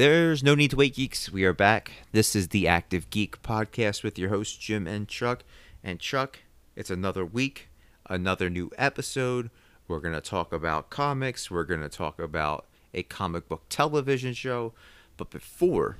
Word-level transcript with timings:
Wait 0.00 0.06
for 0.06 0.12
it. 0.12 0.14
There's 0.14 0.42
no 0.42 0.54
need 0.54 0.70
to 0.70 0.76
wait, 0.76 0.94
geeks. 0.94 1.30
We 1.30 1.44
are 1.44 1.52
back. 1.52 1.92
This 2.12 2.34
is 2.34 2.48
the 2.48 2.66
Active 2.66 3.10
Geek 3.10 3.42
podcast 3.42 4.02
with 4.02 4.18
your 4.18 4.30
hosts, 4.30 4.56
Jim 4.56 4.86
and 4.86 5.06
Chuck. 5.06 5.44
And 5.84 6.00
Chuck, 6.00 6.40
it's 6.74 6.90
another 6.90 7.24
week, 7.24 7.68
another 8.06 8.48
new 8.48 8.70
episode. 8.78 9.50
We're 9.88 10.00
going 10.00 10.14
to 10.14 10.20
talk 10.20 10.52
about 10.52 10.88
comics. 10.88 11.50
We're 11.50 11.64
going 11.64 11.82
to 11.82 11.88
talk 11.88 12.18
about 12.18 12.66
a 12.94 13.02
comic 13.02 13.48
book 13.48 13.64
television 13.68 14.32
show. 14.32 14.72
But 15.16 15.30
before 15.30 15.98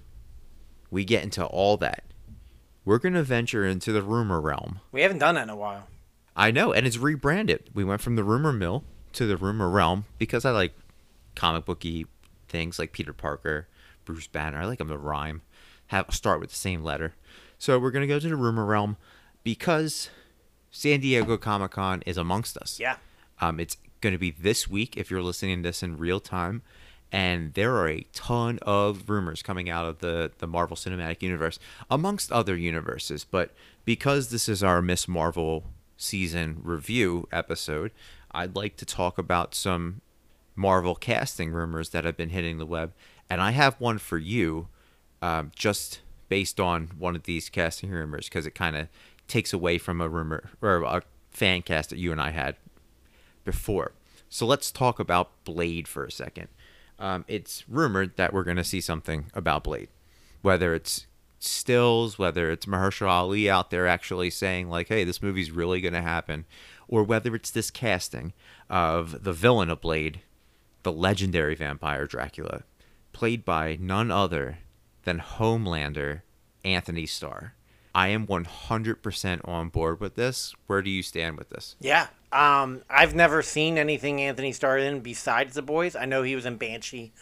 we 0.91 1.05
get 1.05 1.23
into 1.23 1.45
all 1.45 1.77
that, 1.79 2.05
we're 2.85 2.99
going 2.99 3.15
to 3.15 3.23
venture 3.23 3.67
into 3.67 3.93
the 3.93 4.03
rumor 4.03 4.41
realm. 4.41 4.81
We 4.93 5.03
haven't 5.03 5.19
done 5.19 5.35
that 5.35 5.45
in 5.45 5.51
a 5.51 5.57
while. 5.57 5.89
I 6.35 6.51
know, 6.51 6.73
and 6.73 6.87
it's 6.87 6.97
rebranded. 6.97 7.71
We 7.75 7.85
went 7.85 8.01
from 8.01 8.17
the 8.17 8.25
rumor 8.25 8.53
mill 8.53 8.85
to 9.13 9.27
the 9.27 9.37
rumor 9.37 9.69
realm 9.69 10.07
because 10.17 10.45
I 10.45 10.53
like 10.53 10.73
comic 11.35 11.67
booky 11.67 12.07
things 12.49 12.79
like 12.79 12.93
Peter 12.93 13.13
Parker, 13.13 13.69
Bruce 14.13 14.27
Banner. 14.27 14.59
I 14.59 14.65
like 14.67 14.79
them 14.79 14.89
to 14.89 14.99
rhyme, 14.99 15.43
have 15.89 16.07
start 16.11 16.41
with 16.41 16.51
the 16.51 16.57
same 16.57 16.83
letter. 16.83 17.15
So 17.59 17.79
we're 17.79 17.91
gonna 17.91 18.07
go 18.07 18.19
to 18.19 18.29
the 18.29 18.37
rumor 18.37 18.65
realm 18.65 18.97
because 19.43 20.11
San 20.71 21.01
Diego 21.01 21.37
Comic 21.37 21.73
Con 21.73 22.03
is 22.07 22.17
amongst 22.17 22.57
us. 22.57 22.79
Yeah. 22.81 22.97
Um, 23.41 23.61
it's 23.61 23.77
gonna 24.01 24.19
be 24.19 24.31
this 24.31 24.69
week 24.69 24.97
if 24.97 25.11
you're 25.11 25.23
listening 25.23 25.63
to 25.63 25.69
this 25.69 25.83
in 25.83 25.99
real 25.99 26.21
time, 26.21 26.63
and 27.13 27.55
there 27.55 27.75
are 27.77 27.89
a 27.89 28.07
ton 28.13 28.59
of 28.63 29.09
rumors 29.11 29.43
coming 29.43 29.69
out 29.69 29.87
of 29.87 29.99
the 29.99 30.33
the 30.39 30.47
Marvel 30.47 30.77
Cinematic 30.77 31.23
Universe, 31.23 31.59
amongst 31.91 32.33
other 32.33 32.57
universes. 32.57 33.25
But 33.25 33.53
because 33.85 34.31
this 34.31 34.49
is 34.49 34.63
our 34.63 34.81
Miss 34.81 35.09
Marvel 35.09 35.65
season 35.97 36.61
review 36.63 37.29
episode, 37.31 37.91
I'd 38.33 38.57
like 38.57 38.77
to 38.77 38.87
talk 38.87 39.19
about 39.19 39.55
some 39.55 40.01
Marvel 40.57 40.95
casting 40.95 41.53
rumors 41.53 41.91
that 41.91 42.05
have 42.05 42.17
been 42.17 42.31
hitting 42.31 42.59
the 42.59 42.67
web, 42.67 42.93
and 43.31 43.41
I 43.41 43.53
have 43.53 43.77
one 43.81 43.99
for 43.99 44.19
you, 44.19 44.69
um, 45.23 45.53
just 45.55 46.01
based 46.29 46.59
on 46.61 46.91
one 46.99 47.15
of 47.17 47.23
these 47.23 47.49
casting 47.49 47.91
rumors 47.91 48.29
because 48.29 48.45
it 48.45 48.55
kind 48.55 48.77
of 48.77 48.89
takes 49.29 49.53
away 49.53 49.79
from 49.79 50.01
a 50.01 50.09
rumor 50.09 50.51
or 50.61 50.83
a 50.83 51.03
fan 51.31 51.63
cast 51.63 51.91
that 51.91 51.99
you 51.99 52.11
and 52.11 52.21
I 52.21 52.31
had 52.31 52.57
before. 53.45 53.93
So 54.29 54.47
let's 54.47 54.71
talk 54.71 54.99
about 54.99 55.45
Blade 55.45 55.89
for 55.89 56.05
a 56.05 56.11
second. 56.11 56.49
Um, 56.99 57.25
it's 57.29 57.65
rumored 57.69 58.17
that 58.17 58.33
we're 58.33 58.45
going 58.45 58.57
to 58.57 58.65
see 58.65 58.81
something 58.81 59.27
about 59.33 59.65
Blade, 59.65 59.89
whether 60.43 60.75
it's 60.75 61.07
stills, 61.39 62.19
whether 62.19 62.51
it's 62.51 62.67
Mahershala 62.67 63.09
Ali 63.09 63.49
out 63.49 63.71
there 63.71 63.87
actually 63.87 64.31
saying 64.31 64.69
like, 64.69 64.89
"Hey, 64.89 65.05
this 65.05 65.23
movie's 65.23 65.51
really 65.51 65.81
going 65.81 65.95
to 65.95 66.03
happen," 66.03 66.45
or 66.87 67.03
whether 67.03 67.35
it's 67.35 67.51
this 67.51 67.71
casting 67.71 68.35
of 68.69 69.25
the 69.25 69.33
villain 69.33 69.71
of 69.71 69.81
Blade, 69.81 70.21
the 70.83 70.93
legendary 70.93 71.55
vampire 71.55 72.07
Dracula, 72.07 72.65
played 73.13 73.45
by 73.45 73.77
none 73.81 74.11
other 74.11 74.59
than 75.05 75.19
Homelander 75.19 76.23
Anthony 76.65 77.07
Starr. 77.07 77.55
I 77.95 78.09
am 78.09 78.27
100% 78.27 79.41
on 79.49 79.69
board 79.69 80.01
with 80.01 80.15
this. 80.15 80.55
Where 80.67 80.81
do 80.83 80.91
you 80.91 81.03
stand 81.03 81.37
with 81.37 81.49
this? 81.51 81.75
Yeah. 81.81 82.07
Um, 82.33 82.83
I've 82.89 83.15
never 83.15 83.43
seen 83.43 83.77
anything 83.79 84.21
Anthony 84.21 84.53
Starr 84.53 84.79
in 84.79 85.01
besides 85.01 85.55
The 85.55 85.63
Boys. 85.63 85.97
I 85.97 86.05
know 86.05 86.23
he 86.23 86.37
was 86.37 86.47
in 86.47 86.57
Banshee. 86.57 87.13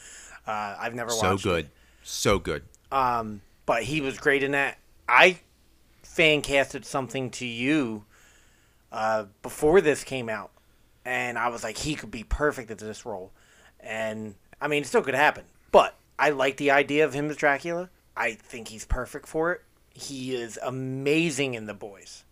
Uh, 0.47 0.77
I've 0.79 0.95
never 0.95 1.09
watched 1.09 1.21
So 1.21 1.37
good. 1.39 1.65
it. 1.67 1.71
So 2.03 2.39
good. 2.39 2.65
Um, 2.93 3.41
but 3.65 3.85
he 3.85 4.01
was 4.01 4.19
great 4.19 4.43
in 4.43 4.53
that. 4.53 4.79
I 5.09 5.39
fan 6.03 6.43
casted 6.43 6.85
something 6.85 7.31
to 7.31 7.47
you 7.47 8.05
uh, 8.93 9.25
before 9.43 9.81
this 9.81 10.05
came 10.05 10.29
out, 10.29 10.51
and 11.05 11.39
I 11.39 11.49
was 11.49 11.63
like, 11.65 11.79
he 11.79 11.95
could 11.95 12.11
be 12.11 12.25
perfect 12.25 12.71
at 12.71 12.79
this 12.79 13.07
role. 13.07 13.31
And 13.81 14.35
I 14.61 14.69
mean, 14.69 14.83
it 14.83 14.87
still 14.87 15.03
could 15.03 15.15
happen, 15.15 15.45
but 15.79 15.95
I 16.19 16.31
like 16.31 16.57
the 16.57 16.73
idea 16.73 17.05
of 17.05 17.15
him 17.15 17.31
as 17.31 17.37
Dracula. 17.37 17.89
I 18.17 18.33
think 18.33 18.67
he's 18.67 18.85
perfect 18.85 19.29
for 19.29 19.53
it. 19.53 19.63
He 19.95 20.35
is 20.35 20.59
amazing 20.61 21.55
in 21.55 21.67
The 21.67 21.75
Boys. 21.75 22.25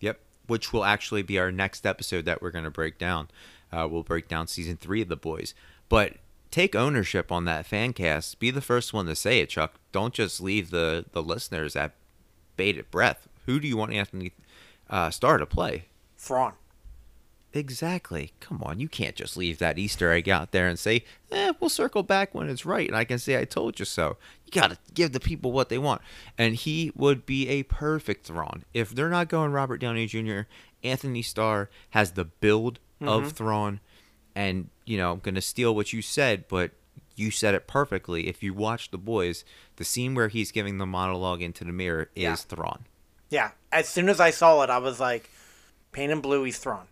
Yep. 0.00 0.20
Which 0.46 0.70
will 0.70 0.84
actually 0.84 1.22
be 1.22 1.38
our 1.38 1.50
next 1.50 1.86
episode 1.86 2.26
that 2.26 2.42
we're 2.42 2.50
going 2.50 2.64
to 2.64 2.70
break 2.70 2.98
down. 2.98 3.28
Uh, 3.72 3.88
we'll 3.90 4.02
break 4.02 4.28
down 4.28 4.46
season 4.46 4.76
three 4.76 5.00
of 5.00 5.08
The 5.08 5.16
Boys. 5.16 5.54
But 5.88 6.16
take 6.50 6.74
ownership 6.74 7.32
on 7.32 7.46
that 7.46 7.64
fan 7.64 7.94
cast. 7.94 8.38
Be 8.38 8.50
the 8.50 8.60
first 8.60 8.92
one 8.92 9.06
to 9.06 9.16
say 9.16 9.40
it, 9.40 9.48
Chuck. 9.48 9.76
Don't 9.90 10.12
just 10.12 10.38
leave 10.38 10.68
the, 10.70 11.06
the 11.12 11.22
listeners 11.22 11.74
at 11.74 11.94
bated 12.56 12.90
breath. 12.90 13.26
Who 13.46 13.58
do 13.58 13.66
you 13.66 13.78
want 13.78 13.94
Anthony 13.94 14.32
uh, 14.90 15.08
Starr 15.08 15.38
to 15.38 15.46
play? 15.46 15.86
Thrawn. 16.18 16.52
Exactly. 17.52 18.32
Come 18.38 18.62
on, 18.62 18.78
you 18.78 18.88
can't 18.88 19.16
just 19.16 19.36
leave 19.36 19.58
that 19.58 19.78
Easter 19.78 20.12
egg 20.12 20.28
out 20.28 20.52
there 20.52 20.68
and 20.68 20.78
say, 20.78 21.04
"Eh, 21.32 21.52
we'll 21.58 21.68
circle 21.68 22.04
back 22.04 22.32
when 22.32 22.48
it's 22.48 22.64
right," 22.64 22.86
and 22.86 22.96
I 22.96 23.04
can 23.04 23.18
say, 23.18 23.38
"I 23.38 23.44
told 23.44 23.78
you 23.80 23.84
so." 23.84 24.16
You 24.44 24.52
gotta 24.52 24.78
give 24.94 25.10
the 25.12 25.18
people 25.20 25.50
what 25.50 25.68
they 25.68 25.78
want, 25.78 26.00
and 26.38 26.54
he 26.54 26.92
would 26.94 27.26
be 27.26 27.48
a 27.48 27.64
perfect 27.64 28.26
Thrawn. 28.26 28.64
If 28.72 28.90
they're 28.90 29.08
not 29.08 29.28
going 29.28 29.50
Robert 29.50 29.78
Downey 29.78 30.06
Jr., 30.06 30.42
Anthony 30.84 31.22
Starr 31.22 31.70
has 31.90 32.12
the 32.12 32.24
build 32.24 32.78
of 33.00 33.32
Thrawn, 33.32 33.80
and 34.34 34.70
you 34.84 34.96
know, 34.96 35.12
I'm 35.12 35.18
gonna 35.18 35.40
steal 35.40 35.74
what 35.74 35.92
you 35.92 36.02
said, 36.02 36.46
but 36.48 36.70
you 37.16 37.32
said 37.32 37.54
it 37.54 37.66
perfectly. 37.66 38.28
If 38.28 38.42
you 38.42 38.54
watch 38.54 38.90
The 38.92 38.98
Boys, 38.98 39.44
the 39.76 39.84
scene 39.84 40.14
where 40.14 40.28
he's 40.28 40.52
giving 40.52 40.78
the 40.78 40.86
monologue 40.86 41.42
into 41.42 41.64
the 41.64 41.72
mirror 41.72 42.10
is 42.14 42.22
Yeah. 42.22 42.34
Thrawn. 42.36 42.86
Yeah. 43.28 43.50
As 43.72 43.88
soon 43.88 44.08
as 44.08 44.20
I 44.20 44.30
saw 44.30 44.62
it, 44.62 44.70
I 44.70 44.78
was 44.78 45.00
like, 45.00 45.30
"Pain 45.92 46.10
and 46.10 46.22
blue, 46.22 46.44
he's 46.44 46.58
Thrawn." 46.58 46.86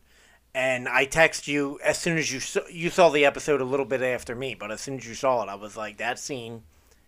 And 0.59 0.89
I 0.89 1.05
text 1.05 1.47
you 1.47 1.79
as 1.85 1.99
soon 1.99 2.19
as 2.19 2.33
you 2.33 2.41
saw, 2.41 2.63
you 2.69 2.91
saw 2.91 3.11
the 3.11 3.25
episode 3.25 3.61
a 3.61 3.65
little 3.65 3.87
bit 3.87 4.03
after 4.03 4.35
me, 4.35 4.57
but 4.59 4.73
as 4.73 4.81
soon 4.81 4.97
as 4.99 5.07
you 5.07 5.15
saw 5.15 5.45
it, 5.45 5.49
I 5.49 5.55
was 5.55 5.77
like, 5.77 5.99
"That 5.99 6.19
scene, 6.19 6.65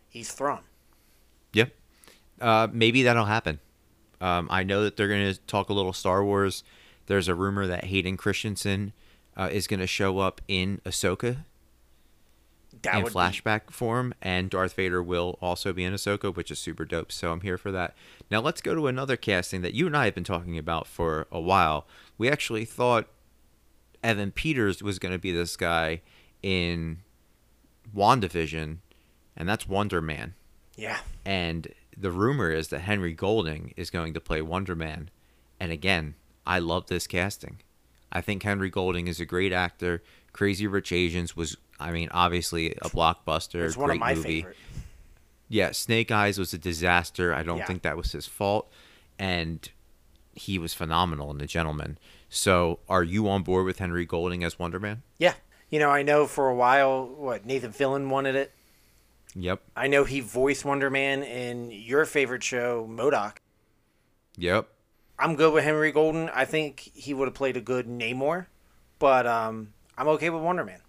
he's 0.09 0.31
Thrawn. 0.31 0.62
Yep. 1.53 1.72
Uh, 2.41 2.69
maybe 2.72 3.03
that'll 3.03 3.25
happen. 3.25 3.59
Um, 4.21 4.47
I 4.53 4.62
know 4.62 4.84
that 4.84 4.97
they're 4.97 5.09
going 5.09 5.34
to 5.34 5.41
talk 5.49 5.69
a 5.69 5.72
little 5.72 5.93
Star 5.93 6.25
Wars. 6.25 6.62
There's 7.06 7.27
a 7.27 7.34
rumor 7.34 7.66
that 7.66 7.87
Hayden 7.87 8.16
Christensen 8.16 8.93
uh, 9.37 9.49
is 9.50 9.67
going 9.67 9.81
to 9.81 9.87
show 9.88 10.21
up 10.21 10.41
in 10.47 10.81
Ahsoka 10.87 11.38
That 12.82 12.94
in 12.99 13.03
would 13.03 13.12
be- 13.12 13.19
flashback 13.19 13.72
form, 13.72 14.15
and 14.22 14.49
Darth 14.49 14.75
Vader 14.75 15.03
will 15.03 15.38
also 15.43 15.72
be 15.72 15.82
in 15.82 15.93
Ahsoka, 15.93 16.32
which 16.32 16.53
is 16.53 16.61
super 16.61 16.84
dope. 16.84 17.11
So 17.11 17.32
I'm 17.32 17.41
here 17.41 17.59
for 17.59 17.72
that. 17.72 17.97
Now 18.31 18.41
let's 18.41 18.61
go 18.61 18.77
to 18.77 18.87
another 18.87 19.17
casting 19.17 19.62
that 19.62 19.75
you 19.75 19.88
and 19.88 19.97
I 19.97 20.05
have 20.05 20.15
been 20.15 20.22
talking 20.22 20.56
about 20.56 20.87
for 20.87 21.27
a 21.32 21.41
while. 21.41 21.84
We 22.17 22.31
actually 22.31 22.65
thought 22.65 23.09
Evan 24.03 24.31
Peters 24.33 24.83
was 24.83 24.99
going 24.99 25.12
to 25.12 25.19
be 25.19 25.33
this 25.33 25.56
guy 25.56 26.00
in 26.43 26.99
WandaVision, 27.94 28.78
and 29.37 29.49
that's 29.49 29.69
Wonder 29.69 30.00
Man. 30.00 30.34
yeah. 30.77 30.99
And 31.25 31.69
the 31.97 32.11
rumor 32.11 32.50
is 32.50 32.69
that 32.69 32.81
Henry 32.81 33.12
Golding 33.12 33.75
is 33.77 33.91
going 33.91 34.15
to 34.15 34.21
play 34.21 34.41
Wonder 34.41 34.75
Man. 34.75 35.11
And 35.59 35.71
again, 35.71 36.15
I 36.47 36.59
love 36.59 36.87
this 36.87 37.06
casting. 37.06 37.61
I 38.11 38.21
think 38.22 38.43
Henry 38.43 38.71
Golding 38.71 39.06
is 39.06 39.21
a 39.21 39.27
great 39.27 39.53
actor. 39.53 40.03
Crazy 40.32 40.67
Rich 40.67 40.93
Asians 40.93 41.37
was, 41.37 41.56
I 41.78 41.91
mean, 41.91 42.09
obviously 42.12 42.71
a 42.77 42.88
blockbuster, 42.88 43.67
It's 43.67 43.77
one 43.77 43.88
great 43.88 43.97
of 43.97 44.00
my 44.00 44.15
movie. 44.15 44.22
favorite. 44.43 44.56
Yeah, 45.49 45.72
Snake 45.72 46.11
Eyes 46.11 46.38
was 46.38 46.55
a 46.55 46.59
disaster. 46.59 47.34
I 47.34 47.43
don't 47.43 47.59
Yeah. 47.59 47.67
think 47.67 47.82
that 47.82 47.97
was 47.97 48.12
his 48.12 48.27
fault. 48.27 48.72
And 49.19 49.69
he 50.32 50.59
was 50.59 50.72
phenomenal 50.72 51.31
in 51.31 51.38
The 51.38 51.47
Gentleman. 51.47 51.99
So, 52.33 52.79
are 52.88 53.03
you 53.03 53.29
on 53.29 53.43
board 53.43 53.67
with 53.67 53.81
Henry 53.81 54.06
Golding 54.06 54.44
as 54.44 54.56
Wonder 54.59 54.79
Man? 54.79 55.03
Yeah. 55.19 55.35
You 55.69 55.81
know, 55.81 55.91
I 55.91 56.03
know 56.03 56.27
for 56.27 56.49
a 56.49 56.55
while 56.55 57.06
what 57.06 57.44
Nathan 57.44 57.73
Fillion 57.73 58.09
wanted 58.09 58.37
it. 58.37 58.53
Yep. 59.35 59.61
I 59.77 59.88
know 59.88 60.05
he 60.05 60.21
voiced 60.21 60.65
Wonder 60.65 60.91
Man 60.91 61.25
in 61.25 61.71
your 61.73 62.05
favorite 62.05 62.43
show, 62.43 62.88
MODOK. 62.88 63.37
Yep. 64.37 64.69
I'm 65.19 65.35
good 65.35 65.53
with 65.53 65.65
Henry 65.65 65.93
Golding. 65.93 66.29
I 66.31 66.44
think 66.44 66.91
he 66.94 67.12
would 67.12 67.27
have 67.27 67.35
played 67.35 67.56
a 67.56 67.61
good 67.61 67.87
Namor, 67.87 68.47
but 68.99 69.26
um, 69.26 69.75
I'm 69.99 70.09
okay 70.09 70.31
with 70.31 70.43
Wonder 70.43 70.65
Man. 70.65 70.81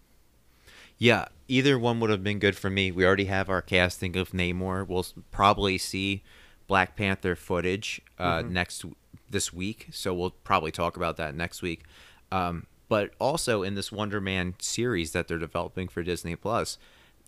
Yeah, 0.98 1.26
either 1.48 1.78
one 1.78 2.00
would 2.00 2.12
have 2.12 2.24
been 2.24 2.40
good 2.40 2.56
for 2.56 2.70
me. 2.70 2.92
We 2.92 3.04
already 3.04 3.26
have 3.26 3.50
our 3.50 3.62
casting 3.62 4.16
of 4.16 4.30
Namor. 4.30 4.88
We'll 4.88 5.06
probably 5.32 5.80
see 5.80 6.24
Black 6.68 6.96
Panther 6.96 7.36
footage 7.36 8.02
uh, 8.18 8.44
next 8.48 8.86
this 9.32 9.52
week, 9.54 9.88
so 9.92 10.14
we'll 10.14 10.32
probably 10.32 10.72
talk 10.72 10.96
about 10.98 11.18
that 11.18 11.36
next 11.36 11.62
week. 11.62 11.84
Um, 12.32 12.68
but 12.90 13.12
also 13.20 13.64
in 13.64 13.76
this 13.76 13.92
Wonder 13.92 14.20
Man 14.22 14.56
series 14.60 15.12
that 15.14 15.28
they're 15.28 15.38
developing 15.40 15.88
for 15.88 16.04
Disney 16.04 16.36
Plus, 16.36 16.78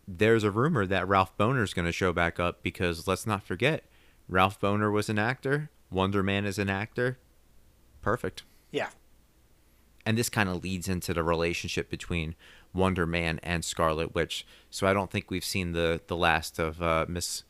there's 0.06 0.44
a 0.44 0.50
rumor 0.50 0.86
that 0.86 1.08
Ralph 1.08 1.36
Bohner 1.38 1.62
is 1.62 1.72
going 1.74 1.86
to 1.86 1.92
show 1.92 2.12
back 2.12 2.38
up 2.38 2.62
because 2.62 3.06
let's 3.08 3.26
not 3.26 3.42
forget, 3.42 3.84
Ralph 4.28 4.60
Bohner 4.60 4.92
was 4.92 5.08
an 5.08 5.18
actor. 5.18 5.70
Wonder 5.90 6.22
Man 6.22 6.44
is 6.44 6.58
an 6.58 6.68
actor. 6.68 7.18
Perfect 8.02 8.42
Yeah. 8.72 8.90
and 10.04 10.18
this 10.18 10.28
kind 10.28 10.48
of 10.50 10.62
leads 10.62 10.88
into 10.88 11.14
the 11.14 11.22
relationship 11.22 11.88
between 11.88 12.34
Wonder 12.74 13.06
Man 13.06 13.40
and 13.42 13.64
Scarlet 13.64 14.14
Witch. 14.14 14.46
So 14.68 14.86
I 14.86 14.92
don't 14.92 15.10
think 15.10 15.30
we've 15.30 15.44
seen 15.44 15.72
the 15.72 16.00
the 16.06 16.16
last 16.16 16.58
of 16.58 16.82
uh, 16.82 17.06
Miss 17.08 17.44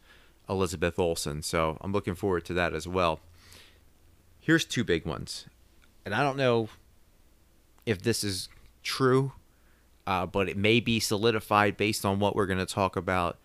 Elizabeth 0.49 0.99
Olsen. 0.99 1.43
So 1.43 1.79
I'm 1.81 1.93
looking 1.93 2.15
forward 2.15 2.45
to 2.45 2.55
that 2.55 2.75
as 2.75 2.87
well. 2.87 3.19
Here's 4.45 4.67
two 4.67 4.85
big 4.85 5.07
ones, 5.07 5.47
and 6.05 6.15
I 6.15 6.23
don't 6.23 6.37
know 6.37 6.69
if 7.87 8.03
this 8.03 8.23
is 8.23 8.51
true. 8.83 9.33
uh, 10.07 10.27
but 10.27 10.49
it 10.49 10.57
may 10.57 10.81
be 10.81 11.01
solidified 11.01 11.77
based 11.77 12.05
on 12.05 12.19
what 12.19 12.37
we're 12.37 12.47
going 12.47 12.59
to 12.59 12.67
talk 12.67 12.97
about 12.97 13.39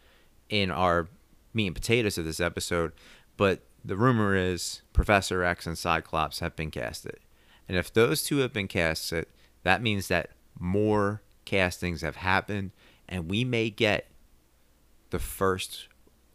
in 0.50 0.72
our 0.72 1.08
meat 1.54 1.68
and 1.68 1.76
potatoes 1.76 2.18
of 2.18 2.26
this 2.26 2.40
episode. 2.40 2.92
But 3.38 3.62
the 3.84 3.96
rumor 3.96 4.36
is 4.36 4.82
Professor 4.94 5.44
X 5.44 5.66
and 5.66 5.78
Cyclops 5.78 6.40
have 6.40 6.56
been 6.56 6.72
casted. 6.72 7.20
And 7.68 7.78
if 7.78 7.94
those 7.94 8.24
two 8.24 8.38
have 8.38 8.52
been 8.52 8.68
casted, 8.68 9.28
that 9.64 9.82
means 9.82 10.08
that 10.08 10.32
more 10.60 11.22
castings 11.46 12.02
have 12.02 12.18
happened, 12.18 12.72
and 13.08 13.30
we 13.30 13.44
may 13.44 13.70
get 13.70 14.08
the 15.12 15.20
first 15.20 15.88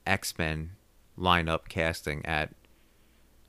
X 0.07 0.37
Men 0.39 0.71
lineup 1.19 1.69
casting 1.69 2.25
at 2.25 2.51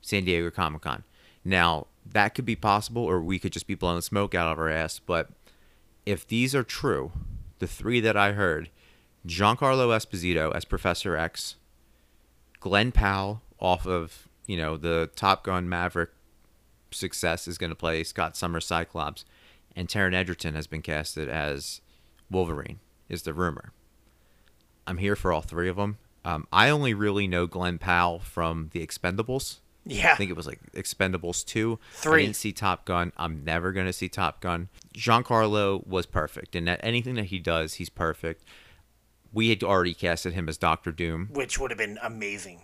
San 0.06 0.24
Diego 0.24 0.50
Comic 0.50 0.82
Con. 0.82 1.02
Now, 1.44 1.88
that 2.04 2.34
could 2.34 2.44
be 2.44 2.54
possible, 2.54 3.02
or 3.02 3.20
we 3.20 3.40
could 3.40 3.52
just 3.52 3.66
be 3.66 3.74
blowing 3.74 4.00
smoke 4.00 4.36
out 4.36 4.52
of 4.52 4.58
our 4.58 4.68
ass. 4.68 5.00
But 5.00 5.30
if 6.04 6.24
these 6.26 6.54
are 6.54 6.62
true, 6.62 7.10
the 7.58 7.66
three 7.66 7.98
that 8.00 8.16
I 8.16 8.32
heard 8.32 8.70
Giancarlo 9.26 9.88
Esposito 9.88 10.54
as 10.54 10.64
Professor 10.64 11.16
X, 11.16 11.56
Glen 12.60 12.92
Powell 12.92 13.42
off 13.58 13.84
of, 13.84 14.28
you 14.46 14.56
know, 14.56 14.76
the 14.76 15.10
Top 15.16 15.42
Gun 15.42 15.68
Maverick 15.68 16.10
success 16.92 17.48
is 17.48 17.58
going 17.58 17.70
to 17.70 17.76
play 17.76 18.04
Scott 18.04 18.36
Summers 18.36 18.64
Cyclops, 18.64 19.24
and 19.74 19.88
Taron 19.88 20.14
Egerton 20.14 20.54
has 20.54 20.68
been 20.68 20.82
casted 20.82 21.28
as 21.28 21.80
Wolverine, 22.30 22.78
is 23.08 23.22
the 23.22 23.34
rumor. 23.34 23.72
I'm 24.86 24.98
here 24.98 25.16
for 25.16 25.32
all 25.32 25.42
three 25.42 25.68
of 25.68 25.74
them. 25.74 25.98
Um, 26.24 26.46
I 26.52 26.70
only 26.70 26.94
really 26.94 27.26
know 27.26 27.48
Glen 27.48 27.78
Powell 27.78 28.20
from 28.20 28.70
The 28.72 28.86
Expendables. 28.86 29.58
Yeah. 29.88 30.12
I 30.12 30.16
think 30.16 30.30
it 30.30 30.36
was 30.36 30.46
like 30.46 30.60
Expendables 30.72 31.44
2. 31.44 31.78
Three. 31.92 32.22
I 32.22 32.24
didn't 32.24 32.36
see 32.36 32.52
Top 32.52 32.84
Gun. 32.84 33.12
I'm 33.16 33.44
never 33.44 33.72
going 33.72 33.86
to 33.86 33.92
see 33.92 34.08
Top 34.08 34.40
Gun. 34.40 34.68
Giancarlo 34.94 35.86
was 35.86 36.06
perfect. 36.06 36.56
And 36.56 36.66
that 36.66 36.80
anything 36.82 37.14
that 37.14 37.26
he 37.26 37.38
does, 37.38 37.74
he's 37.74 37.88
perfect. 37.88 38.44
We 39.32 39.50
had 39.50 39.62
already 39.62 39.94
casted 39.94 40.32
him 40.32 40.48
as 40.48 40.58
Doctor 40.58 40.90
Doom. 40.90 41.28
Which 41.32 41.58
would 41.58 41.70
have 41.70 41.78
been 41.78 41.98
amazing. 42.02 42.62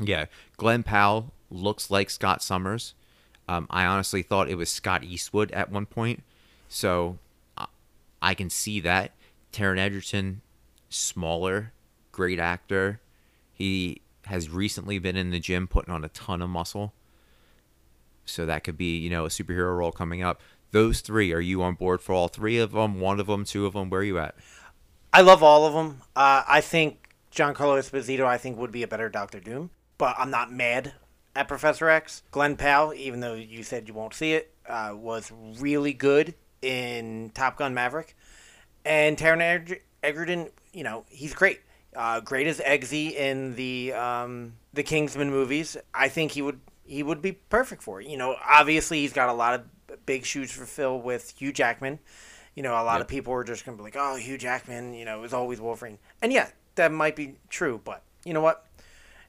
Yeah. 0.00 0.26
Glen 0.56 0.84
Powell 0.84 1.32
looks 1.50 1.90
like 1.90 2.08
Scott 2.08 2.40
Summers. 2.42 2.94
Um, 3.48 3.66
I 3.68 3.84
honestly 3.84 4.22
thought 4.22 4.48
it 4.48 4.54
was 4.54 4.70
Scott 4.70 5.02
Eastwood 5.02 5.50
at 5.50 5.72
one 5.72 5.86
point. 5.86 6.22
So 6.68 7.18
uh, 7.58 7.66
I 8.22 8.34
can 8.34 8.48
see 8.48 8.78
that. 8.80 9.12
Taron 9.52 9.78
Egerton, 9.78 10.42
smaller, 10.88 11.72
great 12.12 12.38
actor. 12.38 13.00
He 13.52 14.02
has 14.26 14.50
recently 14.50 14.98
been 14.98 15.16
in 15.16 15.30
the 15.30 15.40
gym 15.40 15.66
putting 15.66 15.92
on 15.92 16.04
a 16.04 16.08
ton 16.08 16.42
of 16.42 16.50
muscle. 16.50 16.92
So 18.24 18.46
that 18.46 18.64
could 18.64 18.76
be, 18.76 18.98
you 18.98 19.10
know, 19.10 19.24
a 19.24 19.28
superhero 19.28 19.76
role 19.76 19.92
coming 19.92 20.22
up. 20.22 20.40
Those 20.72 21.00
three, 21.00 21.32
are 21.32 21.40
you 21.40 21.62
on 21.62 21.74
board 21.74 22.00
for 22.00 22.12
all 22.12 22.28
three 22.28 22.58
of 22.58 22.72
them? 22.72 23.00
One 23.00 23.18
of 23.18 23.26
them, 23.26 23.44
two 23.44 23.66
of 23.66 23.72
them? 23.72 23.90
Where 23.90 24.02
are 24.02 24.04
you 24.04 24.18
at? 24.18 24.36
I 25.12 25.22
love 25.22 25.42
all 25.42 25.66
of 25.66 25.74
them. 25.74 26.02
Uh, 26.14 26.44
I 26.46 26.60
think 26.60 27.12
Giancarlo 27.32 27.78
Esposito, 27.78 28.24
I 28.24 28.38
think, 28.38 28.58
would 28.58 28.70
be 28.70 28.84
a 28.84 28.88
better 28.88 29.08
Doctor 29.08 29.40
Doom. 29.40 29.70
But 29.98 30.14
I'm 30.18 30.30
not 30.30 30.52
mad 30.52 30.92
at 31.34 31.48
Professor 31.48 31.88
X. 31.88 32.22
Glen 32.30 32.56
Powell, 32.56 32.94
even 32.94 33.20
though 33.20 33.34
you 33.34 33.62
said 33.62 33.88
you 33.88 33.94
won't 33.94 34.14
see 34.14 34.34
it, 34.34 34.54
uh, 34.68 34.94
was 34.94 35.32
really 35.58 35.92
good 35.92 36.34
in 36.62 37.32
Top 37.34 37.56
Gun 37.56 37.74
Maverick. 37.74 38.16
And 38.84 39.16
Taron 39.16 39.40
Eg- 39.40 39.82
Egerton, 40.02 40.50
you 40.72 40.84
know, 40.84 41.04
he's 41.08 41.34
great. 41.34 41.60
Uh, 41.94 42.20
great 42.20 42.46
as 42.46 42.60
Eggsy 42.60 43.12
in 43.14 43.56
the 43.56 43.92
um, 43.92 44.54
the 44.72 44.82
Kingsman 44.82 45.30
movies. 45.30 45.76
I 45.92 46.08
think 46.08 46.32
he 46.32 46.42
would 46.42 46.60
he 46.84 47.02
would 47.02 47.20
be 47.20 47.32
perfect 47.32 47.82
for 47.82 48.00
it. 48.00 48.06
You 48.06 48.16
know, 48.16 48.36
obviously 48.48 49.00
he's 49.00 49.12
got 49.12 49.28
a 49.28 49.32
lot 49.32 49.54
of 49.54 50.06
big 50.06 50.24
shoes 50.24 50.52
to 50.56 50.60
fill 50.66 51.00
with 51.00 51.34
Hugh 51.38 51.52
Jackman. 51.52 51.98
You 52.54 52.62
know, 52.62 52.72
a 52.74 52.82
lot 52.84 52.94
Yep. 52.94 53.00
of 53.02 53.08
people 53.08 53.32
are 53.34 53.44
just 53.44 53.64
gonna 53.64 53.76
be 53.76 53.82
like, 53.82 53.96
"Oh, 53.98 54.16
Hugh 54.16 54.38
Jackman," 54.38 54.94
you 54.94 55.04
know, 55.04 55.24
is 55.24 55.32
always 55.32 55.60
Wolverine. 55.60 55.98
And 56.22 56.32
yeah, 56.32 56.50
that 56.76 56.92
might 56.92 57.16
be 57.16 57.36
true, 57.48 57.80
but 57.84 58.02
you 58.24 58.34
know 58.34 58.40
what? 58.40 58.66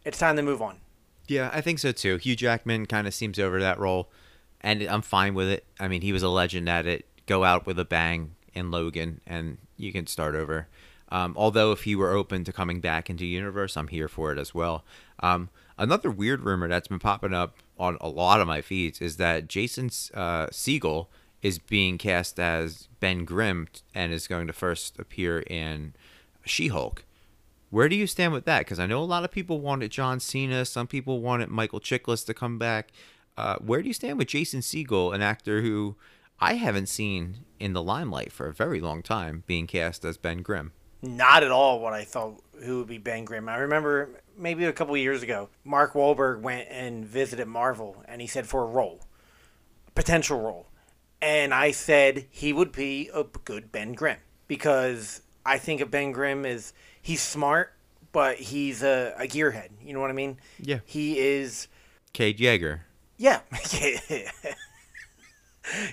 It's 0.05 0.17
time 0.19 0.35
to 0.35 0.41
move 0.43 0.61
on. 0.61 0.79
Yeah, 1.27 1.49
I 1.53 1.61
think 1.61 1.79
so 1.79 1.91
too. 1.91 2.17
Hugh 2.17 2.35
Jackman 2.35 2.85
kind 2.85 3.07
of 3.07 3.13
seems 3.13 3.39
over 3.39 3.59
that 3.59 3.79
role, 3.79 4.11
and 4.59 4.81
I'm 4.83 5.01
fine 5.01 5.33
with 5.33 5.47
it. 5.49 5.65
I 5.79 5.87
mean, 5.87 6.01
he 6.01 6.13
was 6.13 6.23
a 6.23 6.29
legend 6.29 6.67
at 6.69 6.85
it. 6.85 7.05
Go 7.25 7.43
out 7.43 7.65
with 7.65 7.79
a 7.79 7.85
bang 7.85 8.35
in 8.53 8.69
Logan, 8.69 9.21
and 9.25 9.57
you 9.77 9.91
can 9.91 10.05
start 10.07 10.35
over. 10.35 10.67
Um, 11.11 11.33
although, 11.37 11.71
if 11.73 11.83
he 11.83 11.95
were 11.95 12.13
open 12.13 12.43
to 12.45 12.53
coming 12.53 12.79
back 12.79 13.09
into 13.09 13.25
universe, 13.25 13.75
I'm 13.75 13.89
here 13.89 14.07
for 14.07 14.31
it 14.31 14.39
as 14.39 14.55
well. 14.55 14.85
Um, 15.19 15.49
another 15.77 16.09
weird 16.09 16.41
rumor 16.41 16.69
that's 16.69 16.87
been 16.87 16.99
popping 16.99 17.33
up 17.33 17.57
on 17.77 17.97
a 17.99 18.07
lot 18.07 18.39
of 18.39 18.47
my 18.47 18.61
feeds 18.61 19.01
is 19.01 19.17
that 19.17 19.47
Jason 19.47 19.87
uh, 20.13 20.47
Segel 20.47 21.07
is 21.41 21.59
being 21.59 21.97
cast 21.97 22.39
as 22.39 22.87
Ben 22.99 23.25
Grimm 23.25 23.67
and 23.93 24.13
is 24.13 24.27
going 24.27 24.47
to 24.47 24.53
first 24.53 24.97
appear 24.99 25.41
in 25.41 25.93
She-Hulk. 26.45 27.03
Where 27.71 27.89
do 27.89 27.95
you 27.95 28.07
stand 28.07 28.33
with 28.33 28.45
that? 28.45 28.59
Because 28.59 28.79
I 28.79 28.85
know 28.85 29.01
a 29.01 29.05
lot 29.05 29.23
of 29.23 29.31
people 29.31 29.59
wanted 29.59 29.91
John 29.91 30.19
Cena. 30.19 30.65
Some 30.65 30.87
people 30.87 31.21
wanted 31.21 31.49
Michael 31.49 31.79
Chiklis 31.79 32.25
to 32.25 32.33
come 32.33 32.59
back. 32.59 32.91
Uh, 33.37 33.55
where 33.57 33.81
do 33.81 33.87
you 33.87 33.93
stand 33.93 34.17
with 34.17 34.27
Jason 34.27 34.59
Segel, 34.59 35.15
an 35.15 35.21
actor 35.21 35.61
who 35.61 35.95
I 36.39 36.55
haven't 36.55 36.89
seen 36.89 37.39
in 37.59 37.73
the 37.73 37.81
limelight 37.81 38.31
for 38.31 38.47
a 38.47 38.53
very 38.53 38.81
long 38.81 39.01
time, 39.01 39.43
being 39.47 39.67
cast 39.67 40.05
as 40.05 40.17
Ben 40.17 40.41
Grimm? 40.41 40.73
Not 41.01 41.43
at 41.43 41.51
all 41.51 41.79
what 41.79 41.93
I 41.93 42.03
thought 42.03 42.41
who 42.63 42.79
would 42.79 42.87
be 42.87 42.97
Ben 42.97 43.25
Grimm. 43.25 43.49
I 43.49 43.57
remember 43.57 44.09
maybe 44.37 44.65
a 44.65 44.73
couple 44.73 44.93
of 44.93 45.01
years 45.01 45.23
ago, 45.23 45.49
Mark 45.63 45.93
Wahlberg 45.93 46.41
went 46.41 46.67
and 46.69 47.05
visited 47.05 47.47
Marvel, 47.47 48.03
and 48.07 48.21
he 48.21 48.27
said 48.27 48.47
for 48.47 48.63
a 48.63 48.67
role, 48.67 49.01
potential 49.95 50.39
role, 50.39 50.67
and 51.21 51.53
I 51.53 51.71
said 51.71 52.25
he 52.29 52.53
would 52.53 52.71
be 52.71 53.09
a 53.13 53.23
good 53.23 53.71
Ben 53.71 53.93
Grimm 53.93 54.17
because 54.47 55.21
I 55.45 55.57
think 55.57 55.81
of 55.81 55.91
Ben 55.91 56.11
Grimm 56.11 56.45
is 56.45 56.73
he's 57.01 57.21
smart, 57.21 57.73
but 58.11 58.37
he's 58.37 58.83
a, 58.83 59.13
a 59.17 59.27
gearhead. 59.27 59.69
You 59.83 59.93
know 59.93 60.01
what 60.01 60.09
I 60.09 60.13
mean? 60.13 60.37
Yeah. 60.59 60.79
He 60.85 61.19
is. 61.19 61.67
Cade 62.13 62.37
Yeager. 62.37 62.81
Yeah. 63.17 63.41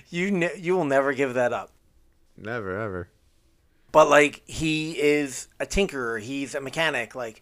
you 0.09 0.31
ne- 0.31 0.57
you 0.57 0.75
will 0.75 0.85
never 0.85 1.13
give 1.13 1.33
that 1.35 1.53
up. 1.53 1.71
Never, 2.37 2.79
ever. 2.79 3.09
But 3.91 4.09
like 4.09 4.41
he 4.47 4.91
is 4.99 5.47
a 5.59 5.65
tinkerer 5.65 6.21
he's 6.21 6.55
a 6.55 6.61
mechanic 6.61 7.15
like 7.15 7.41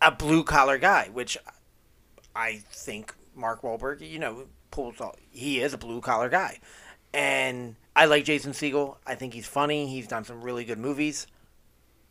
a 0.00 0.10
blue 0.10 0.44
collar 0.44 0.78
guy 0.78 1.08
which 1.12 1.38
i 2.34 2.56
think 2.70 3.14
mark 3.34 3.62
Wahlberg, 3.62 4.08
you 4.08 4.18
know 4.18 4.46
pulls 4.70 5.00
all 5.00 5.16
he 5.30 5.60
is 5.60 5.74
a 5.74 5.78
blue 5.78 6.00
collar 6.00 6.28
guy 6.28 6.58
and 7.12 7.76
i 7.94 8.06
like 8.06 8.24
jason 8.24 8.52
Segel. 8.52 8.96
i 9.06 9.14
think 9.14 9.34
he's 9.34 9.46
funny 9.46 9.86
he's 9.86 10.08
done 10.08 10.24
some 10.24 10.42
really 10.42 10.64
good 10.64 10.78
movies 10.78 11.26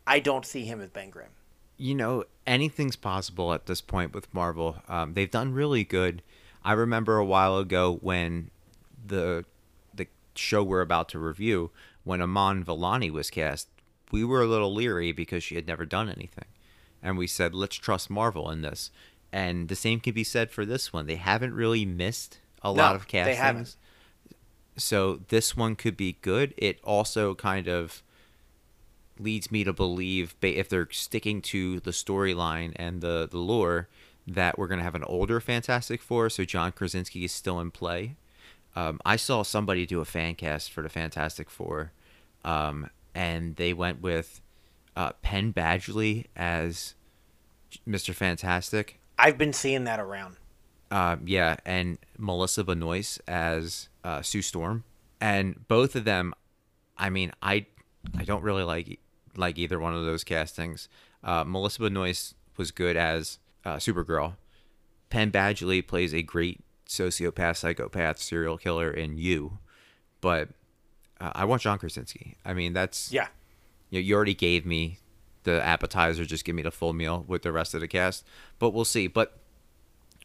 i 0.06 0.20
don't 0.20 0.46
see 0.46 0.64
him 0.64 0.80
as 0.80 0.90
ben 0.90 1.10
grimm 1.10 1.30
you 1.82 1.96
know, 1.96 2.24
anything's 2.46 2.94
possible 2.94 3.52
at 3.52 3.66
this 3.66 3.80
point 3.80 4.14
with 4.14 4.32
Marvel. 4.32 4.76
Um, 4.88 5.14
they've 5.14 5.30
done 5.30 5.52
really 5.52 5.82
good. 5.82 6.22
I 6.64 6.72
remember 6.74 7.16
a 7.16 7.24
while 7.24 7.58
ago 7.58 7.98
when 8.00 8.50
the 9.04 9.44
the 9.92 10.06
show 10.36 10.62
we're 10.62 10.80
about 10.80 11.08
to 11.10 11.18
review, 11.18 11.72
when 12.04 12.22
Iman 12.22 12.64
Vellani 12.64 13.10
was 13.10 13.30
cast, 13.30 13.68
we 14.10 14.24
were 14.24 14.42
a 14.42 14.46
little 14.46 14.74
leery 14.74 15.12
because 15.12 15.42
she 15.42 15.54
had 15.54 15.66
never 15.66 15.86
done 15.86 16.08
anything, 16.08 16.46
and 17.02 17.16
we 17.16 17.26
said, 17.26 17.54
let's 17.54 17.76
trust 17.76 18.10
Marvel 18.10 18.50
in 18.50 18.62
this. 18.62 18.90
And 19.32 19.68
the 19.68 19.76
same 19.76 20.00
can 20.00 20.12
be 20.12 20.24
said 20.24 20.50
for 20.50 20.66
this 20.66 20.92
one. 20.92 21.06
They 21.06 21.16
haven't 21.16 21.54
really 21.54 21.86
missed 21.86 22.38
a 22.62 22.70
lot 22.70 22.94
of 22.94 23.06
they 23.06 23.08
castings. 23.08 23.38
haven't. 23.38 23.76
So 24.76 25.20
this 25.28 25.56
one 25.56 25.74
could 25.74 25.96
be 25.96 26.18
good. 26.20 26.52
It 26.58 26.78
also 26.84 27.34
kind 27.34 27.66
of 27.66 28.02
leads 29.18 29.50
me 29.50 29.64
to 29.64 29.72
believe 29.72 30.34
if 30.42 30.68
they're 30.68 30.88
sticking 30.90 31.40
to 31.42 31.80
the 31.80 31.90
storyline 31.92 32.72
and 32.76 33.00
the, 33.00 33.28
the 33.30 33.38
lore 33.38 33.88
that 34.26 34.58
we're 34.58 34.68
going 34.68 34.78
to 34.78 34.84
have 34.84 34.94
an 34.94 35.04
older 35.04 35.40
Fantastic 35.40 36.00
Four, 36.00 36.30
so 36.30 36.44
John 36.44 36.72
Krasinski 36.72 37.24
is 37.24 37.32
still 37.32 37.58
in 37.60 37.70
play. 37.70 38.16
Um, 38.74 39.00
I 39.04 39.16
saw 39.16 39.42
somebody 39.42 39.84
do 39.86 40.00
a 40.00 40.04
fan 40.04 40.34
cast 40.34 40.72
for 40.72 40.82
the 40.82 40.88
Fantastic 40.88 41.50
Four, 41.50 41.92
um, 42.44 42.88
and 43.14 43.56
they 43.56 43.72
went 43.72 44.00
with 44.00 44.40
uh, 44.96 45.12
Penn 45.22 45.52
Badgley 45.52 46.26
as 46.36 46.94
Mr. 47.88 48.14
Fantastic. 48.14 48.98
i've 49.18 49.38
been 49.38 49.52
seeing 49.52 49.84
that 49.84 49.98
around 50.00 50.36
Uh, 50.90 51.16
yeah, 51.24 51.56
and 51.64 51.96
Melissa 52.18 52.62
Benoist 52.64 53.20
as 53.26 53.88
uh, 54.04 54.20
Sue 54.22 54.42
Storm, 54.42 54.84
and 55.20 55.66
both 55.68 55.96
of 55.96 56.04
them. 56.04 56.34
I 56.98 57.08
mean, 57.08 57.32
I 57.42 57.64
I 58.18 58.24
don't 58.24 58.42
really 58.42 58.62
like 58.64 58.98
like 59.36 59.56
either 59.58 59.78
one 59.80 59.94
of 59.94 60.04
those 60.04 60.22
castings. 60.24 60.88
Uh, 61.24 61.44
Melissa 61.46 61.80
Benoist 61.80 62.34
was 62.58 62.70
good 62.72 62.96
as 62.96 63.38
uh, 63.64 63.76
Supergirl. 63.76 64.34
Penn 65.08 65.30
Badgley 65.30 65.86
plays 65.86 66.12
a 66.12 66.20
great 66.22 66.60
sociopath, 66.92 67.56
psychopath, 67.56 68.18
serial 68.18 68.58
killer 68.58 68.90
in 68.90 69.18
You, 69.18 69.58
but 70.20 70.50
uh, 71.20 71.32
I 71.34 71.44
want 71.44 71.62
John 71.62 71.78
Krasinski. 71.78 72.36
I 72.44 72.52
mean, 72.52 72.72
that's 72.72 73.12
yeah 73.12 73.28
you, 73.90 74.00
you 74.00 74.16
already 74.16 74.34
gave 74.34 74.66
me 74.66 74.98
the 75.44 75.62
appetizer. 75.62 76.24
Just 76.24 76.44
give 76.44 76.56
me 76.56 76.62
the 76.62 76.70
full 76.70 76.92
meal 76.92 77.24
with 77.28 77.42
the 77.42 77.52
rest 77.52 77.74
of 77.74 77.80
the 77.80 77.88
cast. 77.88 78.24
But 78.58 78.70
we'll 78.70 78.84
see. 78.84 79.06
But 79.06 79.38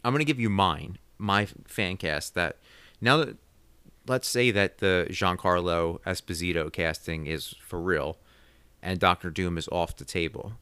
I'm 0.03 0.13
gonna 0.13 0.24
give 0.24 0.39
you 0.39 0.50
mine, 0.50 0.97
my 1.17 1.45
fan 1.67 1.97
cast. 1.97 2.33
That 2.33 2.57
now 3.01 3.17
that 3.17 3.38
let's 4.07 4.27
say 4.27 4.51
that 4.51 4.79
the 4.79 5.07
Giancarlo 5.09 6.00
Esposito 6.01 6.71
casting 6.71 7.27
is 7.27 7.53
for 7.59 7.79
real 7.79 8.17
and 8.81 9.00
Doctor 9.00 9.29
Doom 9.29 9.57
is 9.57 9.67
off 9.69 9.97
the 9.97 10.05
table. 10.05 10.53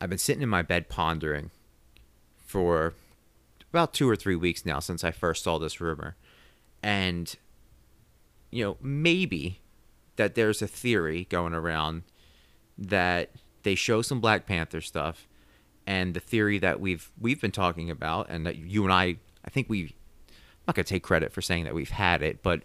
I've 0.00 0.10
been 0.10 0.18
sitting 0.18 0.42
in 0.42 0.48
my 0.48 0.62
bed 0.62 0.88
pondering 0.88 1.50
for 2.44 2.94
about 3.72 3.94
two 3.94 4.08
or 4.08 4.16
three 4.16 4.36
weeks 4.36 4.66
now 4.66 4.80
since 4.80 5.02
I 5.02 5.10
first 5.10 5.44
saw 5.44 5.58
this 5.58 5.80
rumor. 5.80 6.14
And, 6.82 7.34
you 8.50 8.62
know, 8.64 8.76
maybe 8.82 9.60
that 10.16 10.34
there's 10.34 10.60
a 10.60 10.66
theory 10.66 11.26
going 11.30 11.54
around 11.54 12.02
that 12.76 13.30
they 13.62 13.74
show 13.74 14.02
some 14.02 14.20
Black 14.20 14.44
Panther 14.44 14.82
stuff 14.82 15.26
and 15.86 16.12
the 16.12 16.20
theory 16.20 16.58
that 16.58 16.80
we've 16.80 17.10
we've 17.18 17.40
been 17.40 17.50
talking 17.50 17.90
about 17.90 18.28
and 18.28 18.46
that 18.46 18.56
you 18.56 18.84
and 18.84 18.92
I 18.92 19.16
I 19.44 19.50
think 19.50 19.68
we 19.68 19.84
I'm 19.84 20.64
not 20.68 20.74
gonna 20.76 20.84
take 20.84 21.02
credit 21.02 21.32
for 21.32 21.40
saying 21.40 21.64
that 21.64 21.74
we've 21.74 21.90
had 21.90 22.22
it, 22.22 22.42
but 22.42 22.62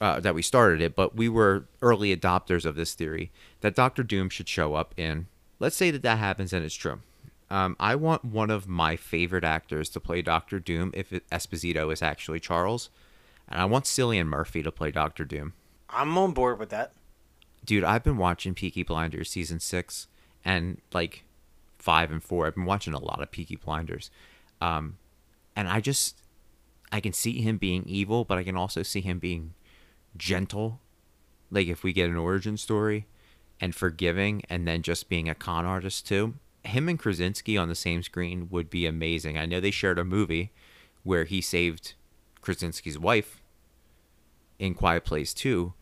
uh, 0.00 0.20
that 0.20 0.34
we 0.34 0.42
started 0.42 0.80
it, 0.80 0.94
but 0.94 1.16
we 1.16 1.28
were 1.28 1.64
early 1.82 2.14
adopters 2.14 2.64
of 2.64 2.76
this 2.76 2.94
theory 2.94 3.30
that 3.62 3.74
Doctor 3.74 4.02
Doom 4.02 4.28
should 4.28 4.48
show 4.48 4.74
up 4.74 4.94
in. 4.96 5.26
Let's 5.58 5.76
say 5.76 5.90
that 5.90 6.02
that 6.02 6.18
happens 6.18 6.52
and 6.52 6.64
it's 6.64 6.74
true. 6.74 7.00
Um, 7.50 7.76
I 7.78 7.94
want 7.94 8.24
one 8.24 8.50
of 8.50 8.66
my 8.66 8.96
favorite 8.96 9.44
actors 9.44 9.88
to 9.90 10.00
play 10.00 10.20
Doctor 10.22 10.58
Doom 10.58 10.90
if 10.94 11.10
Esposito 11.10 11.92
is 11.92 12.02
actually 12.02 12.40
Charles, 12.40 12.90
and 13.48 13.60
I 13.60 13.64
want 13.66 13.84
Cillian 13.84 14.26
Murphy 14.26 14.62
to 14.62 14.72
play 14.72 14.90
Doctor 14.90 15.24
Doom. 15.24 15.52
I'm 15.88 16.16
on 16.18 16.32
board 16.32 16.58
with 16.58 16.70
that. 16.70 16.92
Dude, 17.64 17.84
I've 17.84 18.02
been 18.02 18.16
watching 18.16 18.54
Peaky 18.54 18.82
Blinders 18.82 19.30
season 19.30 19.60
six 19.60 20.08
and 20.44 20.80
like 20.92 21.24
five 21.78 22.10
and 22.10 22.22
four. 22.22 22.46
I've 22.46 22.54
been 22.56 22.64
watching 22.64 22.94
a 22.94 22.98
lot 22.98 23.22
of 23.22 23.30
Peaky 23.30 23.56
Blinders, 23.56 24.10
um, 24.60 24.98
and 25.54 25.68
I 25.68 25.80
just 25.80 26.22
I 26.90 27.00
can 27.00 27.12
see 27.12 27.40
him 27.40 27.58
being 27.58 27.84
evil, 27.86 28.24
but 28.24 28.38
I 28.38 28.44
can 28.44 28.56
also 28.56 28.82
see 28.82 29.00
him 29.00 29.18
being 29.18 29.54
gentle. 30.16 30.80
Like 31.50 31.68
if 31.68 31.84
we 31.84 31.92
get 31.92 32.10
an 32.10 32.16
origin 32.16 32.56
story, 32.56 33.06
and 33.60 33.74
forgiving, 33.74 34.42
and 34.50 34.66
then 34.66 34.82
just 34.82 35.08
being 35.08 35.28
a 35.28 35.34
con 35.34 35.64
artist 35.64 36.06
too. 36.06 36.34
Him 36.66 36.88
and 36.88 36.98
Krasinski 36.98 37.56
on 37.56 37.68
the 37.68 37.74
same 37.74 38.02
screen 38.02 38.48
would 38.50 38.70
be 38.70 38.86
amazing. 38.86 39.38
I 39.38 39.46
know 39.46 39.60
they 39.60 39.70
shared 39.70 39.98
a 39.98 40.04
movie 40.04 40.52
where 41.02 41.24
he 41.24 41.40
saved 41.40 41.94
Krasinski's 42.40 42.98
wife 42.98 43.42
in 44.58 44.74
Quiet 44.74 45.04
Place 45.04 45.32
2, 45.34 45.72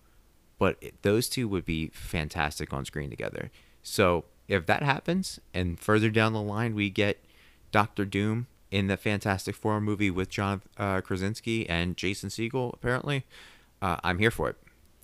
but 0.58 0.76
it, 0.80 1.02
those 1.02 1.28
two 1.28 1.48
would 1.48 1.64
be 1.64 1.88
fantastic 1.88 2.72
on 2.72 2.84
screen 2.84 3.10
together. 3.10 3.50
So 3.82 4.24
if 4.48 4.66
that 4.66 4.82
happens, 4.82 5.40
and 5.52 5.78
further 5.78 6.10
down 6.10 6.32
the 6.32 6.42
line 6.42 6.74
we 6.74 6.90
get 6.90 7.24
Doctor 7.72 8.04
Doom 8.04 8.46
in 8.70 8.86
the 8.88 8.96
Fantastic 8.96 9.54
Four 9.54 9.80
movie 9.80 10.10
with 10.10 10.28
John 10.28 10.62
uh, 10.78 11.00
Krasinski 11.00 11.68
and 11.68 11.96
Jason 11.96 12.28
Segel, 12.28 12.72
apparently, 12.74 13.24
uh, 13.80 13.96
I'm 14.02 14.18
here 14.18 14.30
for 14.30 14.50
it. 14.50 14.56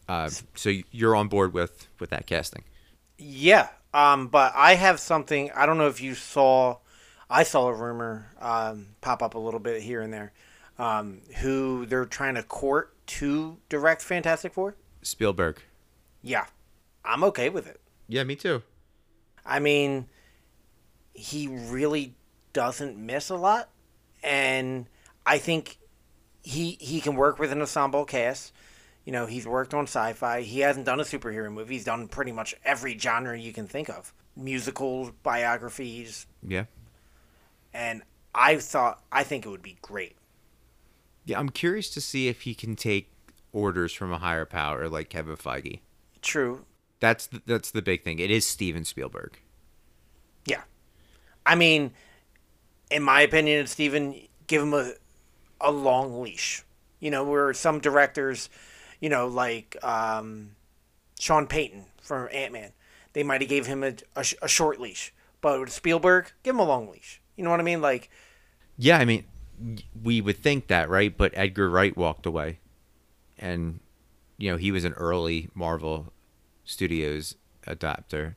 Uh, 0.08 0.30
so 0.54 0.72
you're 0.90 1.14
on 1.14 1.28
board 1.28 1.52
with 1.52 1.86
with 2.00 2.10
that 2.10 2.26
casting? 2.26 2.64
Yeah, 3.16 3.68
um, 3.92 4.28
but 4.28 4.52
I 4.54 4.74
have 4.74 5.00
something. 5.00 5.50
I 5.52 5.66
don't 5.66 5.78
know 5.78 5.88
if 5.88 6.00
you 6.00 6.14
saw. 6.14 6.78
I 7.28 7.44
saw 7.44 7.68
a 7.68 7.74
rumor 7.74 8.32
um, 8.40 8.88
pop 9.00 9.22
up 9.22 9.34
a 9.34 9.38
little 9.38 9.60
bit 9.60 9.82
here 9.82 10.00
and 10.00 10.12
there. 10.12 10.32
Um, 10.78 11.20
who 11.38 11.86
they're 11.86 12.06
trying 12.06 12.34
to 12.36 12.42
court 12.42 12.94
to 13.06 13.58
direct 13.68 14.02
Fantastic 14.02 14.54
Four? 14.54 14.76
Spielberg. 15.02 15.60
Yeah, 16.22 16.46
I'm 17.04 17.22
okay 17.24 17.48
with 17.48 17.66
it. 17.66 17.80
Yeah, 18.08 18.24
me 18.24 18.36
too. 18.36 18.62
I 19.44 19.58
mean, 19.58 20.06
he 21.14 21.48
really 21.48 22.14
doesn't 22.52 22.96
miss 22.96 23.30
a 23.30 23.36
lot, 23.36 23.68
and 24.22 24.86
I 25.26 25.38
think 25.38 25.78
he 26.42 26.76
he 26.80 27.00
can 27.00 27.14
work 27.14 27.38
with 27.38 27.52
an 27.52 27.60
ensemble 27.60 28.04
cast. 28.04 28.52
You 29.10 29.16
know, 29.16 29.26
he's 29.26 29.44
worked 29.44 29.74
on 29.74 29.88
sci-fi. 29.88 30.42
He 30.42 30.60
hasn't 30.60 30.86
done 30.86 31.00
a 31.00 31.02
superhero 31.02 31.52
movie. 31.52 31.74
He's 31.74 31.84
done 31.84 32.06
pretty 32.06 32.30
much 32.30 32.54
every 32.64 32.96
genre 32.96 33.36
you 33.36 33.52
can 33.52 33.66
think 33.66 33.90
of: 33.90 34.14
musicals, 34.36 35.10
biographies. 35.24 36.28
Yeah. 36.46 36.66
And 37.74 38.02
I 38.32 38.58
thought, 38.58 39.02
I 39.10 39.24
think 39.24 39.44
it 39.44 39.48
would 39.48 39.62
be 39.62 39.78
great. 39.82 40.14
Yeah, 41.24 41.40
I'm 41.40 41.48
curious 41.48 41.90
to 41.90 42.00
see 42.00 42.28
if 42.28 42.42
he 42.42 42.54
can 42.54 42.76
take 42.76 43.10
orders 43.52 43.92
from 43.92 44.12
a 44.12 44.18
higher 44.18 44.44
power 44.44 44.88
like 44.88 45.08
Kevin 45.08 45.34
Feige. 45.34 45.80
True. 46.22 46.64
That's 47.00 47.26
the, 47.26 47.42
that's 47.44 47.72
the 47.72 47.82
big 47.82 48.04
thing. 48.04 48.20
It 48.20 48.30
is 48.30 48.46
Steven 48.46 48.84
Spielberg. 48.84 49.40
Yeah. 50.44 50.62
I 51.44 51.56
mean, 51.56 51.90
in 52.92 53.02
my 53.02 53.22
opinion, 53.22 53.66
Steven, 53.66 54.14
give 54.46 54.62
him 54.62 54.72
a 54.72 54.92
a 55.60 55.72
long 55.72 56.22
leash. 56.22 56.62
You 57.00 57.10
know, 57.10 57.24
where 57.24 57.52
some 57.54 57.80
directors, 57.80 58.48
you 59.00 59.08
know, 59.08 59.26
like 59.26 59.76
um, 59.82 60.50
Sean 61.18 61.46
Payton 61.46 61.86
from 62.02 62.28
Ant 62.32 62.52
Man, 62.52 62.72
they 63.12 63.22
might 63.22 63.40
have 63.40 63.50
gave 63.50 63.66
him 63.66 63.82
a, 63.82 63.94
a, 64.14 64.24
a, 64.42 64.48
short 64.48 64.80
leash, 64.80 65.12
but 65.40 65.58
with 65.58 65.72
Spielberg, 65.72 66.32
give 66.42 66.54
him 66.54 66.60
a 66.60 66.64
long 66.64 66.88
leash. 66.90 67.20
You 67.36 67.44
know 67.44 67.50
what 67.50 67.60
I 67.60 67.64
mean? 67.64 67.80
Like, 67.80 68.10
yeah, 68.76 68.98
I 68.98 69.04
mean, 69.04 69.24
we 70.02 70.20
would 70.20 70.38
think 70.38 70.68
that, 70.68 70.88
right? 70.88 71.16
But 71.16 71.32
Edgar 71.34 71.70
Wright 71.70 71.96
walked 71.96 72.26
away, 72.26 72.60
and 73.38 73.80
you 74.38 74.50
know 74.50 74.56
he 74.56 74.70
was 74.70 74.84
an 74.84 74.92
early 74.94 75.48
Marvel 75.54 76.12
Studios 76.64 77.36
adapter. 77.66 78.36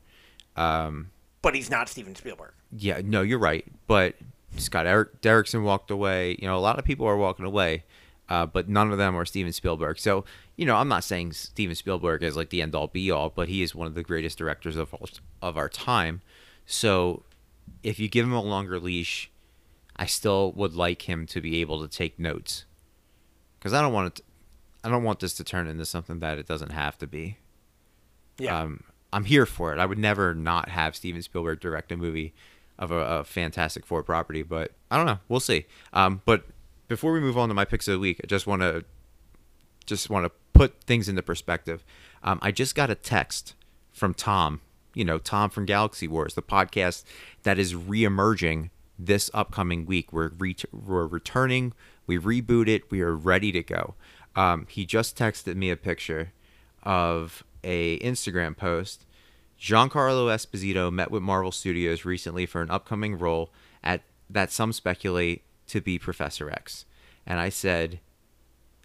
Um, 0.55 1.11
but 1.41 1.55
he's 1.55 1.69
not 1.69 1.89
Steven 1.89 2.15
Spielberg. 2.15 2.53
Yeah, 2.71 3.01
no, 3.03 3.21
you're 3.21 3.39
right. 3.39 3.65
But 3.87 4.15
Scott 4.57 4.87
Eric 4.87 5.21
Derrickson 5.21 5.63
walked 5.63 5.91
away. 5.91 6.37
You 6.39 6.47
know, 6.47 6.57
a 6.57 6.59
lot 6.59 6.79
of 6.79 6.85
people 6.85 7.05
are 7.05 7.17
walking 7.17 7.45
away 7.45 7.83
uh, 8.33 8.47
but 8.47 8.67
none 8.67 8.91
of 8.91 8.97
them 8.97 9.15
are 9.15 9.25
Steven 9.25 9.53
Spielberg. 9.53 9.99
So, 9.99 10.25
you 10.55 10.65
know, 10.65 10.75
I'm 10.75 10.87
not 10.87 11.03
saying 11.03 11.33
Steven 11.33 11.75
Spielberg 11.75 12.23
is 12.23 12.35
like 12.35 12.49
the 12.49 12.63
end 12.63 12.73
all 12.73 12.87
be 12.87 13.11
all, 13.11 13.29
but 13.29 13.47
he 13.47 13.61
is 13.61 13.75
one 13.75 13.85
of 13.85 13.93
the 13.93 14.01
greatest 14.01 14.39
directors 14.39 14.75
of 14.75 14.91
all, 14.91 15.07
of 15.39 15.55
our 15.55 15.69
time. 15.69 16.21
So, 16.65 17.21
if 17.83 17.99
you 17.99 18.07
give 18.09 18.25
him 18.25 18.33
a 18.33 18.41
longer 18.41 18.79
leash, 18.79 19.29
I 19.95 20.07
still 20.07 20.51
would 20.53 20.73
like 20.73 21.03
him 21.03 21.27
to 21.27 21.41
be 21.41 21.61
able 21.61 21.79
to 21.83 21.87
take 21.87 22.17
notes, 22.17 22.65
because 23.59 23.71
I 23.71 23.81
don't 23.81 23.93
want 23.93 24.07
it. 24.07 24.15
To, 24.15 24.23
I 24.83 24.89
don't 24.89 25.03
want 25.03 25.19
this 25.19 25.35
to 25.35 25.43
turn 25.43 25.67
into 25.67 25.85
something 25.85 26.19
that 26.19 26.39
it 26.39 26.47
doesn't 26.47 26.71
have 26.71 26.97
to 26.97 27.07
be. 27.07 27.37
Yeah. 28.39 28.59
Um, 28.59 28.83
I'm 29.13 29.25
here 29.25 29.45
for 29.45 29.73
it. 29.73 29.79
I 29.79 29.85
would 29.85 29.99
never 29.99 30.33
not 30.33 30.69
have 30.69 30.95
Steven 30.95 31.21
Spielberg 31.21 31.59
direct 31.59 31.91
a 31.91 31.97
movie 31.97 32.33
of 32.79 32.89
a, 32.89 32.95
a 32.95 33.23
Fantastic 33.23 33.85
Four 33.85 34.01
property, 34.01 34.41
but 34.41 34.71
I 34.89 34.97
don't 34.97 35.05
know. 35.05 35.19
We'll 35.29 35.39
see. 35.39 35.67
Um, 35.93 36.21
but 36.25 36.45
before 36.93 37.11
we 37.11 37.19
move 37.19 37.39
on 37.39 37.49
to 37.49 37.55
my 37.55 37.65
picks 37.65 37.87
of 37.87 37.93
the 37.93 37.99
week, 37.99 38.21
I 38.23 38.27
just 38.27 38.45
want 38.45 38.61
to 38.61 38.85
just 39.87 40.11
want 40.11 40.27
to 40.27 40.31
put 40.53 40.83
things 40.83 41.09
into 41.09 41.23
perspective. 41.23 41.83
Um, 42.21 42.37
I 42.43 42.51
just 42.51 42.75
got 42.75 42.91
a 42.91 42.95
text 42.95 43.55
from 43.91 44.13
Tom, 44.13 44.61
you 44.93 45.03
know, 45.03 45.17
Tom 45.17 45.49
from 45.49 45.65
Galaxy 45.65 46.07
Wars, 46.07 46.35
the 46.35 46.43
podcast 46.43 47.03
that 47.41 47.57
is 47.57 47.73
reemerging 47.73 48.69
this 48.99 49.31
upcoming 49.33 49.87
week. 49.87 50.13
We're 50.13 50.29
re- 50.37 50.55
we're 50.71 51.07
returning. 51.07 51.73
We 52.05 52.19
reboot 52.19 52.67
it. 52.67 52.91
We 52.91 53.01
are 53.01 53.15
ready 53.15 53.51
to 53.53 53.63
go. 53.63 53.95
Um, 54.35 54.67
he 54.69 54.85
just 54.85 55.17
texted 55.17 55.55
me 55.55 55.71
a 55.71 55.75
picture 55.75 56.31
of 56.83 57.43
a 57.63 57.97
Instagram 58.01 58.55
post. 58.55 59.07
Giancarlo 59.59 60.27
Esposito 60.27 60.93
met 60.93 61.09
with 61.09 61.23
Marvel 61.23 61.51
Studios 61.51 62.05
recently 62.05 62.45
for 62.45 62.61
an 62.61 62.69
upcoming 62.69 63.17
role 63.17 63.49
at 63.83 64.03
that 64.29 64.51
some 64.51 64.71
speculate 64.71 65.41
to 65.73 65.81
be 65.81 65.97
Professor 65.97 66.51
X. 66.51 66.85
And 67.25 67.39
I 67.39 67.49
said, 67.49 67.99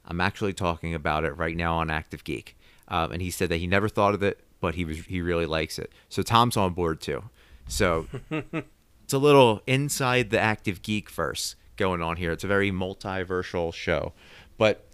I'm 0.06 0.22
actually 0.22 0.54
talking 0.54 0.94
about 0.94 1.24
it 1.24 1.36
right 1.36 1.56
now 1.56 1.76
on 1.76 1.90
Active 1.90 2.24
Geek. 2.24 2.56
Um, 2.88 3.12
and 3.12 3.20
he 3.20 3.30
said 3.30 3.50
that 3.50 3.58
he 3.58 3.66
never 3.66 3.90
thought 3.90 4.14
of 4.14 4.22
it, 4.22 4.40
but 4.60 4.74
he 4.74 4.84
was 4.86 5.04
he 5.04 5.20
really 5.20 5.44
likes 5.44 5.78
it. 5.78 5.92
So 6.08 6.22
Tom's 6.22 6.56
on 6.56 6.72
board 6.72 7.00
too. 7.02 7.24
So 7.68 8.06
it's 8.30 9.12
a 9.12 9.18
little 9.18 9.60
inside 9.66 10.30
the 10.30 10.40
Active 10.40 10.80
Geek 10.80 11.10
verse 11.10 11.56
going 11.76 12.00
on 12.00 12.16
here. 12.16 12.32
It's 12.32 12.44
a 12.44 12.48
very 12.48 12.72
multiversal 12.72 13.72
show, 13.74 14.14
but 14.56 14.86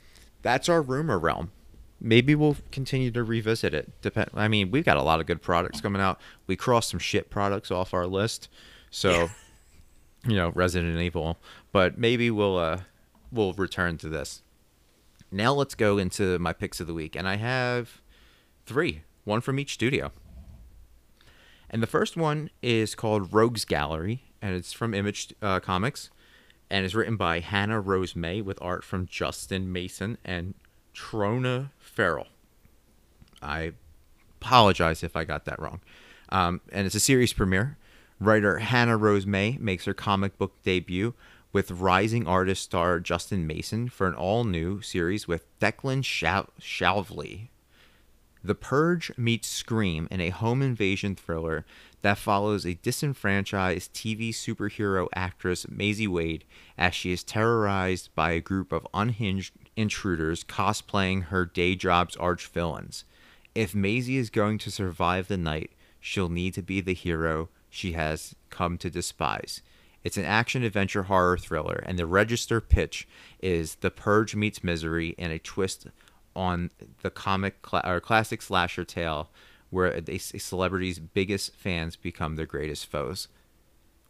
that's 0.42 0.68
our 0.68 0.82
rumor 0.82 1.18
realm. 1.18 1.52
Maybe 2.00 2.34
we'll 2.34 2.56
continue 2.72 3.12
to 3.12 3.22
revisit 3.22 3.72
it. 3.72 3.92
Depend. 4.02 4.30
I 4.34 4.48
mean, 4.48 4.72
we've 4.72 4.84
got 4.84 4.96
a 4.96 5.02
lot 5.02 5.20
of 5.20 5.26
good 5.26 5.40
products 5.40 5.80
coming 5.80 6.02
out. 6.02 6.20
We 6.48 6.56
crossed 6.56 6.90
some 6.90 6.98
shit 6.98 7.30
products 7.30 7.70
off 7.70 7.94
our 7.94 8.08
list, 8.08 8.48
so 8.90 9.30
you 10.26 10.36
know, 10.36 10.50
Resident 10.54 10.98
Evil. 10.98 11.38
But 11.74 11.98
maybe 11.98 12.30
we'll 12.30 12.56
uh, 12.56 12.82
we'll 13.32 13.52
return 13.52 13.98
to 13.98 14.08
this. 14.08 14.42
Now 15.32 15.52
let's 15.52 15.74
go 15.74 15.98
into 15.98 16.38
my 16.38 16.52
picks 16.52 16.78
of 16.78 16.86
the 16.86 16.94
week, 16.94 17.16
and 17.16 17.26
I 17.26 17.34
have 17.34 18.00
three, 18.64 19.02
one 19.24 19.40
from 19.40 19.58
each 19.58 19.74
studio. 19.74 20.12
And 21.68 21.82
the 21.82 21.88
first 21.88 22.16
one 22.16 22.50
is 22.62 22.94
called 22.94 23.34
Rogues 23.34 23.64
Gallery, 23.64 24.22
and 24.40 24.54
it's 24.54 24.72
from 24.72 24.94
Image 24.94 25.34
uh, 25.42 25.58
Comics, 25.58 26.10
and 26.70 26.86
is 26.86 26.94
written 26.94 27.16
by 27.16 27.40
Hannah 27.40 27.80
Rose 27.80 28.14
May 28.14 28.40
with 28.40 28.62
art 28.62 28.84
from 28.84 29.06
Justin 29.06 29.72
Mason 29.72 30.16
and 30.24 30.54
Triona 30.94 31.70
Farrell. 31.80 32.28
I 33.42 33.72
apologize 34.40 35.02
if 35.02 35.16
I 35.16 35.24
got 35.24 35.44
that 35.46 35.58
wrong. 35.58 35.80
Um, 36.28 36.60
and 36.70 36.86
it's 36.86 36.94
a 36.94 37.00
series 37.00 37.32
premiere. 37.32 37.78
Writer 38.20 38.60
Hannah 38.60 38.96
Rose 38.96 39.26
May 39.26 39.58
makes 39.60 39.86
her 39.86 39.94
comic 39.94 40.38
book 40.38 40.52
debut 40.62 41.14
with 41.54 41.70
rising 41.70 42.26
artist 42.26 42.64
star 42.64 42.98
Justin 42.98 43.46
Mason 43.46 43.88
for 43.88 44.08
an 44.08 44.14
all 44.14 44.42
new 44.42 44.82
series 44.82 45.28
with 45.28 45.46
Declan 45.60 46.02
Shalvey. 46.02 47.48
The 48.42 48.56
Purge 48.56 49.16
meets 49.16 49.48
Scream 49.48 50.08
in 50.10 50.20
a 50.20 50.30
home 50.30 50.62
invasion 50.62 51.14
thriller 51.14 51.64
that 52.02 52.18
follows 52.18 52.66
a 52.66 52.74
disenfranchised 52.74 53.94
TV 53.94 54.30
superhero 54.30 55.06
actress 55.14 55.64
Maisie 55.70 56.08
Wade 56.08 56.44
as 56.76 56.92
she 56.92 57.12
is 57.12 57.22
terrorized 57.22 58.12
by 58.16 58.32
a 58.32 58.40
group 58.40 58.72
of 58.72 58.86
unhinged 58.92 59.54
intruders 59.76 60.42
cosplaying 60.42 61.26
her 61.26 61.46
day 61.46 61.76
job's 61.76 62.16
arch 62.16 62.48
villains. 62.48 63.04
If 63.54 63.76
Maisie 63.76 64.18
is 64.18 64.28
going 64.28 64.58
to 64.58 64.72
survive 64.72 65.28
the 65.28 65.38
night, 65.38 65.70
she'll 66.00 66.28
need 66.28 66.52
to 66.54 66.62
be 66.62 66.80
the 66.80 66.94
hero 66.94 67.48
she 67.70 67.92
has 67.92 68.34
come 68.50 68.76
to 68.78 68.90
despise. 68.90 69.62
It's 70.04 70.18
an 70.18 70.24
action 70.24 70.62
adventure 70.62 71.04
horror 71.04 71.38
thriller, 71.38 71.82
and 71.86 71.98
the 71.98 72.06
register 72.06 72.60
pitch 72.60 73.08
is 73.40 73.76
The 73.76 73.90
Purge 73.90 74.36
meets 74.36 74.62
Misery 74.62 75.14
and 75.18 75.32
a 75.32 75.38
twist 75.38 75.86
on 76.36 76.70
the 77.02 77.10
comic 77.10 77.66
cl- 77.66 77.82
or 77.86 78.00
classic 78.00 78.42
slasher 78.42 78.84
tale 78.84 79.30
where 79.70 79.86
a, 79.86 80.02
a 80.06 80.18
celebrity's 80.18 80.98
biggest 80.98 81.56
fans 81.56 81.96
become 81.96 82.36
their 82.36 82.46
greatest 82.46 82.86
foes. 82.86 83.28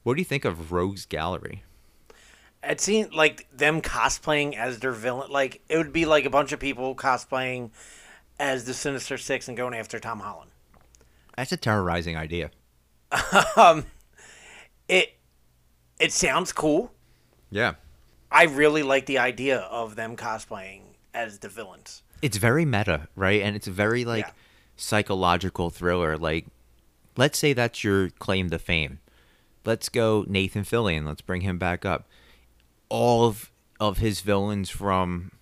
What 0.03 0.15
do 0.15 0.21
you 0.21 0.25
think 0.25 0.45
of 0.45 0.73
Rogues 0.73 1.07
Gallery? 1.07 1.63
It 2.63 2.81
seemed 2.81 3.15
like 3.15 3.47
them 3.53 3.81
cosplaying 3.81 4.57
as 4.57 4.81
their 4.81 4.93
villain. 4.93 5.31
Like 5.31 5.63
it 5.69 5.79
would 5.79 5.93
be 5.93 6.07
like 6.07 6.25
a 6.25 6.31
bunch 6.31 6.53
of 6.53 6.61
people 6.61 6.95
cosplaying 6.95 7.71
as 8.39 8.65
the 8.65 8.75
Sinister 8.75 9.17
Six 9.17 9.49
and 9.49 9.57
going 9.57 9.75
after 9.75 9.99
Tom 10.01 10.21
Holland. 10.21 10.51
That's 11.37 11.53
a 11.53 11.57
terrorizing 11.57 12.17
idea. 12.17 12.51
um, 13.57 13.87
it 14.89 15.15
it 16.01 16.13
sounds 16.13 16.53
cool. 16.53 16.93
Yeah, 17.51 17.75
I 18.31 18.45
really 18.45 18.83
like 18.83 19.07
the 19.07 19.19
idea 19.19 19.59
of 19.61 19.97
them 19.97 20.17
cosplaying 20.17 20.81
as 21.13 21.39
the 21.39 21.49
villains. 21.49 22.03
it's 22.23 22.37
very 22.39 22.65
meta, 22.65 23.09
right? 23.17 23.43
And 23.43 23.55
it's 23.55 23.67
very 23.67 24.05
like 24.05 24.25
Yeah. 24.27 24.33
psychological 24.77 25.71
thriller. 25.71 26.17
Like, 26.17 26.47
let's 27.17 27.39
say 27.39 27.53
that's 27.53 27.85
your 27.85 28.11
claim 28.11 28.51
to 28.51 28.59
fame. 28.59 28.99
Let's 29.65 29.89
go 29.89 30.25
Nathan 30.27 30.63
Fillion. 30.65 31.07
Let's 31.07 31.21
bring 31.23 31.43
him 31.43 31.59
back 31.59 31.85
up. 31.85 32.09
All 32.89 33.27
of 33.27 33.51
of 33.81 33.99
his 33.99 34.21
villains 34.21 34.71
from, 34.71 35.33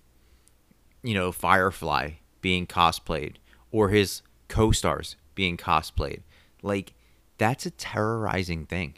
you 1.03 1.13
know, 1.13 1.31
Firefly 1.31 2.13
being 2.41 2.65
cosplayed, 2.67 3.35
or 3.71 3.89
his 3.89 4.21
co-stars 4.47 5.15
being 5.35 5.55
cosplayed. 5.55 6.21
Like, 6.61 6.93
that's 7.37 7.65
a 7.65 7.71
terrorizing 7.71 8.65
thing. 8.65 8.95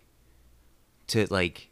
To 1.07 1.27
like 1.29 1.69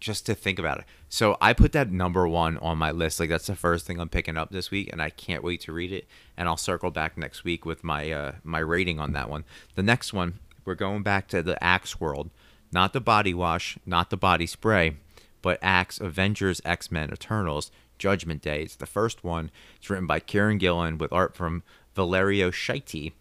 just 0.00 0.26
to 0.26 0.34
think 0.34 0.58
about 0.58 0.78
it. 0.78 0.84
So 1.08 1.36
I 1.40 1.52
put 1.52 1.72
that 1.72 1.92
number 1.92 2.26
one 2.26 2.56
on 2.58 2.78
my 2.78 2.90
list. 2.90 3.20
Like 3.20 3.28
that's 3.28 3.46
the 3.46 3.54
first 3.54 3.86
thing 3.86 4.00
I'm 4.00 4.08
picking 4.08 4.36
up 4.36 4.50
this 4.50 4.70
week, 4.70 4.90
and 4.92 5.00
I 5.00 5.10
can't 5.10 5.44
wait 5.44 5.60
to 5.62 5.72
read 5.72 5.92
it. 5.92 6.06
And 6.36 6.48
I'll 6.48 6.56
circle 6.56 6.90
back 6.90 7.16
next 7.18 7.44
week 7.44 7.64
with 7.64 7.84
my 7.84 8.10
uh, 8.10 8.32
my 8.42 8.58
rating 8.58 8.98
on 8.98 9.12
that 9.12 9.28
one. 9.28 9.44
The 9.74 9.82
next 9.82 10.12
one, 10.12 10.38
we're 10.64 10.74
going 10.74 11.02
back 11.02 11.28
to 11.28 11.42
the 11.42 11.62
Axe 11.62 12.00
world, 12.00 12.30
not 12.72 12.92
the 12.92 13.00
body 13.00 13.34
wash, 13.34 13.78
not 13.84 14.10
the 14.10 14.16
body 14.16 14.46
spray, 14.46 14.96
but 15.42 15.58
Axe 15.62 16.00
Avengers 16.00 16.60
X 16.64 16.90
Men 16.90 17.10
Eternals 17.12 17.70
Judgment 17.98 18.42
Day. 18.42 18.62
It's 18.62 18.76
the 18.76 18.86
first 18.86 19.22
one. 19.22 19.50
It's 19.76 19.90
written 19.90 20.06
by 20.06 20.20
Kieran 20.20 20.58
Gillen 20.58 20.98
with 20.98 21.12
art 21.12 21.36
from 21.36 21.62
Valerio 21.94 22.50
Schiti. 22.50 23.12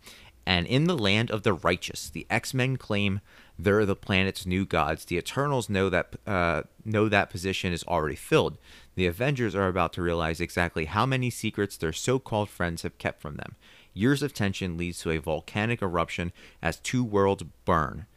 And 0.49 0.65
in 0.65 0.85
the 0.85 0.97
land 0.97 1.29
of 1.29 1.43
the 1.43 1.53
righteous, 1.53 2.09
the 2.09 2.25
X 2.27 2.55
Men 2.55 2.75
claim 2.75 3.21
they're 3.59 3.85
the 3.85 3.95
planet's 3.95 4.47
new 4.47 4.65
gods. 4.65 5.05
The 5.05 5.17
Eternals 5.17 5.69
know 5.69 5.91
that 5.91 6.15
uh, 6.25 6.63
know 6.83 7.07
that 7.07 7.29
position 7.29 7.71
is 7.71 7.83
already 7.83 8.15
filled. 8.15 8.57
The 8.95 9.05
Avengers 9.05 9.53
are 9.53 9.67
about 9.67 9.93
to 9.93 10.01
realize 10.01 10.41
exactly 10.41 10.85
how 10.85 11.05
many 11.05 11.29
secrets 11.29 11.77
their 11.77 11.93
so-called 11.93 12.49
friends 12.49 12.81
have 12.81 12.97
kept 12.97 13.21
from 13.21 13.35
them. 13.35 13.57
Years 13.93 14.23
of 14.23 14.33
tension 14.33 14.75
leads 14.75 14.99
to 15.01 15.11
a 15.11 15.19
volcanic 15.19 15.83
eruption 15.83 16.31
as 16.63 16.79
two 16.79 17.03
worlds 17.03 17.43
burn. 17.63 18.07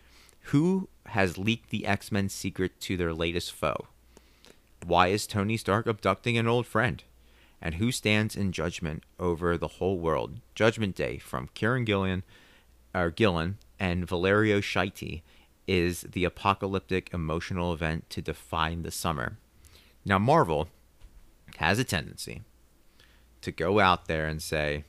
Who 0.44 0.88
has 1.08 1.36
leaked 1.36 1.68
the 1.68 1.86
X 1.86 2.10
Men's 2.10 2.32
secret 2.32 2.80
to 2.80 2.96
their 2.96 3.12
latest 3.12 3.52
foe? 3.52 3.88
Why 4.86 5.08
is 5.08 5.26
Tony 5.26 5.58
Stark 5.58 5.86
abducting 5.86 6.38
an 6.38 6.48
old 6.48 6.66
friend? 6.66 7.04
And 7.62 7.76
who 7.76 7.92
stands 7.92 8.36
in 8.36 8.50
judgment 8.50 9.04
over 9.20 9.56
the 9.56 9.68
whole 9.68 9.98
world? 9.98 10.40
Judgment 10.56 10.96
Day 10.96 11.18
from 11.18 11.48
Kieran 11.54 11.86
Gillian, 11.86 12.24
or 12.92 13.10
Gillen 13.10 13.58
and 13.78 14.06
Valerio 14.06 14.60
Schiti 14.60 15.22
is 15.66 16.02
the 16.02 16.24
apocalyptic 16.24 17.08
emotional 17.14 17.72
event 17.72 18.10
to 18.10 18.20
define 18.20 18.82
the 18.82 18.90
summer. 18.90 19.38
Now, 20.04 20.18
Marvel 20.18 20.68
has 21.58 21.78
a 21.78 21.84
tendency 21.84 22.42
to 23.42 23.52
go 23.52 23.78
out 23.78 24.06
there 24.06 24.26
and 24.26 24.42
say, 24.42 24.84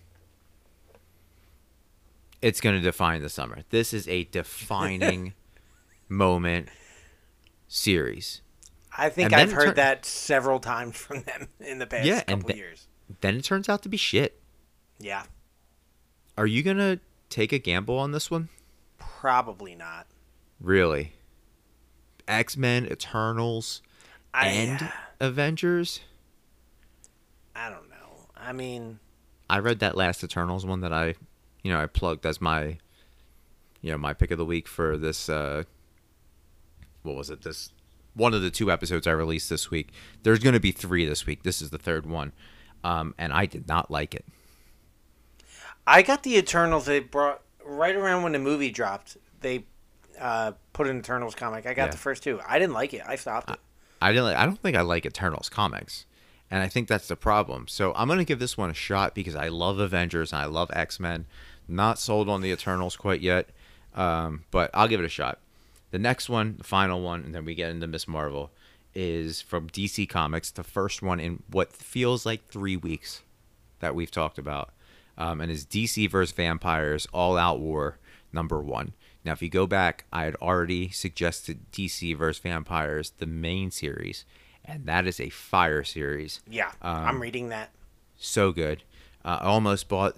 it's 2.41 2.59
going 2.59 2.75
to 2.75 2.81
define 2.81 3.21
the 3.21 3.29
summer. 3.29 3.59
This 3.69 3.93
is 3.93 4.07
a 4.07 4.25
defining 4.25 5.33
moment 6.09 6.69
series. 7.67 8.41
I 8.97 9.09
think 9.09 9.33
I've 9.33 9.51
heard 9.51 9.65
turn- 9.67 9.75
that 9.75 10.05
several 10.05 10.59
times 10.59 10.95
from 10.97 11.23
them 11.23 11.47
in 11.59 11.79
the 11.79 11.87
past 11.87 12.05
Yeah, 12.05 12.21
couple 12.21 12.49
th- 12.49 12.57
years. 12.57 12.87
Then 13.21 13.35
it 13.35 13.43
turns 13.43 13.67
out 13.69 13.81
to 13.83 13.89
be 13.89 13.97
shit. 13.97 14.39
Yeah, 14.99 15.23
Are 16.37 16.45
you 16.47 16.63
going 16.63 16.77
to 16.77 16.99
take 17.29 17.51
a 17.51 17.59
gamble 17.59 17.97
on 17.97 18.11
this 18.11 18.29
one? 18.31 18.49
probably 18.99 19.73
not. 19.75 20.05
Really? 20.59 21.13
X 22.27 22.55
Men, 22.57 22.85
Eternals, 22.85 23.81
I, 24.33 24.47
and 24.47 24.91
Avengers? 25.19 26.01
I 27.55 27.69
don't 27.69 27.89
know. 27.89 28.27
I 28.35 28.51
mean, 28.53 28.99
I 29.49 29.59
read 29.59 29.79
that 29.79 29.95
last 29.97 30.23
Eternals 30.23 30.65
one 30.65 30.81
that 30.81 30.93
I, 30.93 31.15
you 31.63 31.71
know, 31.71 31.79
I 31.81 31.85
plugged 31.85 32.25
as 32.25 32.39
my, 32.41 32.77
you 33.81 33.91
know, 33.91 33.97
my 33.97 34.13
pick 34.13 34.31
of 34.31 34.37
the 34.37 34.45
week 34.45 34.67
for 34.67 34.97
this. 34.97 35.27
uh 35.29 35.63
What 37.03 37.15
was 37.15 37.29
it? 37.29 37.41
This 37.41 37.71
one 38.15 38.33
of 38.33 38.41
the 38.41 38.51
two 38.51 38.71
episodes 38.71 39.07
I 39.07 39.11
released 39.11 39.49
this 39.49 39.71
week. 39.71 39.91
There's 40.23 40.39
going 40.39 40.53
to 40.53 40.59
be 40.59 40.71
three 40.71 41.05
this 41.05 41.25
week. 41.25 41.43
This 41.43 41.61
is 41.61 41.69
the 41.71 41.77
third 41.77 42.05
one, 42.05 42.31
um, 42.83 43.13
and 43.17 43.33
I 43.33 43.45
did 43.45 43.67
not 43.67 43.89
like 43.91 44.13
it. 44.15 44.25
I 45.85 46.01
got 46.01 46.23
the 46.23 46.37
Eternals. 46.37 46.85
They 46.85 46.99
brought 46.99 47.41
right 47.65 47.95
around 47.95 48.23
when 48.23 48.31
the 48.33 48.39
movie 48.39 48.71
dropped. 48.71 49.17
They 49.41 49.65
uh, 50.19 50.53
put 50.73 50.87
an 50.87 50.99
Eternals 50.99 51.35
comic. 51.35 51.65
I 51.65 51.73
got 51.73 51.85
Yeah. 51.85 51.91
the 51.91 51.97
first 51.97 52.23
two. 52.23 52.39
I 52.47 52.59
didn't 52.59 52.73
like 52.73 52.93
it. 52.93 53.01
I 53.05 53.15
stopped 53.15 53.49
it. 53.49 53.59
I 54.01 54.11
didn't. 54.11 54.25
Like, 54.25 54.37
I 54.37 54.45
don't 54.45 54.59
think 54.59 54.77
I 54.77 54.81
like 54.81 55.05
Eternals 55.05 55.49
comics, 55.49 56.05
and 56.51 56.61
I 56.61 56.67
think 56.67 56.87
that's 56.87 57.07
the 57.07 57.15
problem. 57.15 57.67
So 57.67 57.93
I'm 57.95 58.07
gonna 58.07 58.23
give 58.25 58.39
this 58.39 58.57
one 58.57 58.69
a 58.69 58.73
shot 58.73 59.15
because 59.15 59.35
I 59.35 59.47
love 59.47 59.79
Avengers 59.79 60.31
and 60.31 60.41
I 60.41 60.45
love 60.45 60.69
X 60.73 60.99
Men. 60.99 61.25
Not 61.67 61.97
sold 61.99 62.29
on 62.29 62.41
the 62.41 62.49
Eternals 62.51 62.95
quite 62.97 63.21
yet, 63.21 63.49
um, 63.95 64.43
but 64.51 64.69
I'll 64.73 64.87
give 64.87 64.99
it 64.99 65.05
a 65.05 65.09
shot. 65.09 65.39
The 65.93 65.99
next 65.99 66.27
one, 66.27 66.55
the 66.57 66.63
final 66.63 67.01
one, 67.01 67.23
and 67.23 67.35
then 67.35 67.45
we 67.45 67.53
get 67.53 67.69
into 67.69 67.85
Miss 67.85 68.07
Marvel, 68.07 68.49
is 68.95 69.43
from 69.43 69.69
DC 69.69 70.09
Comics. 70.09 70.49
The 70.49 70.63
first 70.63 71.03
one 71.03 71.19
in 71.19 71.43
what 71.51 71.71
feels 71.71 72.25
like 72.25 72.47
three 72.47 72.75
weeks 72.75 73.21
that 73.79 73.93
we've 73.93 74.09
talked 74.09 74.39
about, 74.39 74.71
um, 75.19 75.39
and 75.39 75.51
is 75.51 75.67
DC 75.67 76.09
vs. 76.09 76.33
Vampires 76.33 77.05
All 77.13 77.37
Out 77.37 77.59
War 77.59 77.99
number 78.31 78.59
one. 78.59 78.93
Now, 79.23 79.33
if 79.33 79.43
you 79.43 79.49
go 79.49 79.67
back, 79.67 80.05
I 80.11 80.23
had 80.23 80.33
already 80.37 80.89
suggested 80.89 81.71
DC 81.71 82.17
vs. 82.17 82.41
Vampires, 82.41 83.11
the 83.19 83.27
main 83.27 83.69
series, 83.69 84.25
and 84.65 84.87
that 84.87 85.05
is 85.05 85.19
a 85.19 85.29
fire 85.29 85.83
series. 85.83 86.41
Yeah, 86.49 86.71
Um, 86.81 87.05
I'm 87.05 87.21
reading 87.21 87.49
that. 87.49 87.69
So 88.17 88.51
good. 88.51 88.81
Uh, 89.23 89.37
I 89.41 89.45
almost 89.45 89.89
bought 89.89 90.15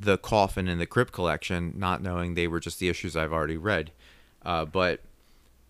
the 0.00 0.18
Coffin 0.18 0.68
and 0.68 0.80
the 0.80 0.86
Crypt 0.86 1.12
collection, 1.12 1.74
not 1.76 2.00
knowing 2.00 2.34
they 2.34 2.46
were 2.46 2.60
just 2.60 2.78
the 2.78 2.88
issues 2.88 3.16
I've 3.16 3.32
already 3.32 3.56
read. 3.56 3.90
Uh, 4.44 4.64
but 4.64 5.00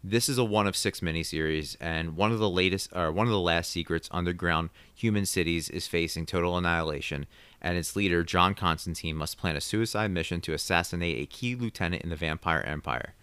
this 0.02 0.28
is 0.28 0.38
a 0.38 0.44
one 0.44 0.66
of 0.66 0.76
six 0.76 1.00
miniseries, 1.00 1.76
and 1.80 2.16
one 2.16 2.32
of 2.32 2.38
the 2.38 2.48
latest, 2.48 2.90
or 2.94 3.12
one 3.12 3.26
of 3.26 3.32
the 3.32 3.38
last 3.38 3.70
secrets, 3.70 4.08
underground 4.10 4.70
human 4.94 5.26
cities 5.26 5.68
is 5.68 5.86
facing 5.86 6.24
total 6.24 6.56
annihilation, 6.56 7.26
and 7.60 7.76
its 7.76 7.94
leader, 7.94 8.24
John 8.24 8.54
Constantine, 8.54 9.16
must 9.16 9.36
plan 9.36 9.56
a 9.56 9.60
suicide 9.60 10.10
mission 10.10 10.40
to 10.42 10.54
assassinate 10.54 11.20
a 11.20 11.26
key 11.26 11.54
lieutenant 11.54 12.02
in 12.02 12.08
the 12.08 12.16
Vampire 12.16 12.62
Empire. 12.62 13.14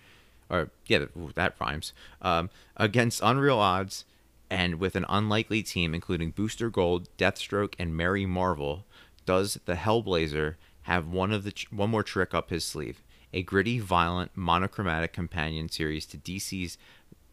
Or 0.49 0.69
yeah, 0.85 1.05
that 1.35 1.55
rhymes. 1.59 1.93
Um, 2.21 2.49
against 2.75 3.21
unreal 3.23 3.57
odds, 3.57 4.05
and 4.49 4.75
with 4.75 4.95
an 4.95 5.05
unlikely 5.09 5.63
team 5.63 5.93
including 5.95 6.31
Booster 6.31 6.69
Gold, 6.69 7.09
Deathstroke, 7.17 7.73
and 7.79 7.97
Mary 7.97 8.25
Marvel, 8.25 8.85
does 9.25 9.59
the 9.65 9.73
Hellblazer 9.73 10.55
have 10.83 11.07
one 11.07 11.33
of 11.33 11.43
the 11.43 11.53
one 11.71 11.89
more 11.89 12.03
trick 12.03 12.33
up 12.33 12.49
his 12.49 12.63
sleeve? 12.63 13.01
A 13.33 13.43
gritty, 13.43 13.79
violent, 13.79 14.31
monochromatic 14.35 15.13
companion 15.13 15.69
series 15.69 16.05
to 16.07 16.17
DC's 16.17 16.77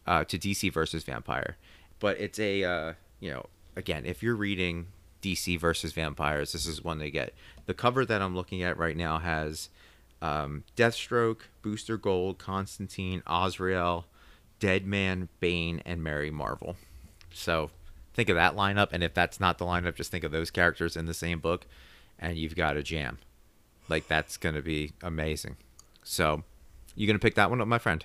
uh, 0.07 0.25
to 0.25 0.39
DC 0.39 0.73
versus 0.73 1.05
Vampire, 1.05 1.57
but 1.99 2.19
it's 2.19 2.39
a 2.39 2.65
uh, 2.65 2.93
you 3.21 3.31
know 3.31 3.47
again 3.77 4.05
if 4.05 4.23
you're 4.23 4.35
reading 4.35 4.89
DC 5.25 5.59
versus 5.59 5.93
Vampires, 5.93 6.53
this 6.53 6.67
is 6.67 6.85
one 6.85 6.99
they 6.99 7.11
get. 7.11 7.33
The 7.67 7.75
cover 7.75 8.05
that 8.05 8.21
I'm 8.21 8.35
looking 8.37 8.63
at 8.63 8.77
right 8.77 8.97
now 8.97 9.19
has 9.19 9.71
um, 10.21 10.65
Deathstroke, 10.77 11.41
Booster 11.63 11.97
Gold, 11.97 12.39
Constantine, 12.39 13.23
Azrael, 13.27 14.05
Deadman, 14.61 15.29
Bane, 15.41 15.83
and 15.87 16.03
Mary 16.03 16.31
Marvel. 16.31 16.77
So 17.33 17.71
think 18.13 18.29
of 18.29 18.37
that 18.37 18.55
lineup, 18.55 18.89
and 18.93 19.03
if 19.03 19.15
that's 19.15 19.41
not 19.41 19.59
the 19.59 19.65
lineup, 19.65 19.97
just 19.97 20.11
think 20.11 20.25
of 20.25 20.33
those 20.33 20.51
characters 20.51 20.97
in 20.97 21.07
the 21.07 21.15
same 21.15 21.41
book, 21.41 21.67
and 22.19 22.37
you've 22.37 22.55
got 22.55 22.77
a 22.77 22.83
jam. 22.83 23.19
Like 23.89 24.09
that's 24.09 24.37
gonna 24.37 24.63
be 24.63 24.93
amazing. 25.03 25.57
So 26.05 26.45
you 26.95 27.07
gonna 27.07 27.19
pick 27.19 27.35
that 27.35 27.51
one 27.51 27.61
up, 27.61 27.67
my 27.69 27.79
friend? 27.79 28.05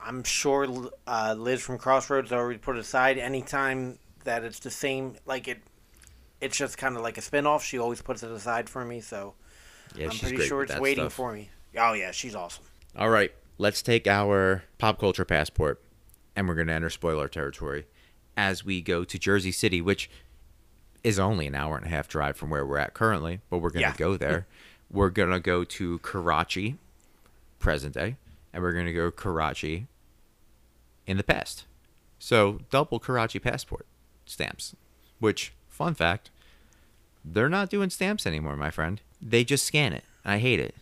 I'm 0.00 0.22
sure 0.22 0.90
uh, 1.06 1.34
Liz 1.36 1.60
from 1.62 1.78
Crossroads 1.78 2.32
already 2.32 2.58
put 2.58 2.76
it 2.76 2.80
aside. 2.80 3.18
Anytime 3.18 3.98
that 4.24 4.44
it's 4.44 4.60
the 4.60 4.70
same, 4.70 5.16
like 5.26 5.48
it, 5.48 5.58
it's 6.40 6.56
just 6.56 6.78
kind 6.78 6.96
of 6.96 7.02
like 7.02 7.18
a 7.18 7.20
spinoff. 7.20 7.62
She 7.62 7.78
always 7.78 8.00
puts 8.02 8.22
it 8.22 8.30
aside 8.30 8.68
for 8.70 8.84
me, 8.84 9.00
so 9.00 9.34
Yeah, 9.96 10.04
I'm 10.06 10.10
she's 10.12 10.30
pretty 10.30 10.46
sure 10.46 10.62
it's 10.62 10.76
waiting 10.78 11.04
stuff. 11.04 11.12
for 11.14 11.32
me. 11.32 11.50
Oh 11.76 11.92
yeah, 11.92 12.12
she's 12.12 12.34
awesome. 12.36 12.64
All 12.96 13.10
right, 13.10 13.32
let's 13.58 13.82
take 13.82 14.06
our 14.06 14.62
pop 14.78 14.98
culture 15.00 15.24
passport 15.24 15.82
and 16.36 16.46
we're 16.48 16.54
going 16.54 16.68
to 16.68 16.72
enter 16.72 16.90
spoiler 16.90 17.28
territory 17.28 17.86
as 18.36 18.64
we 18.64 18.80
go 18.80 19.02
to 19.04 19.18
Jersey 19.18 19.50
City, 19.52 19.80
which 19.80 20.08
is 21.02 21.18
only 21.18 21.46
an 21.46 21.54
hour 21.54 21.76
and 21.76 21.86
a 21.86 21.88
half 21.88 22.06
drive 22.08 22.36
from 22.36 22.50
where 22.50 22.64
we're 22.64 22.78
at 22.78 22.94
currently, 22.94 23.40
but 23.50 23.58
we're 23.58 23.70
going 23.70 23.82
to 23.84 23.88
Yeah. 23.90 23.96
go 23.96 24.16
there. 24.16 24.46
we're 24.90 25.10
going 25.10 25.30
to 25.30 25.40
go 25.40 25.64
to 25.64 25.98
Karachi, 25.98 26.76
present 27.58 27.94
day, 27.94 28.16
and 28.52 28.62
we're 28.62 28.72
going 28.72 28.86
to 28.86 28.92
go 28.92 29.10
Karachi 29.10 29.86
in 31.06 31.16
the 31.16 31.24
past. 31.24 31.64
So, 32.18 32.60
double 32.70 32.98
Karachi 32.98 33.38
passport 33.38 33.86
stamps, 34.24 34.74
which, 35.20 35.52
fun 35.68 35.94
fact, 35.94 36.30
they're 37.24 37.48
not 37.48 37.70
doing 37.70 37.90
stamps 37.90 38.26
anymore, 38.26 38.56
my 38.56 38.70
friend. 38.70 39.00
They 39.20 39.44
just 39.44 39.64
scan 39.66 39.92
it. 39.92 40.04
I 40.24 40.38
hate 40.38 40.60
it. 40.60 40.74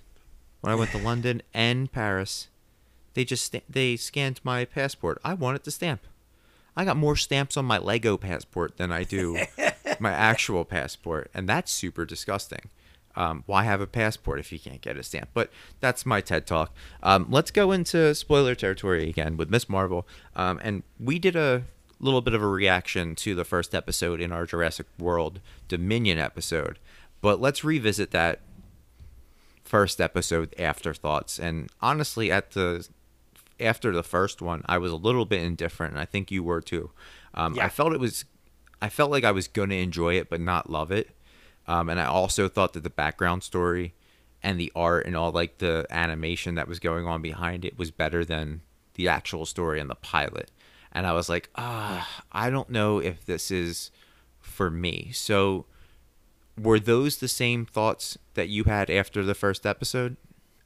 When 0.61 0.73
I 0.73 0.77
went 0.77 0.91
to 0.93 0.99
London 0.99 1.43
and 1.55 1.91
Paris, 1.91 2.49
they 3.15 3.25
just 3.25 3.45
sta- 3.45 3.65
they 3.69 3.97
scanned 3.97 4.41
my 4.45 4.65
passport. 4.65 5.21
I 5.25 5.35
wanted 5.35 5.65
to 5.65 5.71
stamp. 5.71 6.03
I 6.77 6.85
got 6.85 6.97
more 6.97 7.17
stamps 7.17 7.57
on 7.57 7.65
my 7.65 7.79
Lego 7.79 8.17
passport 8.17 8.77
than 8.79 8.91
I 8.91 9.05
do 9.05 9.39
my 10.01 10.11
actual 10.11 10.65
passport, 10.65 11.31
and 11.33 11.49
that's 11.49 11.71
super 11.71 12.05
disgusting. 12.05 12.69
Um, 13.17 13.45
why 13.47 13.65
have 13.65 13.81
a 13.81 13.87
passport 13.87 14.41
if 14.41 14.53
you 14.53 14.59
can't 14.59 14.81
get 14.81 14.97
a 14.97 15.03
stamp? 15.03 15.31
But 15.35 15.51
that's 15.81 16.05
my 16.05 16.21
TED 16.21 16.47
talk. 16.47 16.75
Um, 17.03 17.27
let's 17.31 17.51
go 17.51 17.73
into 17.73 18.15
spoiler 18.15 18.55
territory 18.55 19.09
again 19.09 19.37
with 19.37 19.51
Miss 19.51 19.69
Marvel, 19.69 20.07
um, 20.35 20.61
and 20.63 20.83
we 20.99 21.19
did 21.19 21.37
a 21.37 21.65
little 22.01 22.21
bit 22.21 22.35
of 22.35 22.43
a 22.43 22.47
reaction 22.49 23.15
to 23.15 23.35
the 23.35 23.45
first 23.45 23.75
episode 23.75 24.21
in 24.21 24.33
our 24.33 24.47
Jurassic 24.47 24.87
World 24.99 25.41
Dominion 25.69 26.19
episode, 26.19 26.79
but 27.21 27.41
let's 27.41 27.63
revisit 27.65 28.11
that 28.11 28.41
first 29.65 30.01
episode 30.01 30.55
afterthoughts. 30.59 31.39
And 31.39 31.71
honestly, 31.81 32.31
at 32.31 32.51
the 32.53 32.87
after 33.61 33.93
the 33.93 34.03
first 34.03 34.43
one, 34.43 34.63
I 34.67 34.79
was 34.79 34.91
a 34.93 34.97
little 34.97 35.25
bit 35.25 35.43
indifferent, 35.43 35.93
and 35.93 36.01
I 36.01 36.05
think 36.05 36.31
you 36.31 36.43
were 36.43 36.61
too. 36.61 36.91
Um, 37.35 37.55
Yeah. 37.55 37.67
I 37.67 37.69
felt 37.69 37.93
it 37.93 38.01
was, 38.01 38.25
I 38.83 38.89
felt 38.89 39.11
like 39.11 39.25
I 39.25 39.31
was 39.31 39.49
gonna 39.49 39.77
enjoy 39.77 40.15
it, 40.15 40.29
but 40.29 40.41
not 40.41 40.69
love 40.71 40.91
it. 40.91 41.11
Um, 41.67 41.89
and 41.89 41.99
I 41.99 42.07
also 42.07 42.49
thought 42.49 42.73
that 42.75 42.83
the 42.83 42.91
background 42.91 43.43
story 43.43 43.95
and 44.43 44.61
the 44.61 44.71
art 44.77 45.07
and 45.07 45.17
all 45.17 45.33
like 45.33 45.59
the 45.59 45.87
animation 45.91 46.55
that 46.57 46.69
was 46.69 46.79
going 46.79 47.07
on 47.07 47.23
behind 47.23 47.65
it 47.65 47.79
was 47.79 47.91
better 47.91 48.25
than 48.25 48.61
the 48.95 49.09
actual 49.09 49.47
story 49.47 49.81
in 49.81 49.89
the 49.89 49.95
pilot. 49.95 50.51
And 50.93 51.07
I 51.07 51.13
was 51.13 51.29
like, 51.29 51.51
ah, 51.57 52.23
I 52.31 52.51
don't 52.51 52.71
know 52.71 52.99
if 52.99 53.25
this 53.25 53.51
is 53.51 53.91
for 54.41 54.71
me. 54.71 55.11
So, 55.13 55.67
were 56.57 56.79
those 56.79 57.17
the 57.17 57.27
same 57.27 57.67
thoughts 57.67 58.17
that 58.35 58.49
you 58.49 58.65
had 58.65 58.89
after 58.89 59.25
the 59.25 59.35
first 59.35 59.67
episode? 59.67 60.17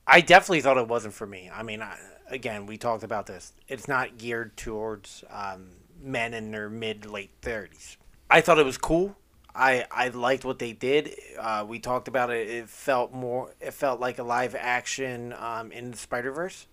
I 0.06 0.20
definitely 0.20 0.60
thought 0.60 0.76
it 0.76 0.88
wasn't 0.88 1.14
for 1.14 1.26
me. 1.26 1.50
I 1.52 1.62
mean, 1.62 1.80
I, 1.80 1.96
again, 2.28 2.66
we 2.66 2.76
talked 2.76 3.04
about 3.04 3.26
this. 3.26 3.54
It's 3.68 3.88
not 3.88 4.18
geared 4.18 4.56
towards 4.56 5.24
um, 5.30 5.68
men 6.02 6.34
in 6.34 6.50
their 6.50 6.68
mid 6.68 7.06
late 7.06 7.30
thirties. 7.40 7.96
I 8.30 8.42
thought 8.42 8.58
it 8.58 8.66
was 8.66 8.76
cool. 8.76 9.16
I 9.58 9.84
I 9.90 10.08
liked 10.08 10.44
what 10.44 10.58
they 10.58 10.72
did. 10.72 11.14
Uh, 11.38 11.64
we 11.68 11.80
talked 11.80 12.08
about 12.08 12.30
it. 12.30 12.48
It 12.48 12.68
felt 12.68 13.12
more. 13.12 13.52
It 13.60 13.74
felt 13.74 14.00
like 14.00 14.18
a 14.18 14.22
live 14.22 14.54
action 14.54 15.34
um, 15.36 15.72
in 15.72 15.90
the 15.90 15.96
Spider 15.96 16.30
Verse. 16.30 16.66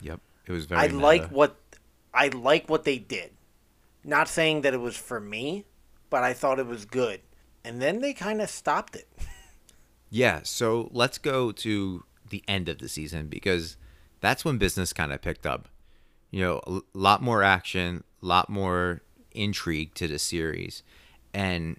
Yep, 0.00 0.20
it 0.46 0.52
was 0.52 0.66
very. 0.66 0.80
I 0.80 0.86
like 0.86 1.28
what 1.28 1.56
I 2.14 2.28
like 2.28 2.70
what 2.70 2.84
they 2.84 2.98
did. 2.98 3.32
Not 4.04 4.28
saying 4.28 4.62
that 4.62 4.72
it 4.72 4.80
was 4.80 4.96
for 4.96 5.20
me, 5.20 5.64
but 6.08 6.22
I 6.22 6.32
thought 6.32 6.58
it 6.58 6.66
was 6.66 6.84
good. 6.84 7.20
And 7.64 7.82
then 7.82 8.00
they 8.00 8.14
kind 8.14 8.40
of 8.40 8.48
stopped 8.48 8.96
it. 8.96 9.08
Yeah, 10.10 10.40
so 10.42 10.88
let's 10.92 11.18
go 11.18 11.52
to 11.52 12.04
the 12.30 12.42
end 12.48 12.70
of 12.70 12.78
the 12.78 12.88
season 12.88 13.26
because 13.26 13.76
that's 14.20 14.44
when 14.44 14.56
business 14.56 14.94
kind 14.94 15.12
of 15.12 15.20
picked 15.20 15.46
up. 15.46 15.68
You 16.30 16.40
know, 16.40 16.60
a 16.66 16.80
lot 16.94 17.22
more 17.22 17.42
action, 17.42 18.04
a 18.22 18.26
lot 18.26 18.48
more 18.48 19.02
intrigue 19.32 19.94
to 19.96 20.08
the 20.08 20.18
series. 20.18 20.82
And 21.34 21.78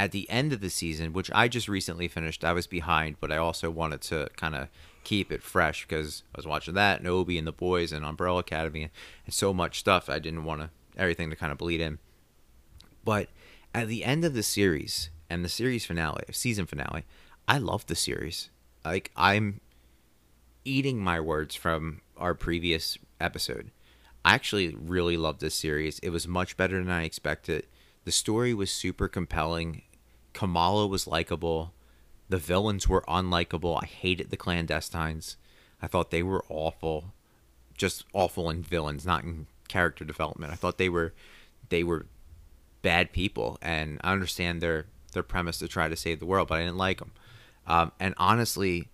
at 0.00 0.12
the 0.12 0.30
end 0.30 0.50
of 0.54 0.62
the 0.62 0.70
season, 0.70 1.12
which 1.12 1.30
I 1.34 1.46
just 1.46 1.68
recently 1.68 2.08
finished, 2.08 2.42
I 2.42 2.54
was 2.54 2.66
behind, 2.66 3.16
but 3.20 3.30
I 3.30 3.36
also 3.36 3.70
wanted 3.70 4.00
to 4.02 4.30
kind 4.34 4.54
of 4.54 4.68
keep 5.04 5.30
it 5.30 5.42
fresh 5.42 5.86
because 5.86 6.22
I 6.34 6.38
was 6.38 6.46
watching 6.46 6.72
that, 6.72 7.00
and 7.00 7.06
Obi 7.06 7.36
and 7.36 7.46
the 7.46 7.52
boys, 7.52 7.92
and 7.92 8.02
Umbrella 8.02 8.38
Academy, 8.38 8.88
and 9.26 9.34
so 9.34 9.52
much 9.52 9.78
stuff. 9.78 10.08
I 10.08 10.18
didn't 10.18 10.44
want 10.44 10.62
to 10.62 10.70
everything 10.96 11.28
to 11.28 11.36
kind 11.36 11.52
of 11.52 11.58
bleed 11.58 11.82
in. 11.82 11.98
But 13.04 13.28
at 13.74 13.88
the 13.88 14.02
end 14.02 14.24
of 14.24 14.32
the 14.32 14.42
series 14.42 15.10
and 15.28 15.44
the 15.44 15.50
series 15.50 15.84
finale, 15.84 16.24
season 16.32 16.64
finale, 16.64 17.04
I 17.46 17.58
love 17.58 17.84
the 17.84 17.94
series. 17.94 18.48
Like 18.82 19.10
I'm 19.16 19.60
eating 20.64 20.98
my 20.98 21.20
words 21.20 21.54
from 21.54 22.00
our 22.16 22.34
previous 22.34 22.96
episode. 23.20 23.70
I 24.24 24.34
actually 24.34 24.74
really 24.74 25.18
loved 25.18 25.42
this 25.42 25.54
series. 25.54 25.98
It 25.98 26.08
was 26.08 26.26
much 26.26 26.56
better 26.56 26.78
than 26.78 26.90
I 26.90 27.04
expected. 27.04 27.66
The 28.04 28.12
story 28.12 28.54
was 28.54 28.70
super 28.70 29.08
compelling. 29.08 29.82
Kamala 30.32 30.86
was 30.86 31.06
likable. 31.06 31.72
The 32.28 32.38
villains 32.38 32.88
were 32.88 33.04
unlikable. 33.08 33.82
I 33.82 33.86
hated 33.86 34.30
the 34.30 34.36
clandestines. 34.36 35.36
I 35.82 35.86
thought 35.86 36.10
they 36.10 36.22
were 36.22 36.44
awful. 36.48 37.12
Just 37.76 38.04
awful 38.12 38.50
in 38.50 38.62
villains, 38.62 39.06
not 39.06 39.24
in 39.24 39.46
character 39.68 40.04
development. 40.04 40.52
I 40.52 40.56
thought 40.56 40.78
they 40.78 40.88
were 40.88 41.14
they 41.68 41.82
were 41.82 42.06
bad 42.82 43.12
people, 43.12 43.58
and 43.62 43.98
I 44.02 44.12
understand 44.12 44.60
their 44.60 44.86
their 45.12 45.22
premise 45.22 45.58
to 45.58 45.68
try 45.68 45.88
to 45.88 45.96
save 45.96 46.20
the 46.20 46.26
world, 46.26 46.48
but 46.48 46.58
I 46.58 46.64
didn't 46.64 46.76
like 46.76 46.98
them. 46.98 47.12
Um, 47.66 47.92
and 47.98 48.14
honestly, 48.16 48.88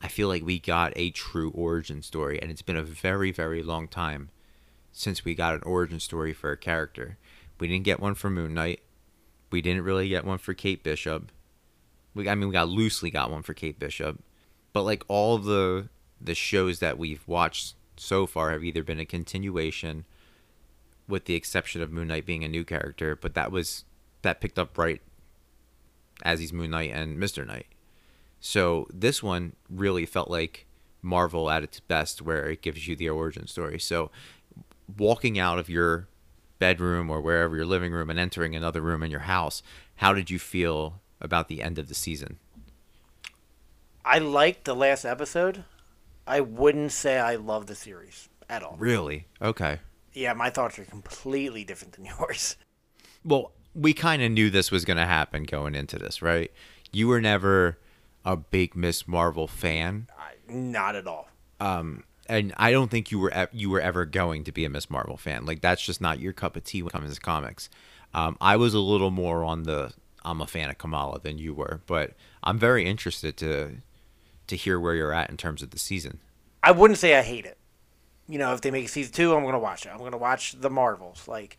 I 0.00 0.08
feel 0.08 0.28
like 0.28 0.44
we 0.44 0.58
got 0.58 0.92
a 0.96 1.10
true 1.10 1.50
origin 1.50 2.02
story, 2.02 2.40
and 2.40 2.50
it's 2.50 2.62
been 2.62 2.76
a 2.76 2.82
very 2.82 3.32
very 3.32 3.62
long 3.62 3.88
time 3.88 4.30
since 4.92 5.24
we 5.24 5.34
got 5.34 5.54
an 5.54 5.62
origin 5.64 6.00
story 6.00 6.32
for 6.32 6.52
a 6.52 6.56
character. 6.56 7.16
We 7.58 7.68
didn't 7.68 7.84
get 7.84 8.00
one 8.00 8.14
for 8.14 8.28
Moon 8.28 8.54
Knight. 8.54 8.82
We 9.52 9.62
didn't 9.62 9.84
really 9.84 10.08
get 10.08 10.24
one 10.24 10.38
for 10.38 10.54
Kate 10.54 10.82
Bishop. 10.82 11.30
We, 12.14 12.28
I 12.28 12.34
mean, 12.34 12.48
we 12.48 12.52
got 12.52 12.68
loosely 12.68 13.10
got 13.10 13.30
one 13.30 13.42
for 13.42 13.54
Kate 13.54 13.78
Bishop, 13.78 14.20
but 14.72 14.82
like 14.82 15.04
all 15.08 15.38
the 15.38 15.88
the 16.20 16.34
shows 16.34 16.78
that 16.78 16.98
we've 16.98 17.26
watched 17.26 17.74
so 17.96 18.26
far 18.26 18.50
have 18.52 18.64
either 18.64 18.82
been 18.82 19.00
a 19.00 19.04
continuation, 19.04 20.04
with 21.06 21.26
the 21.26 21.34
exception 21.34 21.82
of 21.82 21.92
Moon 21.92 22.08
Knight 22.08 22.26
being 22.26 22.44
a 22.44 22.48
new 22.48 22.64
character, 22.64 23.14
but 23.14 23.34
that 23.34 23.52
was 23.52 23.84
that 24.22 24.40
picked 24.40 24.58
up 24.58 24.78
right 24.78 25.00
as 26.24 26.40
he's 26.40 26.52
Moon 26.52 26.70
Knight 26.70 26.92
and 26.92 27.18
Mister 27.18 27.44
Knight. 27.44 27.66
So 28.40 28.86
this 28.92 29.22
one 29.22 29.54
really 29.68 30.06
felt 30.06 30.30
like 30.30 30.66
Marvel 31.02 31.50
at 31.50 31.62
its 31.62 31.80
best, 31.80 32.22
where 32.22 32.50
it 32.50 32.62
gives 32.62 32.88
you 32.88 32.96
the 32.96 33.08
origin 33.08 33.46
story. 33.46 33.78
So 33.78 34.10
walking 34.96 35.38
out 35.38 35.58
of 35.58 35.68
your 35.68 36.08
bedroom 36.66 37.10
or 37.10 37.20
wherever 37.20 37.56
your 37.56 37.66
living 37.66 37.90
room 37.92 38.08
and 38.08 38.20
entering 38.20 38.54
another 38.54 38.80
room 38.80 39.02
in 39.02 39.10
your 39.10 39.26
house, 39.36 39.64
how 39.96 40.12
did 40.14 40.30
you 40.30 40.38
feel 40.38 41.00
about 41.20 41.48
the 41.48 41.60
end 41.60 41.76
of 41.76 41.88
the 41.88 41.94
season? 41.94 42.38
I 44.04 44.18
liked 44.18 44.64
the 44.64 44.74
last 44.76 45.04
episode. 45.04 45.64
I 46.24 46.40
wouldn't 46.40 46.92
say 46.92 47.18
I 47.18 47.34
love 47.34 47.66
the 47.66 47.74
series 47.74 48.28
at 48.48 48.62
all. 48.62 48.76
Really? 48.78 49.26
Okay. 49.40 49.78
Yeah, 50.12 50.34
my 50.34 50.50
thoughts 50.50 50.78
are 50.78 50.84
completely 50.84 51.64
different 51.64 51.94
than 51.94 52.04
yours. 52.18 52.54
Well, 53.24 53.50
we 53.74 53.92
kind 53.92 54.22
of 54.22 54.30
knew 54.30 54.48
this 54.48 54.70
was 54.70 54.84
going 54.84 54.98
to 54.98 55.06
happen 55.06 55.42
going 55.42 55.74
into 55.74 55.98
this, 55.98 56.22
right? 56.22 56.52
You 56.92 57.08
were 57.08 57.20
never 57.20 57.78
a 58.24 58.36
big 58.36 58.76
Miss 58.76 59.08
Marvel 59.08 59.48
fan, 59.48 60.06
I, 60.16 60.34
not 60.52 60.94
at 60.94 61.08
all. 61.08 61.28
um, 61.58 62.04
and 62.28 62.52
I 62.56 62.70
don't 62.70 62.90
think 62.90 63.10
you 63.10 63.18
were 63.18 63.48
you 63.52 63.70
were 63.70 63.80
ever 63.80 64.04
going 64.04 64.44
to 64.44 64.52
be 64.52 64.64
a 64.64 64.70
Miss 64.70 64.90
Marvel 64.90 65.16
fan. 65.16 65.44
Like 65.44 65.60
that's 65.60 65.82
just 65.82 66.00
not 66.00 66.20
your 66.20 66.32
cup 66.32 66.56
of 66.56 66.64
tea 66.64 66.82
when 66.82 66.88
it 66.88 66.92
comes 66.92 67.14
to 67.14 67.20
comics. 67.20 67.68
Um, 68.14 68.36
I 68.40 68.56
was 68.56 68.74
a 68.74 68.80
little 68.80 69.10
more 69.10 69.44
on 69.44 69.64
the 69.64 69.92
I'm 70.24 70.40
a 70.40 70.46
fan 70.46 70.70
of 70.70 70.78
Kamala 70.78 71.20
than 71.20 71.38
you 71.38 71.54
were, 71.54 71.80
but 71.86 72.12
I'm 72.42 72.58
very 72.58 72.86
interested 72.86 73.36
to 73.38 73.76
to 74.46 74.56
hear 74.56 74.78
where 74.78 74.94
you're 74.94 75.12
at 75.12 75.30
in 75.30 75.36
terms 75.36 75.62
of 75.62 75.70
the 75.70 75.78
season. 75.78 76.20
I 76.62 76.72
wouldn't 76.72 76.98
say 76.98 77.18
I 77.18 77.22
hate 77.22 77.46
it. 77.46 77.58
You 78.28 78.38
know, 78.38 78.54
if 78.54 78.60
they 78.60 78.70
make 78.70 78.86
a 78.86 78.88
season 78.88 79.12
two, 79.12 79.34
I'm 79.34 79.44
gonna 79.44 79.58
watch 79.58 79.86
it. 79.86 79.90
I'm 79.90 79.98
gonna 79.98 80.16
watch 80.16 80.52
the 80.60 80.70
Marvels. 80.70 81.26
Like, 81.26 81.58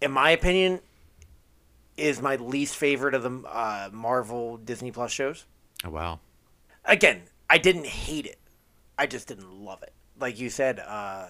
in 0.00 0.12
my 0.12 0.30
opinion, 0.30 0.80
is 1.96 2.22
my 2.22 2.36
least 2.36 2.76
favorite 2.76 3.14
of 3.14 3.22
the 3.22 3.48
uh, 3.48 3.90
Marvel 3.92 4.56
Disney 4.58 4.92
Plus 4.92 5.10
shows. 5.10 5.44
Oh 5.84 5.90
wow. 5.90 6.20
Again, 6.84 7.22
I 7.50 7.58
didn't 7.58 7.86
hate 7.86 8.26
it. 8.26 8.38
I 8.98 9.06
just 9.06 9.28
didn't 9.28 9.50
love 9.64 9.82
it. 9.82 9.92
Like 10.18 10.38
you 10.40 10.50
said, 10.50 10.80
uh, 10.80 11.28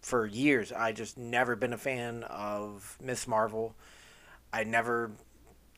for 0.00 0.26
years. 0.26 0.72
I 0.72 0.92
just 0.92 1.18
never 1.18 1.56
been 1.56 1.72
a 1.72 1.78
fan 1.78 2.24
of 2.24 2.96
Miss 3.00 3.26
Marvel. 3.28 3.74
I 4.52 4.64
never 4.64 5.12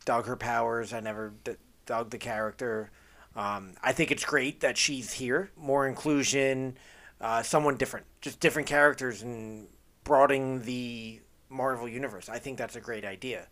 dug 0.05 0.27
her 0.27 0.37
powers. 0.37 0.93
I 0.93 1.01
never 1.01 1.35
d- 1.45 1.57
dug 1.87 2.11
the 2.11 2.19
character. 2.19 2.91
Um, 3.35 3.75
I 3.83 3.93
think 3.93 4.11
it's 4.11 4.25
great 4.25 4.61
that 4.61 4.77
she's 4.77 5.13
here. 5.13 5.51
More 5.57 5.87
inclusion, 5.87 6.77
uh, 7.21 7.43
someone 7.43 7.77
different, 7.77 8.07
just 8.21 8.41
different 8.41 8.69
characters, 8.69 9.23
and 9.23 9.69
broadening 10.05 10.63
the 10.63 11.21
Marvel 11.49 11.89
universe. 11.89 12.29
I 12.29 12.39
think 12.39 12.59
that's 12.59 12.77
a 12.77 12.81
great 12.81 13.05
idea. 13.05 13.49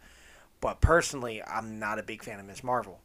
But 0.60 0.80
personally, 0.80 1.42
I'm 1.42 1.78
not 1.78 1.98
a 1.98 2.02
big 2.02 2.22
fan 2.22 2.38
of 2.38 2.46
Miss 2.46 2.62
Marvel. 2.62 3.00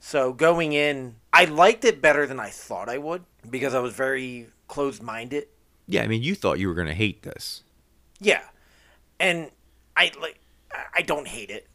So 0.00 0.32
going 0.32 0.72
in, 0.72 1.16
I 1.32 1.44
liked 1.44 1.84
it 1.84 2.00
better 2.00 2.26
than 2.26 2.40
I 2.40 2.50
thought 2.50 2.88
I 2.88 2.98
would 2.98 3.24
because 3.48 3.74
I 3.74 3.80
was 3.80 3.94
very 3.94 4.48
closed 4.68 5.02
minded. 5.02 5.48
Yeah, 5.86 6.02
I 6.02 6.06
mean, 6.06 6.22
you 6.22 6.34
thought 6.34 6.58
you 6.58 6.68
were 6.68 6.74
gonna 6.74 6.94
hate 6.94 7.22
this. 7.22 7.62
Yeah, 8.20 8.42
and 9.18 9.50
I 9.96 10.12
like. 10.20 10.38
I 10.94 11.02
don't 11.02 11.26
hate 11.26 11.50
it. 11.50 11.66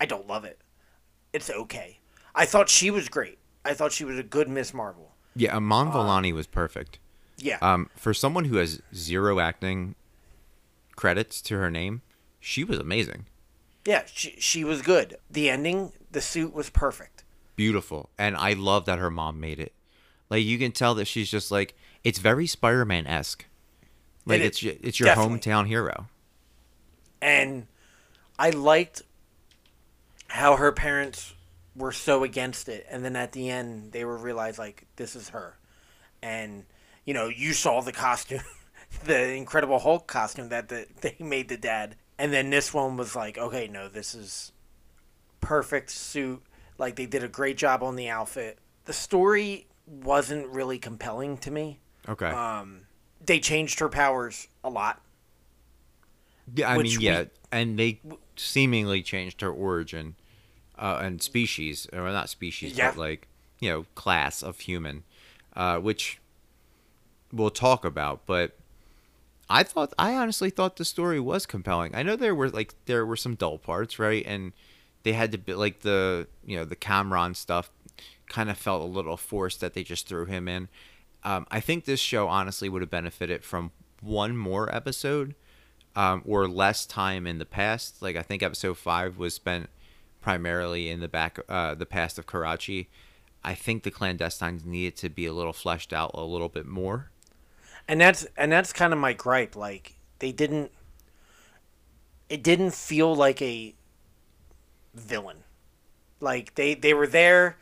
I 0.00 0.06
don't 0.06 0.26
love 0.26 0.44
it. 0.44 0.58
It's 1.32 1.50
okay. 1.50 1.98
I 2.34 2.46
thought 2.46 2.68
she 2.68 2.90
was 2.90 3.08
great. 3.08 3.38
I 3.64 3.74
thought 3.74 3.92
she 3.92 4.04
was 4.04 4.18
a 4.18 4.22
good 4.22 4.48
Miss 4.48 4.72
Marvel. 4.72 5.12
Yeah, 5.34 5.56
Iman 5.56 5.90
Vellani 5.90 6.32
was 6.32 6.46
perfect. 6.46 6.98
Yeah. 7.36 7.58
Um, 7.60 7.90
for 7.96 8.14
someone 8.14 8.44
who 8.44 8.56
has 8.56 8.80
zero 8.94 9.40
acting 9.40 9.94
credits 10.94 11.42
to 11.42 11.56
her 11.56 11.70
name, 11.70 12.02
she 12.38 12.64
was 12.64 12.78
amazing, 12.78 13.26
yeah, 13.84 14.02
she 14.06 14.36
she 14.38 14.64
was 14.64 14.82
good. 14.82 15.16
The 15.30 15.50
ending, 15.50 15.92
the 16.10 16.20
suit 16.20 16.54
was 16.54 16.70
perfect. 16.70 17.11
Beautiful, 17.56 18.10
and 18.18 18.36
I 18.36 18.52
love 18.54 18.84
that 18.86 18.98
her 18.98 19.10
mom 19.10 19.40
made 19.40 19.58
it. 19.60 19.72
Like 20.30 20.44
you 20.44 20.58
can 20.58 20.72
tell 20.72 20.94
that 20.94 21.06
she's 21.06 21.30
just 21.30 21.50
like 21.50 21.74
it's 22.04 22.18
very 22.18 22.46
Spider-Man 22.46 23.06
esque. 23.06 23.46
Like 24.24 24.40
It 24.40 24.46
it's 24.46 24.62
it's 24.62 25.00
your 25.00 25.08
definitely. 25.08 25.38
hometown 25.40 25.66
hero. 25.66 26.06
And 27.20 27.66
I 28.38 28.50
liked 28.50 29.02
how 30.28 30.56
her 30.56 30.72
parents 30.72 31.34
were 31.74 31.92
so 31.92 32.22
against 32.22 32.68
it 32.68 32.86
and 32.90 33.02
then 33.04 33.16
at 33.16 33.32
the 33.32 33.48
end 33.48 33.92
they 33.92 34.04
were 34.04 34.16
realized 34.16 34.58
like 34.58 34.86
this 34.96 35.16
is 35.16 35.30
her. 35.30 35.58
And 36.22 36.64
you 37.04 37.14
know, 37.14 37.28
you 37.28 37.52
saw 37.52 37.80
the 37.80 37.92
costume, 37.92 38.40
the 39.04 39.34
Incredible 39.34 39.78
Hulk 39.80 40.06
costume 40.06 40.48
that 40.50 40.68
the, 40.68 40.86
they 41.00 41.16
made 41.18 41.48
the 41.48 41.56
dad. 41.56 41.96
And 42.18 42.32
then 42.32 42.50
this 42.50 42.72
one 42.72 42.96
was 42.96 43.16
like, 43.16 43.36
okay, 43.38 43.66
no, 43.68 43.88
this 43.88 44.14
is 44.14 44.52
perfect 45.40 45.90
suit. 45.90 46.42
Like 46.78 46.96
they 46.96 47.06
did 47.06 47.22
a 47.22 47.28
great 47.28 47.56
job 47.56 47.82
on 47.82 47.96
the 47.96 48.08
outfit. 48.08 48.58
The 48.84 48.92
story 48.92 49.66
wasn't 49.86 50.48
really 50.48 50.78
compelling 50.78 51.36
to 51.38 51.50
me. 51.50 51.78
Okay. 52.08 52.26
Um, 52.26 52.82
they 53.24 53.38
changed 53.38 53.78
her 53.80 53.88
powers 53.88 54.48
a 54.64 54.70
lot. 54.70 55.00
yeah, 56.54 56.70
I 56.70 56.78
mean, 56.78 56.98
we- 56.98 57.04
yeah, 57.04 57.24
and 57.50 57.78
they 57.78 58.00
seemingly 58.36 59.02
changed 59.02 59.40
her 59.40 59.50
origin 59.50 60.16
uh, 60.78 61.00
and 61.02 61.22
species, 61.22 61.86
or 61.92 62.00
not 62.10 62.28
species, 62.28 62.76
Yeah. 62.76 62.90
but 62.90 62.98
like 62.98 63.28
you 63.60 63.68
know, 63.70 63.84
class 63.94 64.42
of 64.42 64.58
human, 64.60 65.04
uh, 65.54 65.78
which 65.78 66.18
we'll 67.32 67.50
talk 67.50 67.84
about. 67.84 68.26
But 68.26 68.58
I 69.48 69.62
thought, 69.62 69.92
I 69.98 70.14
honestly 70.16 70.50
thought 70.50 70.76
the 70.76 70.84
story 70.84 71.20
was 71.20 71.46
compelling. 71.46 71.94
I 71.94 72.02
know 72.02 72.16
there 72.16 72.34
were 72.34 72.50
like 72.50 72.74
there 72.86 73.06
were 73.06 73.16
some 73.16 73.36
dull 73.36 73.58
parts, 73.58 73.98
right? 74.00 74.24
And 74.26 74.52
they 75.02 75.12
had 75.12 75.32
to 75.32 75.38
be 75.38 75.54
like 75.54 75.80
the 75.80 76.26
you 76.44 76.56
know 76.56 76.64
the 76.64 76.76
Cameron 76.76 77.34
stuff 77.34 77.70
kind 78.28 78.50
of 78.50 78.56
felt 78.56 78.82
a 78.82 78.86
little 78.86 79.16
forced 79.16 79.60
that 79.60 79.74
they 79.74 79.82
just 79.82 80.08
threw 80.08 80.24
him 80.24 80.48
in. 80.48 80.68
Um, 81.24 81.46
I 81.50 81.60
think 81.60 81.84
this 81.84 82.00
show 82.00 82.28
honestly 82.28 82.68
would 82.68 82.82
have 82.82 82.90
benefited 82.90 83.44
from 83.44 83.70
one 84.00 84.36
more 84.36 84.74
episode 84.74 85.34
um, 85.94 86.22
or 86.26 86.48
less 86.48 86.86
time 86.86 87.26
in 87.26 87.38
the 87.38 87.44
past. 87.44 88.02
Like 88.02 88.16
I 88.16 88.22
think 88.22 88.42
episode 88.42 88.78
five 88.78 89.18
was 89.18 89.34
spent 89.34 89.68
primarily 90.20 90.88
in 90.88 91.00
the 91.00 91.08
back, 91.08 91.38
uh, 91.48 91.74
the 91.74 91.86
past 91.86 92.18
of 92.18 92.26
Karachi. 92.26 92.88
I 93.44 93.54
think 93.54 93.82
the 93.82 93.90
clandestines 93.90 94.64
needed 94.64 94.96
to 94.98 95.08
be 95.08 95.26
a 95.26 95.32
little 95.32 95.52
fleshed 95.52 95.92
out 95.92 96.12
a 96.14 96.22
little 96.24 96.48
bit 96.48 96.66
more. 96.66 97.10
and 97.88 98.00
that's 98.00 98.26
and 98.36 98.50
that's 98.52 98.72
kind 98.72 98.92
of 98.92 98.98
my 98.98 99.12
gripe 99.12 99.56
like 99.56 99.96
they 100.20 100.30
didn't 100.32 100.70
it 102.28 102.42
didn't 102.42 102.72
feel 102.72 103.14
like 103.14 103.42
a 103.42 103.74
villain 104.94 105.38
like 106.20 106.54
they 106.54 106.74
they 106.74 106.92
were 106.94 107.06
there 107.06 107.56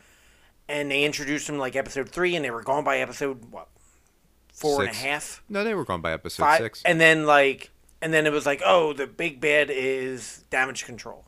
and 0.67 0.91
they 0.91 1.03
introduced 1.03 1.47
him 1.49 1.57
like 1.57 1.75
episode 1.75 2.09
three 2.09 2.35
and 2.35 2.43
they 2.45 2.51
were 2.51 2.63
gone 2.63 2.83
by 2.83 2.97
episode 2.99 3.51
what 3.51 3.67
four 4.53 4.81
and 4.81 4.91
a 4.91 4.93
half 4.93 5.41
No, 5.49 5.63
they 5.63 5.73
were 5.73 5.85
gone 5.85 6.01
by 6.01 6.11
episode 6.11 6.43
five 6.43 6.59
six. 6.61 6.81
and 6.83 6.99
then 6.99 7.25
like 7.25 7.71
and 8.01 8.13
then 8.13 8.25
it 8.27 8.31
was 8.33 8.45
like 8.45 8.61
oh 8.65 8.93
the 8.93 9.07
big 9.07 9.39
bad 9.41 9.69
is 9.71 10.43
damage 10.49 10.85
control 10.85 11.25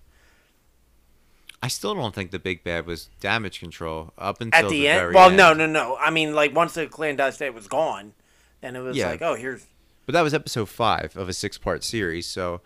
I 1.62 1.70
still 1.70 1.96
don't 1.96 2.14
think 2.14 2.32
the 2.32 2.40
big 2.40 2.64
bad 2.64 2.86
was 2.86 3.10
damage 3.22 3.60
control 3.60 4.12
up 4.18 4.42
until 4.42 4.60
at 4.66 4.70
the, 4.70 4.82
the 4.82 4.88
end 4.90 5.14
well 5.14 5.28
end. 5.30 5.38
no 5.38 5.54
no 5.54 5.66
no 5.66 5.96
i 5.98 6.10
mean 6.10 6.36
like 6.36 6.54
once 6.54 6.74
the 6.74 6.88
clandestine 6.88 7.54
was 7.54 7.68
gone 7.68 8.14
then 8.62 8.76
it 8.76 8.82
was 8.82 8.98
Yeah. 8.98 9.10
like 9.10 9.22
oh 9.22 9.36
here's 9.36 9.66
But 10.06 10.14
that 10.14 10.22
was 10.22 10.34
episode 10.34 10.68
five 10.70 11.16
of 11.16 11.30
a 11.30 11.34
six 11.34 11.58
part 11.58 11.82
series. 11.84 12.26
So, 12.28 12.60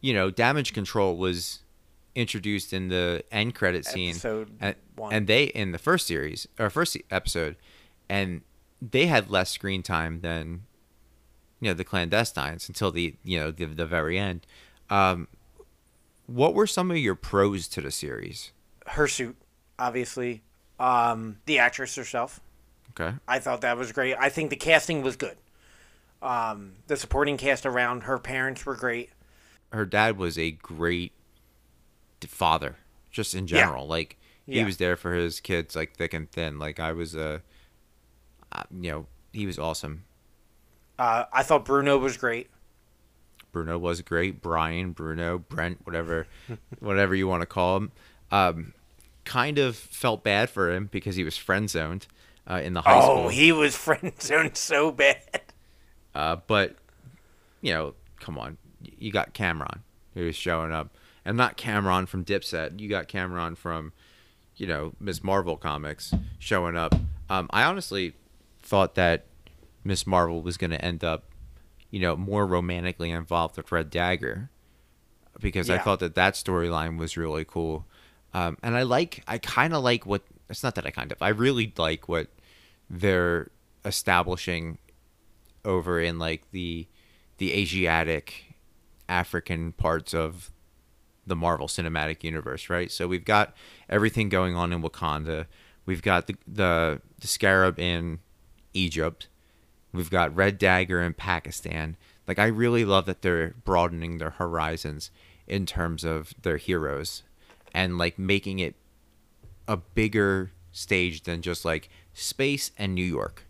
you 0.00 0.14
know, 0.14 0.30
damage 0.30 0.72
control 0.72 1.16
was 1.18 1.60
introduced 2.14 2.72
in 2.72 2.88
the 2.88 3.24
end 3.30 3.54
credit 3.54 3.84
scene. 3.84 4.10
Episode 4.10 4.50
and, 4.60 4.74
one. 4.96 5.12
and 5.12 5.26
they, 5.26 5.44
in 5.44 5.72
the 5.72 5.78
first 5.78 6.06
series, 6.06 6.46
or 6.58 6.70
first 6.70 6.96
episode, 7.10 7.56
and 8.08 8.42
they 8.82 9.06
had 9.06 9.30
less 9.30 9.50
screen 9.50 9.82
time 9.82 10.20
than, 10.20 10.62
you 11.60 11.68
know, 11.70 11.74
the 11.74 11.84
clandestines 11.84 12.68
until 12.68 12.90
the, 12.90 13.14
you 13.22 13.38
know, 13.38 13.50
the, 13.50 13.64
the 13.66 13.86
very 13.86 14.18
end. 14.18 14.46
Um, 14.88 15.28
what 16.26 16.54
were 16.54 16.66
some 16.66 16.90
of 16.90 16.96
your 16.96 17.14
pros 17.14 17.68
to 17.68 17.80
the 17.80 17.90
series? 17.90 18.52
her 18.86 19.06
suit, 19.06 19.36
obviously. 19.78 20.42
Um, 20.78 21.38
the 21.46 21.58
actress 21.58 21.94
herself. 21.94 22.40
Okay. 22.90 23.14
I 23.28 23.38
thought 23.38 23.60
that 23.60 23.76
was 23.76 23.92
great. 23.92 24.16
I 24.18 24.28
think 24.30 24.50
the 24.50 24.56
casting 24.56 25.02
was 25.02 25.16
good. 25.16 25.36
Um, 26.22 26.72
the 26.86 26.96
supporting 26.96 27.36
cast 27.36 27.64
around 27.64 28.02
her 28.04 28.18
parents 28.18 28.66
were 28.66 28.74
great. 28.74 29.10
her 29.72 29.86
dad 29.86 30.18
was 30.18 30.36
a 30.38 30.50
great 30.50 31.12
father 32.28 32.76
just 33.10 33.34
in 33.34 33.46
Yeah. 33.46 33.60
general 33.60 33.86
like 33.86 34.16
he 34.48 34.58
Yeah. 34.58 34.64
was 34.64 34.76
there 34.78 34.96
for 34.96 35.14
his 35.14 35.40
kids 35.40 35.76
like 35.76 35.96
thick 35.96 36.14
and 36.14 36.30
thin 36.30 36.58
like 36.58 36.80
i 36.80 36.92
was 36.92 37.16
uh, 37.16 37.40
uh 38.52 38.62
you 38.70 38.90
know 38.90 39.06
he 39.32 39.46
was 39.46 39.58
awesome 39.58 40.04
Uh, 40.98 41.24
I 41.32 41.42
thought 41.42 41.64
Bruno 41.64 41.96
was 41.98 42.16
great. 42.16 42.50
bruno 43.52 43.78
was 43.78 44.00
great 44.02 44.40
brian 44.42 44.92
bruno 44.92 45.38
brent 45.38 45.78
whatever 45.84 46.26
whatever 46.80 47.14
you 47.14 47.26
want 47.26 47.42
to 47.42 47.46
call 47.46 47.76
him 47.76 47.92
um 48.30 48.72
kind 49.24 49.58
of 49.58 49.76
felt 49.76 50.22
bad 50.22 50.48
for 50.48 50.70
him 50.70 50.88
because 50.90 51.16
he 51.16 51.24
was 51.24 51.36
friend 51.36 51.68
zoned 51.70 52.06
uh, 52.48 52.60
in 52.62 52.74
the 52.74 52.80
high 52.82 52.98
oh, 52.98 53.00
school 53.00 53.28
he 53.28 53.52
was 53.52 53.76
friend 53.86 54.12
zoned 54.20 54.56
so 54.56 54.90
bad. 54.90 55.42
Uh, 56.14 56.36
but 56.48 56.74
you 57.60 57.72
know, 57.72 57.94
come 58.18 58.38
on, 58.38 58.56
you 58.98 59.12
got 59.12 59.34
Cameron 59.34 59.82
who's 60.14 60.34
showing 60.34 60.72
up, 60.72 60.96
and 61.24 61.36
not 61.36 61.56
Cameron 61.56 62.06
from 62.06 62.24
Dipset. 62.24 62.80
You 62.80 62.88
got 62.88 63.08
Cameron 63.08 63.54
from, 63.54 63.92
you 64.56 64.66
know, 64.66 64.92
Miss 65.00 65.22
Marvel 65.22 65.56
comics 65.56 66.12
showing 66.38 66.76
up. 66.76 66.94
Um, 67.28 67.48
I 67.50 67.64
honestly 67.64 68.14
thought 68.62 68.94
that 68.96 69.26
Miss 69.84 70.06
Marvel 70.06 70.42
was 70.42 70.56
going 70.56 70.70
to 70.70 70.84
end 70.84 71.04
up, 71.04 71.24
you 71.90 72.00
know, 72.00 72.16
more 72.16 72.46
romantically 72.46 73.10
involved 73.10 73.56
with 73.56 73.70
Red 73.72 73.90
Dagger, 73.90 74.50
because 75.40 75.70
I 75.70 75.78
thought 75.78 76.00
that 76.00 76.14
that 76.16 76.34
storyline 76.34 76.98
was 76.98 77.16
really 77.16 77.44
cool. 77.44 77.86
Um, 78.34 78.58
and 78.62 78.76
I 78.76 78.82
like, 78.82 79.22
I 79.26 79.38
kind 79.38 79.72
of 79.74 79.82
like 79.82 80.06
what. 80.06 80.22
It's 80.48 80.62
not 80.62 80.74
that 80.74 80.86
I 80.86 80.90
kind 80.90 81.12
of. 81.12 81.22
I 81.22 81.28
really 81.28 81.72
like 81.78 82.08
what 82.08 82.26
they're 82.90 83.50
establishing 83.84 84.78
over 85.64 86.00
in 86.00 86.18
like 86.18 86.50
the 86.50 86.88
the 87.38 87.52
Asiatic 87.52 88.56
African 89.08 89.72
parts 89.72 90.12
of 90.12 90.50
the 91.30 91.36
Marvel 91.36 91.66
Cinematic 91.66 92.22
Universe, 92.22 92.68
right? 92.68 92.90
So 92.92 93.08
we've 93.08 93.24
got 93.24 93.54
everything 93.88 94.28
going 94.28 94.54
on 94.54 94.72
in 94.72 94.82
Wakanda. 94.82 95.46
We've 95.86 96.02
got 96.02 96.26
the 96.26 96.36
the, 96.46 97.00
the 97.18 97.26
Scarab 97.26 97.78
in 97.78 98.18
Egypt. 98.74 99.28
We've 99.92 100.10
got 100.10 100.36
Red 100.36 100.58
Dagger 100.58 101.00
in 101.00 101.14
Pakistan. 101.14 101.96
Like 102.28 102.38
I 102.38 102.46
really 102.46 102.84
love 102.84 103.06
that 103.06 103.22
they're 103.22 103.54
broadening 103.64 104.18
their 104.18 104.30
horizons 104.30 105.10
in 105.46 105.66
terms 105.66 106.04
of 106.04 106.34
their 106.42 106.58
heroes 106.58 107.22
and 107.72 107.96
like 107.96 108.18
making 108.18 108.58
it 108.58 108.76
a 109.66 109.76
bigger 109.76 110.52
stage 110.72 111.22
than 111.22 111.42
just 111.42 111.64
like 111.64 111.88
space 112.12 112.70
and 112.76 112.94
New 112.94 113.04
York. 113.04 113.44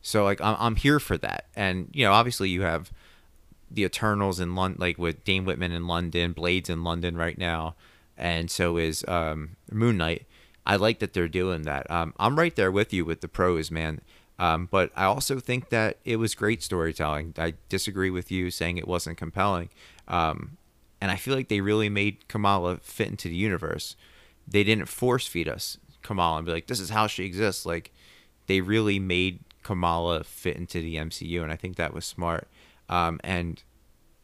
So 0.00 0.24
like 0.24 0.40
I'm 0.40 0.56
I'm 0.58 0.76
here 0.76 1.00
for 1.00 1.18
that. 1.18 1.46
And 1.54 1.90
you 1.92 2.04
know, 2.04 2.12
obviously 2.12 2.48
you 2.48 2.62
have 2.62 2.92
the 3.70 3.84
Eternals 3.84 4.40
in 4.40 4.54
London, 4.54 4.80
like 4.80 4.98
with 4.98 5.24
Dane 5.24 5.44
Whitman 5.44 5.72
in 5.72 5.86
London, 5.86 6.32
Blades 6.32 6.70
in 6.70 6.84
London 6.84 7.16
right 7.16 7.36
now, 7.36 7.74
and 8.16 8.50
so 8.50 8.76
is 8.76 9.04
um, 9.08 9.56
Moon 9.70 9.96
Knight. 9.96 10.26
I 10.64 10.76
like 10.76 10.98
that 10.98 11.12
they're 11.12 11.28
doing 11.28 11.62
that. 11.62 11.88
Um, 11.90 12.12
I'm 12.18 12.38
right 12.38 12.54
there 12.54 12.72
with 12.72 12.92
you 12.92 13.04
with 13.04 13.20
the 13.20 13.28
pros, 13.28 13.70
man. 13.70 14.00
Um, 14.38 14.68
but 14.70 14.90
I 14.94 15.04
also 15.04 15.38
think 15.38 15.70
that 15.70 15.98
it 16.04 16.16
was 16.16 16.34
great 16.34 16.62
storytelling. 16.62 17.34
I 17.38 17.54
disagree 17.68 18.10
with 18.10 18.30
you 18.30 18.50
saying 18.50 18.76
it 18.76 18.88
wasn't 18.88 19.16
compelling. 19.16 19.70
Um, 20.08 20.56
and 21.00 21.10
I 21.10 21.16
feel 21.16 21.34
like 21.34 21.48
they 21.48 21.60
really 21.60 21.88
made 21.88 22.28
Kamala 22.28 22.78
fit 22.78 23.08
into 23.08 23.28
the 23.28 23.36
universe. 23.36 23.96
They 24.46 24.64
didn't 24.64 24.86
force 24.86 25.26
feed 25.26 25.48
us 25.48 25.78
Kamala 26.02 26.38
and 26.38 26.46
be 26.46 26.52
like, 26.52 26.66
this 26.66 26.80
is 26.80 26.90
how 26.90 27.06
she 27.06 27.24
exists. 27.24 27.66
Like, 27.66 27.92
they 28.46 28.60
really 28.60 28.98
made 28.98 29.40
Kamala 29.62 30.24
fit 30.24 30.56
into 30.56 30.80
the 30.80 30.96
MCU, 30.96 31.42
and 31.42 31.52
I 31.52 31.56
think 31.56 31.76
that 31.76 31.92
was 31.92 32.04
smart. 32.04 32.48
Um, 32.88 33.20
and 33.24 33.62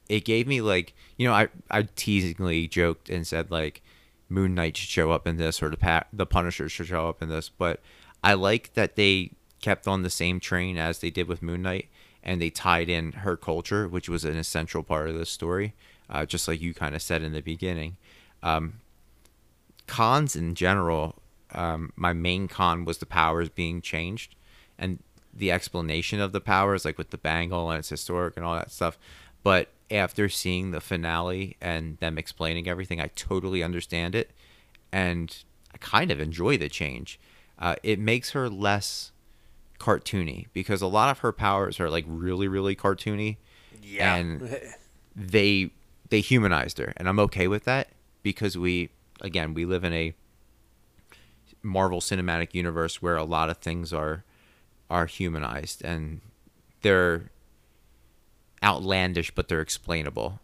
it 0.08 0.24
gave 0.24 0.46
me 0.46 0.60
like, 0.60 0.94
you 1.16 1.26
know, 1.26 1.34
I 1.34 1.48
I 1.70 1.82
teasingly 1.82 2.68
joked 2.68 3.08
and 3.08 3.26
said 3.26 3.50
like, 3.50 3.82
Moon 4.28 4.54
Knight 4.54 4.76
should 4.76 4.88
show 4.88 5.10
up 5.10 5.26
in 5.26 5.36
this, 5.36 5.62
or 5.62 5.68
the 5.68 5.76
pa- 5.76 6.04
the 6.12 6.26
Punisher 6.26 6.68
should 6.68 6.86
show 6.86 7.08
up 7.08 7.22
in 7.22 7.28
this. 7.28 7.48
But 7.48 7.80
I 8.24 8.34
like 8.34 8.74
that 8.74 8.96
they 8.96 9.32
kept 9.60 9.86
on 9.86 10.02
the 10.02 10.10
same 10.10 10.40
train 10.40 10.76
as 10.76 10.98
they 10.98 11.10
did 11.10 11.28
with 11.28 11.42
Moon 11.42 11.62
Knight, 11.62 11.88
and 12.22 12.40
they 12.40 12.50
tied 12.50 12.88
in 12.88 13.12
her 13.12 13.36
culture, 13.36 13.86
which 13.86 14.08
was 14.08 14.24
an 14.24 14.36
essential 14.36 14.82
part 14.82 15.08
of 15.08 15.16
the 15.16 15.26
story, 15.26 15.74
uh, 16.10 16.26
just 16.26 16.48
like 16.48 16.60
you 16.60 16.74
kind 16.74 16.94
of 16.94 17.02
said 17.02 17.22
in 17.22 17.32
the 17.32 17.40
beginning. 17.40 17.96
Um, 18.42 18.80
cons 19.86 20.34
in 20.34 20.54
general, 20.54 21.22
um, 21.52 21.92
my 21.96 22.12
main 22.12 22.48
con 22.48 22.84
was 22.84 22.98
the 22.98 23.06
powers 23.06 23.48
being 23.48 23.80
changed, 23.80 24.34
and 24.78 24.98
the 25.32 25.50
explanation 25.50 26.20
of 26.20 26.32
the 26.32 26.40
powers, 26.40 26.84
like 26.84 26.98
with 26.98 27.10
the 27.10 27.18
bangle 27.18 27.70
and 27.70 27.78
it's 27.78 27.88
historic 27.88 28.36
and 28.36 28.44
all 28.44 28.54
that 28.54 28.70
stuff. 28.70 28.98
But 29.42 29.68
after 29.90 30.28
seeing 30.28 30.70
the 30.70 30.80
finale 30.80 31.56
and 31.60 31.98
them 31.98 32.18
explaining 32.18 32.68
everything, 32.68 33.00
I 33.00 33.08
totally 33.14 33.62
understand 33.62 34.14
it, 34.14 34.30
and 34.92 35.34
I 35.74 35.78
kind 35.78 36.10
of 36.10 36.20
enjoy 36.20 36.56
the 36.56 36.68
change. 36.68 37.18
Uh, 37.58 37.76
it 37.82 37.98
makes 37.98 38.30
her 38.30 38.48
less 38.48 39.12
cartoony 39.78 40.46
because 40.52 40.80
a 40.80 40.86
lot 40.86 41.10
of 41.10 41.18
her 41.20 41.32
powers 41.32 41.80
are 41.80 41.90
like 41.90 42.04
really, 42.06 42.48
really 42.48 42.76
cartoony. 42.76 43.36
Yeah. 43.82 44.14
And 44.14 44.60
they 45.16 45.70
they 46.08 46.20
humanized 46.20 46.78
her, 46.78 46.92
and 46.96 47.08
I'm 47.08 47.18
okay 47.20 47.48
with 47.48 47.64
that 47.64 47.88
because 48.22 48.56
we 48.56 48.90
again 49.20 49.54
we 49.54 49.64
live 49.64 49.84
in 49.84 49.92
a 49.92 50.14
Marvel 51.62 52.00
Cinematic 52.00 52.54
Universe 52.54 53.00
where 53.00 53.16
a 53.16 53.24
lot 53.24 53.50
of 53.50 53.58
things 53.58 53.92
are 53.92 54.24
are 54.92 55.06
humanized 55.06 55.82
and 55.82 56.20
they're 56.82 57.30
outlandish 58.62 59.34
but 59.34 59.48
they're 59.48 59.62
explainable. 59.62 60.38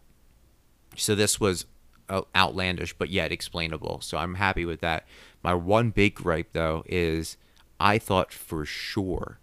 So 0.95 1.13
this 1.13 1.39
was 1.39 1.65
uh, 2.09 2.21
outlandish 2.35 2.93
but 2.97 3.09
yet 3.09 3.31
explainable. 3.31 4.01
So 4.01 4.17
I'm 4.17 4.35
happy 4.35 4.65
with 4.65 4.81
that. 4.81 5.05
My 5.43 5.53
one 5.53 5.91
big 5.91 6.15
gripe 6.15 6.53
though 6.53 6.83
is 6.87 7.37
I 7.79 7.99
thought 7.99 8.33
for 8.33 8.65
sure 8.65 9.39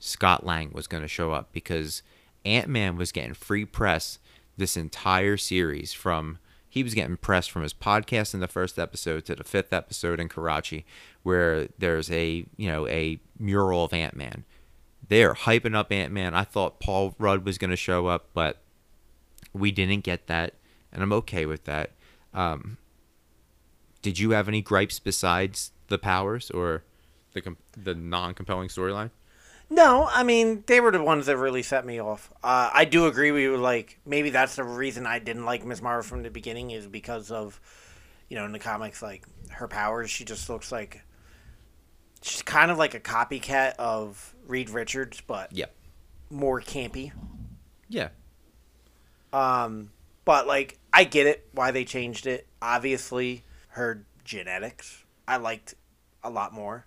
Scott 0.00 0.44
Lang 0.44 0.72
was 0.72 0.88
going 0.88 1.02
to 1.02 1.08
show 1.08 1.30
up 1.30 1.52
because 1.52 2.02
Ant-Man 2.44 2.96
was 2.96 3.12
getting 3.12 3.34
free 3.34 3.64
press 3.64 4.18
this 4.56 4.76
entire 4.76 5.36
series 5.36 5.92
from 5.92 6.38
he 6.72 6.82
was 6.82 6.94
getting 6.94 7.18
pressed 7.18 7.50
from 7.50 7.60
his 7.60 7.74
podcast 7.74 8.32
in 8.32 8.40
the 8.40 8.48
first 8.48 8.78
episode 8.78 9.26
to 9.26 9.34
the 9.34 9.44
fifth 9.44 9.74
episode 9.74 10.18
in 10.18 10.30
Karachi, 10.30 10.86
where 11.22 11.68
there's 11.78 12.10
a 12.10 12.46
you 12.56 12.66
know 12.66 12.88
a 12.88 13.20
mural 13.38 13.84
of 13.84 13.92
Ant 13.92 14.16
Man. 14.16 14.46
They 15.06 15.22
are 15.22 15.34
hyping 15.34 15.76
up 15.76 15.92
Ant 15.92 16.14
Man. 16.14 16.34
I 16.34 16.44
thought 16.44 16.80
Paul 16.80 17.14
Rudd 17.18 17.44
was 17.44 17.58
going 17.58 17.72
to 17.72 17.76
show 17.76 18.06
up, 18.06 18.30
but 18.32 18.62
we 19.52 19.70
didn't 19.70 20.02
get 20.02 20.28
that, 20.28 20.54
and 20.90 21.02
I'm 21.02 21.12
okay 21.12 21.44
with 21.44 21.64
that. 21.64 21.90
Um, 22.32 22.78
did 24.00 24.18
you 24.18 24.30
have 24.30 24.48
any 24.48 24.62
gripes 24.62 24.98
besides 24.98 25.72
the 25.88 25.98
powers 25.98 26.50
or 26.52 26.84
the 27.34 27.54
the 27.76 27.94
non 27.94 28.32
compelling 28.32 28.68
storyline? 28.68 29.10
No, 29.74 30.06
I 30.12 30.22
mean 30.22 30.64
they 30.66 30.80
were 30.80 30.90
the 30.90 31.02
ones 31.02 31.24
that 31.26 31.38
really 31.38 31.62
set 31.62 31.86
me 31.86 31.98
off. 31.98 32.30
Uh, 32.44 32.68
I 32.74 32.84
do 32.84 33.06
agree 33.06 33.30
with 33.30 33.40
you. 33.42 33.56
Like 33.56 33.98
maybe 34.04 34.28
that's 34.28 34.56
the 34.56 34.64
reason 34.64 35.06
I 35.06 35.18
didn't 35.18 35.46
like 35.46 35.64
Miss 35.64 35.80
Marvel 35.80 36.02
from 36.02 36.22
the 36.22 36.30
beginning 36.30 36.72
is 36.72 36.86
because 36.86 37.30
of, 37.30 37.58
you 38.28 38.36
know, 38.36 38.44
in 38.44 38.52
the 38.52 38.58
comics, 38.58 39.00
like 39.00 39.24
her 39.50 39.68
powers. 39.68 40.10
She 40.10 40.26
just 40.26 40.50
looks 40.50 40.70
like 40.70 41.02
she's 42.20 42.42
kind 42.42 42.70
of 42.70 42.76
like 42.76 42.92
a 42.92 43.00
copycat 43.00 43.76
of 43.78 44.34
Reed 44.46 44.68
Richards, 44.68 45.22
but 45.26 45.50
Yeah. 45.52 45.66
more 46.28 46.60
campy. 46.60 47.12
Yeah. 47.88 48.08
Um, 49.32 49.90
but 50.26 50.46
like 50.46 50.78
I 50.92 51.04
get 51.04 51.26
it 51.26 51.48
why 51.52 51.70
they 51.70 51.86
changed 51.86 52.26
it. 52.26 52.46
Obviously, 52.60 53.42
her 53.68 54.04
genetics 54.22 55.04
I 55.26 55.38
liked 55.38 55.76
a 56.22 56.28
lot 56.28 56.52
more, 56.52 56.84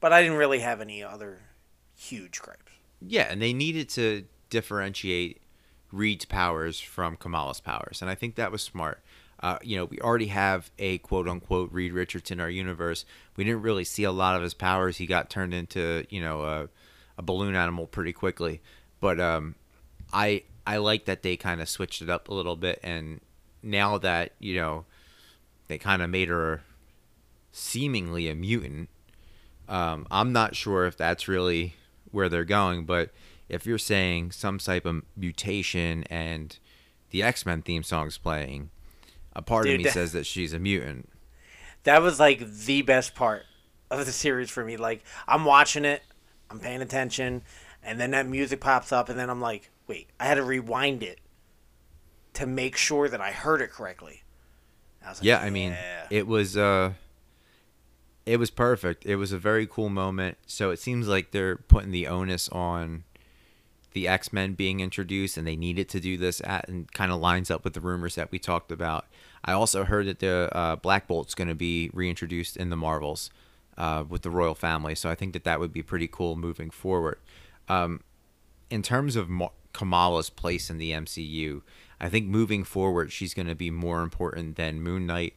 but 0.00 0.12
I 0.12 0.20
didn't 0.20 0.36
really 0.38 0.58
have 0.58 0.80
any 0.80 1.00
other 1.00 1.38
huge 1.96 2.40
gripes. 2.40 2.60
Yeah, 3.00 3.26
and 3.30 3.40
they 3.40 3.52
needed 3.52 3.88
to 3.90 4.24
differentiate 4.50 5.42
Reed's 5.92 6.24
powers 6.24 6.80
from 6.80 7.16
Kamala's 7.16 7.60
powers, 7.60 8.00
and 8.00 8.10
I 8.10 8.14
think 8.14 8.36
that 8.36 8.52
was 8.52 8.62
smart. 8.62 9.02
Uh, 9.40 9.58
you 9.62 9.76
know, 9.76 9.84
we 9.84 9.98
already 10.00 10.28
have 10.28 10.70
a 10.78 10.98
quote 10.98 11.28
unquote 11.28 11.70
Reed 11.72 11.92
Richards 11.92 12.30
in 12.30 12.40
our 12.40 12.48
universe. 12.48 13.04
We 13.36 13.44
didn't 13.44 13.62
really 13.62 13.84
see 13.84 14.04
a 14.04 14.12
lot 14.12 14.36
of 14.36 14.42
his 14.42 14.54
powers. 14.54 14.96
He 14.96 15.06
got 15.06 15.28
turned 15.28 15.52
into 15.52 16.06
you 16.08 16.20
know 16.20 16.42
a, 16.42 16.68
a 17.18 17.22
balloon 17.22 17.54
animal 17.54 17.86
pretty 17.86 18.12
quickly, 18.12 18.62
but 19.00 19.20
um, 19.20 19.54
I 20.12 20.44
I 20.66 20.78
like 20.78 21.04
that 21.04 21.22
they 21.22 21.36
kind 21.36 21.60
of 21.60 21.68
switched 21.68 22.00
it 22.00 22.08
up 22.08 22.28
a 22.28 22.34
little 22.34 22.56
bit, 22.56 22.80
and 22.82 23.20
now 23.62 23.98
that 23.98 24.32
you 24.38 24.56
know 24.56 24.86
they 25.68 25.78
kind 25.78 26.02
of 26.02 26.10
made 26.10 26.28
her 26.28 26.62
seemingly 27.52 28.28
a 28.28 28.34
mutant. 28.34 28.88
Um, 29.68 30.06
I'm 30.10 30.32
not 30.32 30.56
sure 30.56 30.86
if 30.86 30.96
that's 30.96 31.28
really 31.28 31.74
where 32.14 32.28
they're 32.28 32.44
going, 32.44 32.84
but 32.86 33.10
if 33.48 33.66
you're 33.66 33.76
saying 33.78 34.32
some 34.32 34.58
type 34.58 34.86
of 34.86 35.02
mutation 35.16 36.04
and 36.04 36.58
the 37.10 37.22
X 37.22 37.44
Men 37.44 37.60
theme 37.62 37.82
song's 37.82 38.16
playing, 38.16 38.70
a 39.34 39.42
part 39.42 39.64
Dude, 39.64 39.74
of 39.74 39.78
me 39.78 39.84
that- 39.84 39.92
says 39.92 40.12
that 40.12 40.24
she's 40.26 40.52
a 40.52 40.58
mutant. 40.58 41.10
That 41.82 42.00
was 42.00 42.18
like 42.18 42.38
the 42.50 42.80
best 42.82 43.14
part 43.14 43.44
of 43.90 44.06
the 44.06 44.12
series 44.12 44.48
for 44.50 44.64
me. 44.64 44.76
Like 44.78 45.04
I'm 45.28 45.44
watching 45.44 45.84
it, 45.84 46.02
I'm 46.50 46.58
paying 46.60 46.80
attention, 46.80 47.42
and 47.82 48.00
then 48.00 48.12
that 48.12 48.26
music 48.26 48.60
pops 48.60 48.90
up, 48.92 49.08
and 49.10 49.18
then 49.18 49.28
I'm 49.28 49.40
like, 49.42 49.70
wait, 49.86 50.08
I 50.18 50.24
had 50.24 50.36
to 50.36 50.42
rewind 50.44 51.02
it 51.02 51.18
to 52.34 52.46
make 52.46 52.76
sure 52.76 53.08
that 53.08 53.20
I 53.20 53.32
heard 53.32 53.60
it 53.60 53.70
correctly. 53.70 54.22
I 55.04 55.08
like, 55.10 55.18
Yeah, 55.20 55.38
I 55.40 55.50
mean, 55.50 55.72
"Yeah." 55.72 56.06
it 56.10 56.26
was 56.26 56.56
uh, 56.56 56.94
it 58.26 58.38
was 58.38 58.50
perfect. 58.50 59.04
It 59.04 59.16
was 59.16 59.32
a 59.32 59.38
very 59.38 59.66
cool 59.66 59.88
moment. 59.88 60.38
So 60.46 60.70
it 60.70 60.78
seems 60.78 61.08
like 61.08 61.30
they're 61.30 61.56
putting 61.56 61.90
the 61.90 62.06
onus 62.06 62.48
on 62.50 63.04
the 63.92 64.08
X 64.08 64.32
Men 64.32 64.54
being 64.54 64.80
introduced, 64.80 65.36
and 65.36 65.46
they 65.46 65.56
needed 65.56 65.88
to 65.90 66.00
do 66.00 66.16
this 66.16 66.40
at, 66.44 66.68
and 66.68 66.92
kind 66.92 67.12
of 67.12 67.20
lines 67.20 67.50
up 67.50 67.64
with 67.64 67.74
the 67.74 67.80
rumors 67.80 68.16
that 68.16 68.30
we 68.30 68.38
talked 68.38 68.72
about. 68.72 69.06
I 69.44 69.52
also 69.52 69.84
heard 69.84 70.06
that 70.06 70.18
the 70.18 70.48
uh, 70.52 70.76
Black 70.76 71.06
Bolt's 71.06 71.34
going 71.34 71.48
to 71.48 71.54
be 71.54 71.90
reintroduced 71.92 72.56
in 72.56 72.70
the 72.70 72.76
Marvels 72.76 73.30
uh, 73.78 74.04
with 74.08 74.22
the 74.22 74.30
royal 74.30 74.54
family, 74.54 74.94
so 74.94 75.10
I 75.10 75.14
think 75.14 75.32
that 75.32 75.44
that 75.44 75.60
would 75.60 75.72
be 75.72 75.82
pretty 75.82 76.08
cool 76.08 76.34
moving 76.34 76.70
forward. 76.70 77.18
Um, 77.68 78.00
in 78.68 78.82
terms 78.82 79.16
of 79.16 79.28
Mar- 79.28 79.52
Kamala's 79.72 80.30
place 80.30 80.70
in 80.70 80.78
the 80.78 80.90
MCU, 80.92 81.62
I 82.00 82.08
think 82.08 82.26
moving 82.26 82.64
forward, 82.64 83.12
she's 83.12 83.34
going 83.34 83.46
to 83.46 83.54
be 83.54 83.70
more 83.70 84.02
important 84.02 84.56
than 84.56 84.82
Moon 84.82 85.06
Knight, 85.06 85.34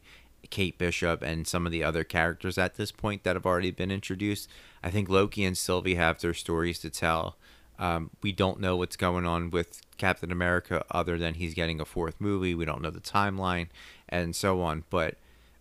Kate 0.50 0.78
Bishop, 0.78 1.22
and 1.22 1.48
some 1.48 1.66
of 1.66 1.72
the 1.72 1.84
other 1.84 2.04
characters 2.04 2.58
at 2.58 2.76
this 2.76 2.92
point 2.92 3.24
that 3.24 3.36
have 3.36 3.46
already 3.46 3.72
been 3.72 3.92
introduced. 3.92 4.50
I 4.84 4.90
think 4.90 5.10
Loki 5.10 5.44
and 5.44 5.58
Sylvie 5.58 5.96
have 5.96 6.20
their 6.20 6.34
stories 6.34 6.80
to 6.80 6.90
tell. 6.90 7.38
Um, 7.80 8.10
we 8.22 8.32
don't 8.32 8.60
know 8.60 8.76
what's 8.76 8.96
going 8.96 9.26
on 9.26 9.52
with 9.52 9.82
Captain 9.98 10.32
America 10.32 10.84
other 10.90 11.18
than 11.18 11.36
he's 11.36 11.54
getting 11.54 11.80
a 11.80 11.86
fourth 11.86 12.16
movie. 12.20 12.56
We 12.56 12.66
don't 12.66 12.82
know 12.82 12.90
the 12.90 13.00
timeline 13.00 13.68
and 14.10 14.36
so 14.36 14.62
on. 14.62 14.84
But 14.90 15.16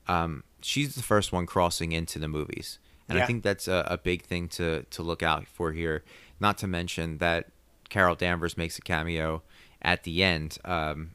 um, 0.08 0.44
she's 0.60 0.94
the 0.94 1.02
first 1.02 1.32
one 1.32 1.46
crossing 1.46 1.92
into 1.92 2.18
the 2.18 2.28
movies. 2.28 2.78
And 3.08 3.20
I 3.20 3.26
think 3.26 3.44
that's 3.44 3.68
a, 3.68 3.86
a 3.88 3.98
big 3.98 4.22
thing 4.24 4.48
to, 4.48 4.82
to 4.82 5.02
look 5.02 5.22
out 5.22 5.46
for 5.46 5.72
here. 5.72 6.02
Not 6.40 6.58
to 6.58 6.66
mention 6.66 7.18
that 7.18 7.50
Carol 7.88 8.16
Danvers 8.16 8.56
makes 8.56 8.78
a 8.78 8.82
cameo 8.82 9.42
at 9.80 10.02
the 10.02 10.24
end 10.24 10.58
um, 10.64 11.12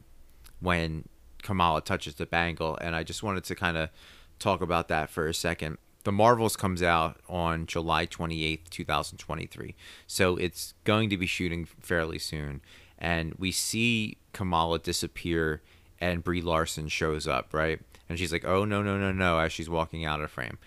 when 0.60 1.06
Kamala 1.42 1.80
touches 1.80 2.14
the 2.14 2.26
bangle. 2.26 2.76
And 2.80 2.96
I 2.96 3.02
just 3.02 3.22
wanted 3.22 3.44
to 3.44 3.54
kind 3.54 3.76
of 3.76 3.90
talk 4.38 4.60
about 4.60 4.88
that 4.88 5.10
for 5.10 5.26
a 5.26 5.34
second. 5.34 5.78
The 6.04 6.12
Marvels 6.12 6.56
comes 6.56 6.82
out 6.82 7.20
on 7.28 7.66
July 7.66 8.06
28th, 8.06 8.68
2023. 8.70 9.74
So 10.06 10.36
it's 10.36 10.74
going 10.84 11.10
to 11.10 11.16
be 11.16 11.26
shooting 11.26 11.64
fairly 11.64 12.18
soon. 12.18 12.60
And 12.98 13.34
we 13.34 13.52
see 13.52 14.18
Kamala 14.32 14.78
disappear 14.78 15.62
and 16.00 16.24
Brie 16.24 16.42
Larson 16.42 16.88
shows 16.88 17.28
up, 17.28 17.54
right? 17.54 17.80
And 18.08 18.18
she's 18.18 18.32
like, 18.32 18.44
oh, 18.44 18.64
no, 18.64 18.82
no, 18.82 18.98
no, 18.98 19.12
no, 19.12 19.38
as 19.38 19.52
she's 19.52 19.70
walking 19.70 20.04
out 20.04 20.20
of 20.20 20.30
frame. 20.30 20.58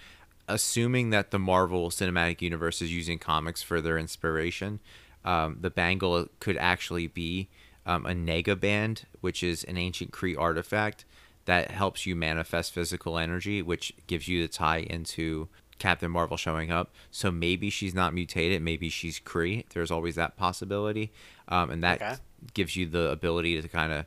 Assuming 0.48 1.10
that 1.10 1.32
the 1.32 1.40
Marvel 1.40 1.90
Cinematic 1.90 2.42
Universe 2.42 2.82
is 2.82 2.94
using 2.94 3.20
comics 3.20 3.62
for 3.62 3.82
their 3.82 3.98
inspiration, 3.98 4.80
um, 5.26 5.58
the 5.60 5.70
bangle 5.70 6.28
could 6.40 6.56
actually 6.58 7.08
be 7.08 7.50
um, 7.86 8.06
a 8.06 8.12
nega 8.12 8.60
band, 8.60 9.06
which 9.22 9.44
is 9.44 9.64
an 9.66 9.78
ancient 9.78 10.12
Kree 10.12 10.38
artifact 10.38 11.06
that 11.46 11.72
helps 11.72 12.06
you 12.06 12.16
manifest 12.16 12.74
physical 12.74 13.18
energy, 13.18 13.62
which 13.62 13.94
gives 14.08 14.28
you 14.28 14.42
the 14.42 14.48
tie 14.48 14.80
into 14.80 15.48
Captain 15.78 16.10
Marvel 16.10 16.38
showing 16.38 16.72
up. 16.72 16.92
So 17.12 17.32
maybe 17.32 17.70
she's 17.70 17.94
not 17.94 18.14
mutated. 18.14 18.62
Maybe 18.62 18.90
she's 18.90 19.20
Kree. 19.20 19.66
There's 19.74 19.92
always 19.92 20.16
that 20.16 20.38
possibility, 20.38 21.12
um, 21.48 21.70
and 21.70 21.84
that 21.84 22.02
Okay. 22.02 22.16
gives 22.54 22.76
you 22.76 22.86
the 22.88 23.12
ability 23.12 23.62
to 23.62 23.68
kind 23.68 23.92
of 23.92 24.06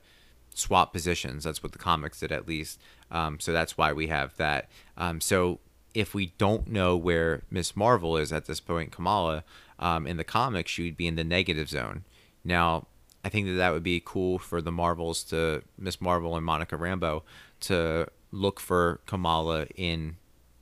swap 0.54 0.92
positions. 0.92 1.44
That's 1.44 1.62
what 1.62 1.72
the 1.72 1.78
comics 1.78 2.20
did, 2.20 2.32
at 2.32 2.48
least. 2.48 2.80
Um, 3.10 3.38
so 3.38 3.52
that's 3.52 3.78
why 3.78 3.92
we 3.92 4.08
have 4.08 4.36
that. 4.38 4.68
Um, 4.96 5.20
so 5.20 5.60
if 5.94 6.14
we 6.14 6.32
don't 6.38 6.66
know 6.68 6.96
where 6.96 7.42
Miss 7.50 7.76
Marvel 7.76 8.16
is 8.16 8.32
at 8.32 8.46
this 8.46 8.60
point, 8.60 8.90
Kamala, 8.90 9.44
um, 9.78 10.06
in 10.06 10.16
the 10.16 10.24
comics, 10.24 10.70
she 10.72 10.82
would 10.84 10.96
be 10.96 11.06
in 11.06 11.14
the 11.14 11.24
negative 11.24 11.68
zone. 11.68 12.04
Now, 12.44 12.86
I 13.24 13.28
think 13.28 13.46
that 13.46 13.54
that 13.54 13.72
would 13.72 13.82
be 13.82 14.02
cool 14.04 14.38
for 14.38 14.62
the 14.62 14.72
Marvels 14.72 15.24
to 15.24 15.62
Miss 15.76 16.00
Marvel 16.00 16.36
and 16.36 16.44
Monica 16.44 16.76
Rambeau 16.76 17.22
to 17.60 18.08
look 18.30 18.60
for 18.60 19.00
Kamala 19.06 19.66
in 19.74 20.16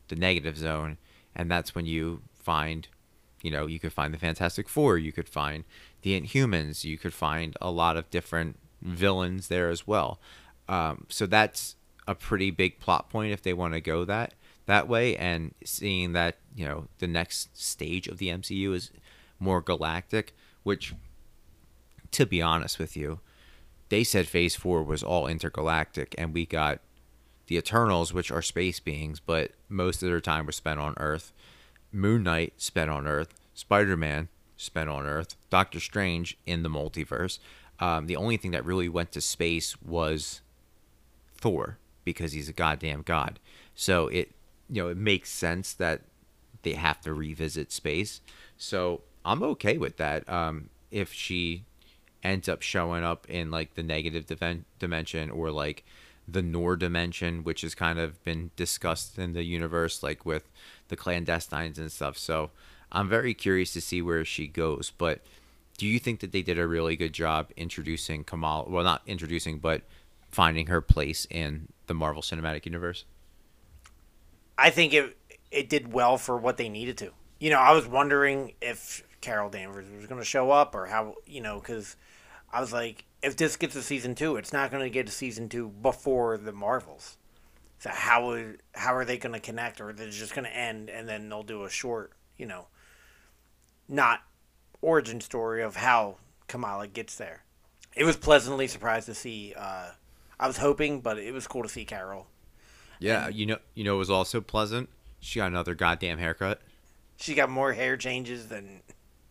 the 0.08 0.16
negative 0.16 0.56
zone, 0.56 0.98
and 1.34 1.50
that's 1.50 1.74
when 1.74 1.86
you 1.86 2.22
find, 2.34 2.88
you 3.42 3.50
know, 3.50 3.66
you 3.66 3.78
could 3.78 3.92
find 3.92 4.14
the 4.14 4.18
Fantastic 4.18 4.68
Four, 4.68 4.98
you 4.98 5.12
could 5.12 5.28
find 5.28 5.64
the 6.02 6.18
Inhumans, 6.18 6.84
you 6.84 6.96
could 6.96 7.12
find 7.12 7.56
a 7.60 7.70
lot 7.70 7.96
of 7.96 8.08
different 8.10 8.58
villains 8.80 9.48
there 9.48 9.68
as 9.68 9.86
well. 9.86 10.20
Um, 10.68 11.06
so 11.08 11.26
that's 11.26 11.76
a 12.08 12.14
pretty 12.14 12.50
big 12.50 12.78
plot 12.78 13.10
point 13.10 13.32
if 13.32 13.42
they 13.42 13.52
want 13.52 13.74
to 13.74 13.80
go 13.80 14.04
that 14.04 14.34
that 14.66 14.88
way, 14.88 15.16
and 15.16 15.54
seeing 15.64 16.12
that 16.12 16.36
you 16.54 16.64
know 16.64 16.88
the 16.98 17.06
next 17.06 17.56
stage 17.60 18.08
of 18.08 18.18
the 18.18 18.28
MCU 18.28 18.74
is 18.74 18.90
more 19.38 19.60
galactic, 19.60 20.34
which, 20.62 20.94
to 22.12 22.26
be 22.26 22.42
honest 22.42 22.78
with 22.78 22.96
you, 22.96 23.20
they 23.88 24.04
said 24.04 24.26
Phase 24.26 24.56
Four 24.56 24.82
was 24.82 25.02
all 25.02 25.26
intergalactic, 25.26 26.14
and 26.18 26.34
we 26.34 26.44
got 26.46 26.80
the 27.46 27.56
Eternals, 27.56 28.12
which 28.12 28.30
are 28.30 28.42
space 28.42 28.80
beings, 28.80 29.20
but 29.20 29.52
most 29.68 30.02
of 30.02 30.08
their 30.08 30.20
time 30.20 30.46
was 30.46 30.56
spent 30.56 30.80
on 30.80 30.94
Earth. 30.98 31.32
Moon 31.92 32.22
Knight 32.24 32.54
spent 32.56 32.90
on 32.90 33.06
Earth. 33.06 33.34
Spider 33.54 33.96
Man 33.96 34.28
spent 34.56 34.90
on 34.90 35.06
Earth. 35.06 35.36
Doctor 35.50 35.80
Strange 35.80 36.36
in 36.44 36.62
the 36.62 36.68
multiverse. 36.68 37.38
Um, 37.78 38.06
the 38.06 38.16
only 38.16 38.36
thing 38.36 38.50
that 38.50 38.64
really 38.64 38.88
went 38.88 39.12
to 39.12 39.20
space 39.20 39.80
was 39.80 40.40
Thor 41.38 41.78
because 42.04 42.32
he's 42.32 42.48
a 42.48 42.52
goddamn 42.52 43.02
god. 43.02 43.38
So 43.74 44.08
it 44.08 44.32
you 44.68 44.82
know 44.82 44.88
it 44.88 44.96
makes 44.96 45.30
sense 45.30 45.72
that 45.74 46.02
they 46.62 46.72
have 46.72 47.00
to 47.02 47.14
revisit 47.14 47.70
space. 47.70 48.20
So 48.56 49.02
I'm 49.24 49.42
okay 49.42 49.78
with 49.78 49.98
that. 49.98 50.28
Um, 50.28 50.70
if 50.90 51.12
she 51.12 51.64
ends 52.26 52.48
up 52.48 52.60
showing 52.60 53.04
up 53.04 53.28
in 53.30 53.50
like 53.50 53.74
the 53.74 53.82
negative 53.82 54.26
dimension 54.78 55.30
or 55.30 55.50
like 55.50 55.84
the 56.26 56.42
Noor 56.42 56.74
dimension, 56.76 57.44
which 57.44 57.60
has 57.60 57.74
kind 57.74 58.00
of 58.00 58.22
been 58.24 58.50
discussed 58.56 59.16
in 59.16 59.32
the 59.32 59.44
universe, 59.44 60.02
like 60.02 60.26
with 60.26 60.50
the 60.88 60.96
clandestines 60.96 61.78
and 61.78 61.90
stuff. 61.90 62.18
So 62.18 62.50
I'm 62.90 63.08
very 63.08 63.32
curious 63.32 63.72
to 63.74 63.80
see 63.80 64.02
where 64.02 64.24
she 64.24 64.48
goes. 64.48 64.90
But 64.90 65.20
do 65.78 65.86
you 65.86 66.00
think 66.00 66.18
that 66.20 66.32
they 66.32 66.42
did 66.42 66.58
a 66.58 66.66
really 66.66 66.96
good 66.96 67.12
job 67.12 67.52
introducing 67.56 68.24
Kamal? 68.24 68.66
Well, 68.68 68.82
not 68.82 69.02
introducing, 69.06 69.58
but 69.58 69.82
finding 70.28 70.66
her 70.66 70.80
place 70.80 71.26
in 71.30 71.68
the 71.86 71.94
Marvel 71.94 72.22
Cinematic 72.22 72.66
Universe? 72.66 73.04
I 74.58 74.70
think 74.70 74.92
it 74.92 75.16
it 75.52 75.68
did 75.68 75.92
well 75.92 76.18
for 76.18 76.36
what 76.36 76.56
they 76.56 76.68
needed 76.68 76.98
to. 76.98 77.12
You 77.38 77.50
know, 77.50 77.58
I 77.58 77.72
was 77.72 77.86
wondering 77.86 78.54
if 78.60 79.04
Carol 79.20 79.50
Danvers 79.50 79.86
was 79.94 80.06
going 80.06 80.20
to 80.20 80.24
show 80.24 80.50
up 80.50 80.74
or 80.74 80.86
how, 80.86 81.14
you 81.26 81.40
know, 81.40 81.60
because 81.60 81.96
I 82.56 82.60
was 82.60 82.72
like, 82.72 83.04
if 83.22 83.36
this 83.36 83.54
gets 83.56 83.76
a 83.76 83.82
season 83.82 84.14
two, 84.14 84.36
it's 84.36 84.50
not 84.50 84.70
going 84.70 84.82
to 84.82 84.88
get 84.88 85.06
a 85.06 85.12
season 85.12 85.50
two 85.50 85.68
before 85.68 86.38
the 86.38 86.52
Marvels. 86.52 87.18
So 87.80 87.90
how 87.90 88.28
would 88.28 88.62
how 88.72 88.94
are 88.94 89.04
they 89.04 89.18
going 89.18 89.34
to 89.34 89.40
connect, 89.40 89.78
or 89.78 89.92
they're 89.92 90.08
just 90.08 90.34
going 90.34 90.46
to 90.46 90.56
end 90.56 90.88
and 90.88 91.06
then 91.06 91.28
they'll 91.28 91.42
do 91.42 91.64
a 91.64 91.70
short, 91.70 92.12
you 92.38 92.46
know, 92.46 92.68
not 93.90 94.22
origin 94.80 95.20
story 95.20 95.62
of 95.62 95.76
how 95.76 96.16
Kamala 96.48 96.86
gets 96.86 97.16
there. 97.16 97.44
It 97.94 98.04
was 98.04 98.16
pleasantly 98.16 98.68
surprised 98.68 99.04
to 99.04 99.14
see. 99.14 99.52
Uh, 99.54 99.90
I 100.40 100.46
was 100.46 100.56
hoping, 100.56 101.02
but 101.02 101.18
it 101.18 101.34
was 101.34 101.46
cool 101.46 101.62
to 101.62 101.68
see 101.68 101.84
Carol. 101.84 102.26
Yeah, 103.00 103.28
you 103.28 103.44
know, 103.44 103.58
you 103.74 103.84
know, 103.84 103.96
it 103.96 103.98
was 103.98 104.10
also 104.10 104.40
pleasant. 104.40 104.88
She 105.20 105.40
got 105.40 105.48
another 105.48 105.74
goddamn 105.74 106.16
haircut. 106.16 106.62
She 107.18 107.34
got 107.34 107.50
more 107.50 107.74
hair 107.74 107.98
changes 107.98 108.48
than 108.48 108.80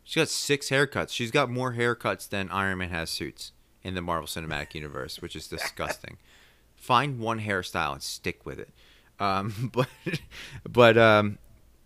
She 0.05 0.19
got 0.19 0.29
six 0.29 0.69
haircuts. 0.69 1.09
She's 1.09 1.31
got 1.31 1.49
more 1.49 1.73
haircuts 1.73 2.29
than 2.29 2.49
Iron 2.51 2.77
Man 2.77 2.89
has 2.91 3.09
suits 3.09 3.51
in 3.83 3.95
the 3.95 4.01
Marvel 4.01 4.27
Cinematic 4.27 4.75
Universe, 4.75 5.19
which 5.19 5.35
is 5.35 5.47
disgusting. 5.47 6.17
Find 6.75 7.19
one 7.19 7.39
hairstyle 7.39 7.93
and 7.93 8.03
stick 8.03 8.45
with 8.45 8.59
it. 8.59 8.69
Um, 9.19 9.71
but 9.73 9.89
but 10.69 10.97
um, 10.97 11.39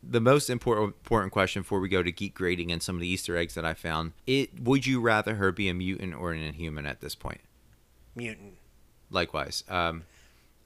the 0.03 0.19
most 0.19 0.49
important 0.49 0.95
important 0.97 1.31
question 1.31 1.61
before 1.61 1.79
we 1.79 1.87
go 1.87 2.03
to 2.03 2.11
geek 2.11 2.35
grading 2.35 2.71
and 2.71 2.83
some 2.83 2.95
of 2.95 3.01
the 3.01 3.07
Easter 3.07 3.37
eggs 3.37 3.55
that 3.55 3.63
I 3.63 3.73
found: 3.73 4.11
it 4.27 4.61
would 4.61 4.85
you 4.85 4.99
rather 4.99 5.35
her 5.35 5.53
be 5.53 5.69
a 5.69 5.73
mutant 5.73 6.13
or 6.13 6.33
an 6.33 6.41
inhuman 6.41 6.85
at 6.85 6.99
this 6.99 7.15
point? 7.15 7.41
mutant. 8.15 8.55
Likewise, 9.09 9.63
um, 9.69 10.03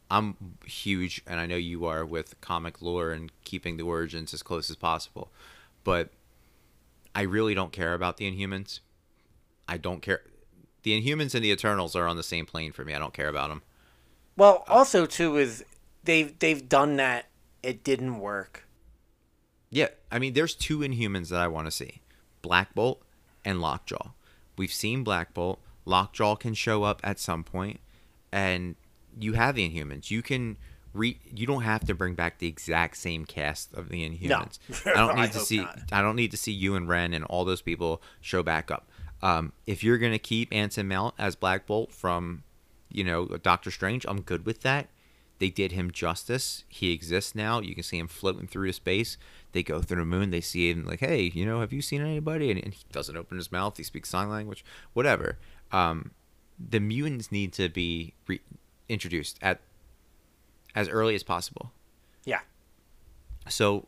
I'm 0.09 0.35
huge, 0.65 1.21
and 1.27 1.39
I 1.39 1.45
know 1.45 1.55
you 1.55 1.85
are 1.85 2.03
with 2.03 2.39
comic 2.41 2.81
lore 2.81 3.11
and 3.11 3.31
keeping 3.43 3.77
the 3.77 3.83
origins 3.83 4.33
as 4.33 4.41
close 4.41 4.71
as 4.71 4.75
possible. 4.75 5.31
But 5.83 6.09
I 7.15 7.21
really 7.21 7.53
don't 7.53 7.71
care 7.71 7.93
about 7.93 8.17
the 8.17 8.29
Inhumans. 8.29 8.79
I 9.67 9.77
don't 9.77 10.01
care. 10.01 10.21
The 10.83 10.99
Inhumans 10.99 11.33
and 11.33 11.43
the 11.43 11.51
Eternals 11.51 11.95
are 11.95 12.07
on 12.07 12.17
the 12.17 12.23
same 12.23 12.45
plane 12.45 12.71
for 12.71 12.83
me. 12.83 12.93
I 12.93 12.99
don't 12.99 13.13
care 13.13 13.29
about 13.29 13.49
them. 13.49 13.61
Well, 14.35 14.63
also 14.67 15.05
too 15.05 15.37
is 15.37 15.63
they've 16.03 16.37
they've 16.39 16.67
done 16.67 16.97
that. 16.97 17.27
It 17.61 17.83
didn't 17.83 18.19
work. 18.19 18.67
Yeah, 19.69 19.87
I 20.11 20.19
mean, 20.19 20.33
there's 20.33 20.55
two 20.55 20.79
Inhumans 20.79 21.29
that 21.29 21.39
I 21.39 21.47
want 21.47 21.67
to 21.67 21.71
see: 21.71 22.01
Black 22.41 22.73
Bolt 22.73 23.01
and 23.45 23.61
Lockjaw. 23.61 24.11
We've 24.57 24.73
seen 24.73 25.03
Black 25.03 25.33
Bolt. 25.33 25.59
Lockjaw 25.85 26.35
can 26.35 26.53
show 26.53 26.83
up 26.83 27.01
at 27.03 27.19
some 27.19 27.43
point, 27.43 27.79
and 28.31 28.75
you 29.19 29.33
have 29.33 29.55
the 29.55 29.69
Inhumans. 29.69 30.11
You 30.11 30.21
can 30.21 30.57
re. 30.93 31.19
You 31.33 31.45
don't 31.47 31.63
have 31.63 31.85
to 31.85 31.93
bring 31.93 32.13
back 32.15 32.39
the 32.39 32.47
exact 32.47 32.97
same 32.97 33.25
cast 33.25 33.73
of 33.73 33.89
the 33.89 34.07
Inhumans. 34.07 34.59
I 34.87 34.93
don't 34.93 35.17
I 35.17 35.21
need 35.23 35.33
to 35.33 35.39
see. 35.39 35.57
not. 35.57 35.79
I 35.91 36.01
don't 36.01 36.15
need 36.15 36.31
to 36.31 36.37
see 36.37 36.51
you 36.51 36.75
and 36.75 36.87
Ren 36.87 37.13
and 37.13 37.23
all 37.25 37.45
those 37.45 37.61
people 37.61 38.01
show 38.21 38.43
back 38.43 38.71
up. 38.71 38.89
Um, 39.21 39.53
if 39.65 39.83
you're 39.83 39.97
gonna 39.97 40.19
keep 40.19 40.53
Anson 40.53 40.87
Mount 40.87 41.15
as 41.17 41.35
Black 41.35 41.65
Bolt 41.65 41.91
from, 41.91 42.43
you 42.89 43.03
know, 43.03 43.25
Doctor 43.25 43.71
Strange, 43.71 44.05
I'm 44.07 44.21
good 44.21 44.45
with 44.45 44.61
that. 44.61 44.89
They 45.39 45.49
did 45.49 45.71
him 45.71 45.91
justice. 45.91 46.63
He 46.69 46.93
exists 46.93 47.35
now. 47.35 47.59
You 47.59 47.73
can 47.73 47.83
see 47.83 47.97
him 47.97 48.07
floating 48.07 48.47
through 48.47 48.67
the 48.67 48.73
space. 48.73 49.17
They 49.51 49.63
go 49.63 49.81
through 49.81 49.97
the 49.97 50.05
moon. 50.05 50.31
They 50.31 50.41
see 50.41 50.71
him 50.71 50.85
like, 50.85 50.99
hey, 50.99 51.31
you 51.33 51.45
know, 51.45 51.59
have 51.59 51.73
you 51.73 51.81
seen 51.81 52.01
anybody? 52.01 52.49
And, 52.51 52.63
and 52.63 52.73
he 52.73 52.83
doesn't 52.91 53.17
open 53.17 53.37
his 53.37 53.51
mouth. 53.51 53.75
He 53.75 53.83
speaks 53.83 54.09
sign 54.09 54.29
language. 54.29 54.63
Whatever. 54.93 55.39
Um, 55.71 56.11
the 56.57 56.79
mutants 56.79 57.31
need 57.31 57.51
to 57.53 57.67
be 57.67 58.13
re- 58.27 58.41
introduced 58.87 59.37
at 59.41 59.59
as 60.75 60.89
early 60.89 61.15
as 61.15 61.23
possible. 61.23 61.71
Yeah. 62.25 62.39
So 63.49 63.87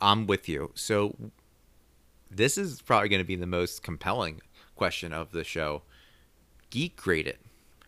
I'm 0.00 0.26
with 0.26 0.48
you. 0.48 0.72
So 0.74 1.14
this 2.30 2.58
is 2.58 2.82
probably 2.82 3.08
going 3.08 3.20
to 3.20 3.26
be 3.26 3.36
the 3.36 3.46
most 3.46 3.82
compelling 3.82 4.40
question 4.74 5.12
of 5.12 5.32
the 5.32 5.44
show. 5.44 5.82
Geek 6.70 6.96
grade 6.96 7.26
it. 7.26 7.40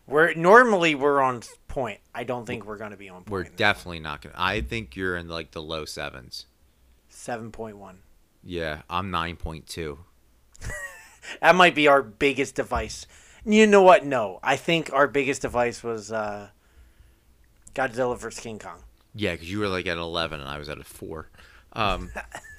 We're 0.07 0.33
normally 0.33 0.95
we're 0.95 1.21
on 1.21 1.41
point. 1.67 1.99
I 2.15 2.23
don't 2.23 2.45
think 2.45 2.65
we're 2.65 2.77
going 2.77 2.91
to 2.91 2.97
be 2.97 3.09
on 3.09 3.17
point. 3.17 3.29
We're 3.29 3.43
definitely 3.43 3.99
not 3.99 4.21
going 4.21 4.33
to. 4.33 4.41
I 4.41 4.61
think 4.61 4.95
you're 4.95 5.15
in 5.15 5.27
like 5.27 5.51
the 5.51 5.61
low 5.61 5.85
sevens. 5.85 6.47
seven 7.09 7.51
point 7.51 7.77
one. 7.77 7.99
Yeah, 8.43 8.83
I'm 8.89 9.11
9.2. 9.11 9.97
That 11.41 11.55
might 11.55 11.75
be 11.75 11.87
our 11.87 12.01
biggest 12.01 12.55
device. 12.55 13.05
You 13.45 13.67
know 13.67 13.81
what? 13.83 14.05
No, 14.05 14.39
I 14.41 14.55
think 14.55 14.91
our 14.93 15.07
biggest 15.07 15.41
device 15.41 15.83
was 15.83 16.11
uh, 16.11 16.49
Godzilla 17.79 18.17
vs 18.17 18.41
King 18.41 18.59
Kong. 18.59 18.79
Yeah, 19.15 19.31
because 19.31 19.49
you 19.49 19.59
were 19.59 19.69
like 19.69 19.87
at 19.87 19.97
11 19.97 20.41
and 20.41 20.49
I 20.49 20.57
was 20.57 20.67
at 20.67 20.79
a 20.79 20.83
4. 20.83 21.29
Um, 21.73 22.11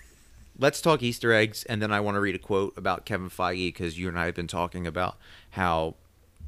let's 0.58 0.80
talk 0.80 1.02
Easter 1.02 1.32
eggs, 1.32 1.64
and 1.64 1.82
then 1.82 1.92
I 1.92 2.00
want 2.00 2.14
to 2.14 2.20
read 2.20 2.34
a 2.34 2.38
quote 2.38 2.76
about 2.78 3.04
Kevin 3.04 3.28
Feige 3.28 3.68
because 3.68 3.98
you 3.98 4.08
and 4.08 4.18
I 4.18 4.24
have 4.26 4.34
been 4.34 4.46
talking 4.46 4.86
about 4.86 5.18
how 5.50 5.96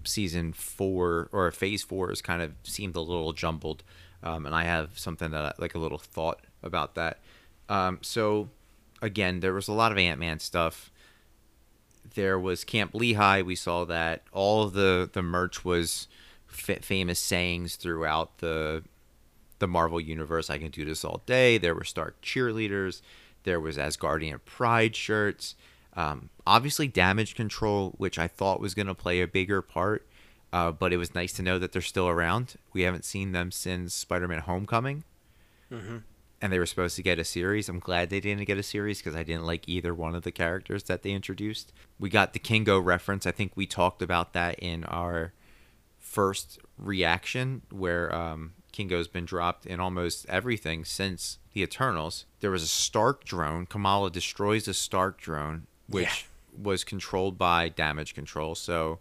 season 0.04 0.52
four 0.52 1.28
or 1.32 1.50
phase 1.50 1.82
four 1.82 2.08
has 2.08 2.22
kind 2.22 2.40
of 2.40 2.52
seemed 2.62 2.96
a 2.96 3.00
little 3.00 3.32
jumbled. 3.32 3.82
Um, 4.22 4.46
and 4.46 4.54
I 4.54 4.64
have 4.64 4.98
something 4.98 5.32
that 5.32 5.60
like 5.60 5.74
a 5.74 5.78
little 5.78 5.98
thought 5.98 6.40
about 6.62 6.94
that. 6.94 7.20
Um, 7.68 7.98
so, 8.00 8.48
again, 9.02 9.40
there 9.40 9.52
was 9.52 9.68
a 9.68 9.72
lot 9.72 9.92
of 9.92 9.98
Ant 9.98 10.18
Man 10.18 10.38
stuff. 10.38 10.90
There 12.14 12.38
was 12.38 12.64
Camp 12.64 12.94
Lehigh. 12.94 13.42
We 13.42 13.54
saw 13.54 13.84
that 13.84 14.22
all 14.32 14.62
of 14.62 14.72
the 14.72 15.10
the 15.12 15.22
merch 15.22 15.64
was 15.64 16.08
famous 16.52 17.18
sayings 17.18 17.76
throughout 17.76 18.38
the 18.38 18.82
the 19.58 19.66
Marvel 19.68 20.00
universe. 20.00 20.50
I 20.50 20.58
can 20.58 20.70
do 20.70 20.84
this 20.84 21.04
all 21.04 21.22
day. 21.24 21.56
There 21.56 21.74
were 21.74 21.84
Stark 21.84 22.20
cheerleaders. 22.20 23.00
There 23.44 23.60
was 23.60 23.76
Asgardian 23.76 24.40
Pride 24.44 24.96
shirts. 24.96 25.54
Um, 25.94 26.30
obviously, 26.46 26.88
Damage 26.88 27.34
Control, 27.34 27.94
which 27.98 28.18
I 28.18 28.26
thought 28.26 28.60
was 28.60 28.74
going 28.74 28.86
to 28.86 28.94
play 28.94 29.20
a 29.20 29.26
bigger 29.28 29.62
part, 29.62 30.06
uh, 30.52 30.72
but 30.72 30.92
it 30.92 30.96
was 30.96 31.14
nice 31.14 31.32
to 31.34 31.42
know 31.42 31.58
that 31.58 31.72
they're 31.72 31.82
still 31.82 32.08
around. 32.08 32.54
We 32.72 32.82
haven't 32.82 33.04
seen 33.04 33.32
them 33.32 33.50
since 33.52 33.94
Spider-Man: 33.94 34.40
Homecoming. 34.40 35.04
and 36.42 36.52
they 36.52 36.58
were 36.58 36.66
supposed 36.66 36.96
to 36.96 37.02
get 37.02 37.20
a 37.20 37.24
series. 37.24 37.68
I'm 37.68 37.78
glad 37.78 38.10
they 38.10 38.18
didn't 38.18 38.46
get 38.46 38.58
a 38.58 38.64
series 38.64 38.98
because 38.98 39.14
I 39.14 39.22
didn't 39.22 39.46
like 39.46 39.68
either 39.68 39.94
one 39.94 40.16
of 40.16 40.24
the 40.24 40.32
characters 40.32 40.82
that 40.84 41.02
they 41.02 41.12
introduced. 41.12 41.72
We 42.00 42.10
got 42.10 42.32
the 42.32 42.40
Kingo 42.40 42.80
reference. 42.80 43.26
I 43.26 43.30
think 43.30 43.52
we 43.54 43.64
talked 43.64 44.02
about 44.02 44.32
that 44.32 44.58
in 44.58 44.82
our 44.84 45.32
first 46.02 46.58
reaction, 46.76 47.62
where 47.70 48.14
um, 48.14 48.52
Kingo's 48.72 49.08
been 49.08 49.24
dropped 49.24 49.64
in 49.64 49.80
almost 49.80 50.26
everything 50.28 50.84
since 50.84 51.38
the 51.54 51.62
Eternals. 51.62 52.26
There 52.40 52.50
was 52.50 52.62
a 52.62 52.68
Stark 52.68 53.24
drone. 53.24 53.64
Kamala 53.64 54.10
destroys 54.10 54.68
a 54.68 54.74
Stark 54.74 55.18
drone, 55.18 55.66
which 55.88 56.26
was 56.60 56.84
controlled 56.84 57.38
by 57.38 57.70
damage 57.70 58.14
control. 58.14 58.54
So 58.54 58.98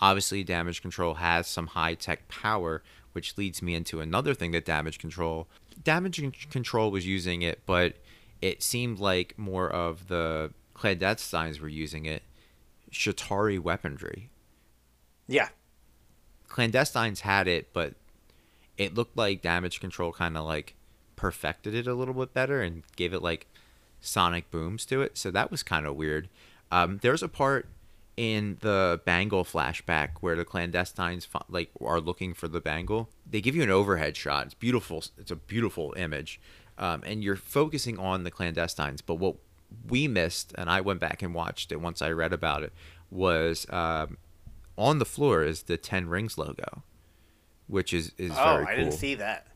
obviously, 0.00 0.42
damage 0.42 0.82
control 0.82 1.14
has 1.14 1.46
some 1.46 1.68
high 1.68 1.94
tech 1.94 2.26
power, 2.26 2.82
which 3.12 3.38
leads 3.38 3.62
me 3.62 3.74
into 3.74 4.00
another 4.00 4.34
thing 4.34 4.50
that 4.50 4.64
damage 4.64 4.98
control 4.98 5.46
damage 5.82 6.48
control 6.50 6.90
was 6.90 7.06
using 7.06 7.42
it, 7.42 7.60
but 7.66 7.96
it 8.40 8.62
seemed 8.62 8.98
like 8.98 9.38
more 9.38 9.68
of 9.70 10.08
the 10.08 10.52
clandestines 10.74 11.60
were 11.60 11.68
using 11.68 12.06
it. 12.06 12.22
Chitauri 12.90 13.58
weaponry. 13.58 14.30
Yeah. 15.26 15.48
Clandestines 16.50 17.20
had 17.20 17.48
it, 17.48 17.72
but 17.72 17.94
it 18.76 18.94
looked 18.94 19.16
like 19.16 19.40
damage 19.40 19.80
control 19.80 20.12
kind 20.12 20.36
of 20.36 20.44
like 20.44 20.74
perfected 21.16 21.74
it 21.74 21.86
a 21.86 21.94
little 21.94 22.14
bit 22.14 22.34
better 22.34 22.60
and 22.62 22.82
gave 22.96 23.12
it 23.12 23.22
like 23.22 23.46
sonic 24.00 24.50
booms 24.50 24.84
to 24.86 25.02
it. 25.02 25.16
So 25.16 25.30
that 25.30 25.50
was 25.50 25.62
kind 25.62 25.86
of 25.86 25.96
weird. 25.96 26.28
Um, 26.72 26.98
there's 27.02 27.22
a 27.22 27.28
part 27.28 27.68
in 28.16 28.58
the 28.60 29.00
bangle 29.04 29.44
flashback 29.44 30.10
where 30.20 30.36
the 30.36 30.44
clandestines 30.44 31.26
like 31.48 31.70
are 31.80 32.00
looking 32.00 32.34
for 32.34 32.48
the 32.48 32.60
bangle 32.60 33.08
they 33.24 33.40
give 33.40 33.56
you 33.56 33.62
an 33.62 33.70
overhead 33.70 34.14
shot 34.14 34.44
it's 34.44 34.52
beautiful 34.52 35.02
it's 35.16 35.30
a 35.30 35.36
beautiful 35.36 35.94
image 35.96 36.38
um, 36.76 37.02
and 37.06 37.24
you're 37.24 37.34
focusing 37.34 37.98
on 37.98 38.24
the 38.24 38.30
clandestines 38.30 39.00
but 39.04 39.14
what 39.14 39.36
we 39.88 40.06
missed 40.06 40.52
and 40.58 40.68
i 40.68 40.82
went 40.82 41.00
back 41.00 41.22
and 41.22 41.34
watched 41.34 41.72
it 41.72 41.80
once 41.80 42.02
i 42.02 42.10
read 42.10 42.32
about 42.32 42.62
it 42.62 42.74
was 43.10 43.66
um, 43.70 44.18
on 44.80 44.98
the 44.98 45.04
floor 45.04 45.42
is 45.42 45.64
the 45.64 45.76
10 45.76 46.08
rings 46.08 46.36
logo 46.38 46.82
which 47.66 47.92
is 47.92 48.12
is 48.18 48.32
oh, 48.32 48.56
very 48.56 48.64
i 48.64 48.74
cool. 48.74 48.84
didn't 48.84 48.98
see 48.98 49.14
that 49.14 49.46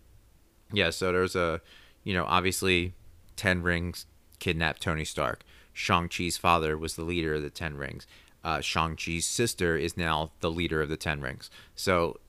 yeah 0.73 0.91
so 0.91 1.13
there's 1.13 1.37
a 1.37 1.61
you 2.03 2.15
know 2.15 2.25
obviously 2.27 2.95
10 3.37 3.63
rings 3.63 4.07
kidnapped 4.39 4.83
tony 4.83 5.05
stark 5.05 5.43
shang-chi's 5.73 6.37
father 6.37 6.79
was 6.79 6.95
the 6.97 7.05
leader 7.05 7.35
of 7.35 7.43
the 7.43 7.51
10 7.51 7.77
rings 7.77 8.07
uh, 8.45 8.61
Shang-Chi's 8.61 9.27
sister 9.27 9.77
is 9.77 9.97
now 9.97 10.31
the 10.41 10.51
leader 10.51 10.83
of 10.83 10.91
the 10.91 10.99
Ten 10.99 11.21
Rings. 11.21 11.51
So, 11.75 12.21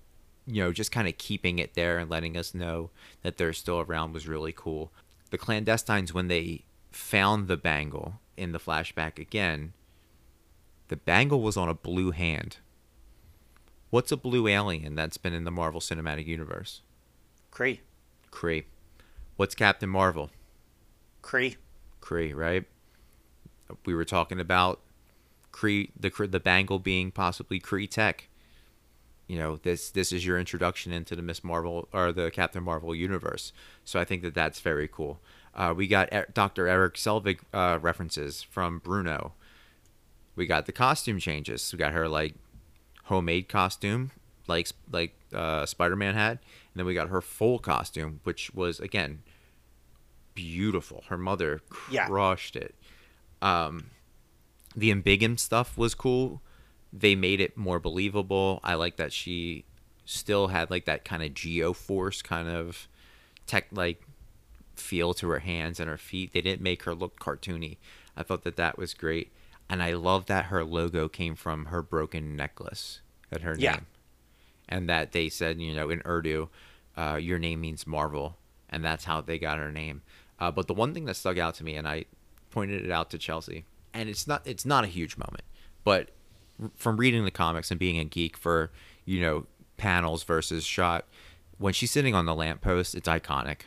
you 0.48 0.64
know, 0.64 0.72
just 0.72 0.92
kind 0.92 1.08
of 1.08 1.18
keeping 1.18 1.60
it 1.60 1.74
there 1.74 1.98
and 1.98 2.10
letting 2.10 2.38
us 2.38 2.56
know 2.56 2.90
that 3.22 3.38
they're 3.38 3.54
still 3.54 3.82
around 3.82 4.14
was 4.14 4.28
really 4.28 4.54
cool. 4.54 4.92
The 5.32 5.38
clandestines, 5.38 6.14
when 6.14 6.30
they 6.30 6.64
found 6.92 7.48
the 7.48 7.58
bangle 7.58 8.22
in 8.38 8.54
the 8.54 8.60
flashback 8.60 9.20
again, 9.20 9.74
the 10.88 10.96
bangle 10.96 11.42
was 11.42 11.58
on 11.58 11.68
a 11.68 11.74
blue 11.74 12.12
hand. 12.12 12.58
What's 13.90 14.12
a 14.12 14.18
blue 14.18 14.48
alien 14.48 14.96
that's 14.96 15.18
been 15.18 15.34
in 15.34 15.44
the 15.44 15.52
Marvel 15.52 15.80
Cinematic 15.80 16.26
Universe? 16.26 16.82
Kree. 17.52 17.80
Kree. 18.32 18.66
What's 19.38 19.56
Captain 19.56 19.90
Marvel? 19.90 20.32
Kree. 21.22 21.56
Kree, 22.02 22.36
right? 22.36 22.66
We 23.86 23.96
were 23.96 24.06
talking 24.06 24.40
about 24.40 24.82
Kree 25.52 25.90
the 25.98 26.10
the 26.28 26.40
bangle 26.40 26.80
being 26.80 27.12
possibly 27.12 27.60
Kree 27.60 27.90
tech. 27.90 28.28
You 29.28 29.40
know, 29.40 29.56
this 29.56 29.90
this 29.90 30.12
is 30.12 30.26
your 30.26 30.38
introduction 30.38 30.92
into 30.92 31.16
the 31.16 31.22
Miss 31.22 31.44
Marvel 31.44 31.88
or 31.94 32.12
the 32.12 32.30
Captain 32.30 32.64
Marvel 32.64 32.94
universe. 32.94 33.54
So 33.84 34.00
I 34.00 34.06
think 34.06 34.22
that 34.22 34.36
that's 34.36 34.60
very 34.60 34.88
cool. 34.88 35.20
Uh, 35.56 35.74
we 35.76 35.88
got 35.88 36.10
Dr. 36.34 36.68
Erik 36.68 36.96
Selvig 36.96 37.40
uh, 37.54 37.80
references 37.82 38.44
from 38.44 38.80
Bruno. 38.80 39.34
We 40.36 40.46
got 40.46 40.66
the 40.66 40.74
costume 40.74 41.20
changes. 41.20 41.72
We 41.72 41.80
got 41.80 41.94
her 41.94 42.10
like 42.10 42.36
homemade 43.06 43.50
costume, 43.50 44.12
like 44.48 44.70
like 44.92 45.16
uh, 45.34 45.66
Spider 45.66 45.96
Man 45.96 46.14
had, 46.14 46.32
and 46.32 46.76
then 46.76 46.86
we 46.86 46.94
got 46.94 47.10
her 47.10 47.22
full 47.22 47.60
costume, 47.60 48.20
which 48.24 48.54
was 48.54 48.80
again 48.80 49.24
beautiful. 50.34 51.04
Her 51.08 51.18
mother 51.18 51.62
crushed 51.90 52.56
yeah. 52.56 52.64
it. 52.64 52.76
Um, 53.42 53.92
the 54.76 54.92
Embiggen 54.94 55.40
stuff 55.40 55.78
was 55.78 55.96
cool. 55.96 56.42
They 56.92 57.16
made 57.16 57.40
it 57.40 57.58
more 57.58 57.80
believable. 57.80 58.60
I 58.64 58.76
like 58.76 58.98
that 58.98 59.14
she 59.14 59.66
still 60.06 60.48
had 60.48 60.70
like 60.70 60.86
that 60.86 61.04
kind 61.04 61.24
of 61.24 61.34
geo 61.34 61.74
force 61.74 62.22
kind 62.22 62.48
of 62.48 62.88
tech 63.48 63.68
like 63.72 64.02
feel 64.76 65.14
to 65.16 65.30
her 65.30 65.40
hands 65.40 65.80
and 65.80 65.90
her 65.90 65.98
feet. 65.98 66.34
They 66.34 66.42
didn't 66.42 66.62
make 66.62 66.84
her 66.84 66.94
look 66.94 67.20
cartoony. 67.20 67.78
I 68.16 68.24
thought 68.24 68.44
that 68.44 68.56
that 68.58 68.78
was 68.78 68.94
great, 68.94 69.32
and 69.70 69.82
I 69.82 69.94
love 69.94 70.28
that 70.28 70.46
her 70.46 70.64
logo 70.64 71.08
came 71.08 71.36
from 71.36 71.66
her 71.66 71.82
broken 71.82 72.36
necklace 72.36 73.02
at 73.32 73.42
her 73.42 73.56
yeah. 73.58 73.74
name, 73.74 73.86
and 74.70 74.90
that 74.90 75.12
they 75.12 75.30
said 75.30 75.60
you 75.60 75.76
know 75.76 75.90
in 75.90 76.02
Urdu, 76.06 76.50
uh, 76.98 77.18
your 77.22 77.40
name 77.40 77.62
means 77.62 77.88
Marvel, 77.88 78.38
and 78.70 78.84
that's 78.84 79.06
how 79.06 79.22
they 79.22 79.40
got 79.40 79.58
her 79.58 79.72
name. 79.72 80.02
Uh, 80.40 80.52
but 80.52 80.68
the 80.68 80.74
one 80.74 80.94
thing 80.94 81.06
that 81.06 81.16
stuck 81.16 81.38
out 81.38 81.56
to 81.56 81.64
me, 81.64 81.76
and 81.76 81.88
I 81.88 82.06
pointed 82.52 82.86
it 82.86 82.92
out 82.92 83.10
to 83.12 83.18
Chelsea, 83.18 83.66
and 83.94 84.10
it's 84.10 84.28
not 84.28 84.42
it's 84.46 84.66
not 84.66 84.84
a 84.84 84.88
huge 84.88 85.18
moment, 85.18 85.44
but 85.84 86.12
from 86.76 86.98
reading 86.98 87.26
the 87.26 87.32
comics 87.32 87.72
and 87.72 87.80
being 87.80 88.00
a 88.00 88.06
geek 88.06 88.38
for 88.38 88.72
you 89.06 89.20
know 89.22 89.46
panels 89.78 90.24
versus 90.24 90.64
shot, 90.64 91.06
when 91.58 91.74
she's 91.74 91.92
sitting 91.92 92.16
on 92.16 92.26
the 92.26 92.36
lamppost, 92.36 92.96
it's 92.96 93.08
iconic. 93.08 93.62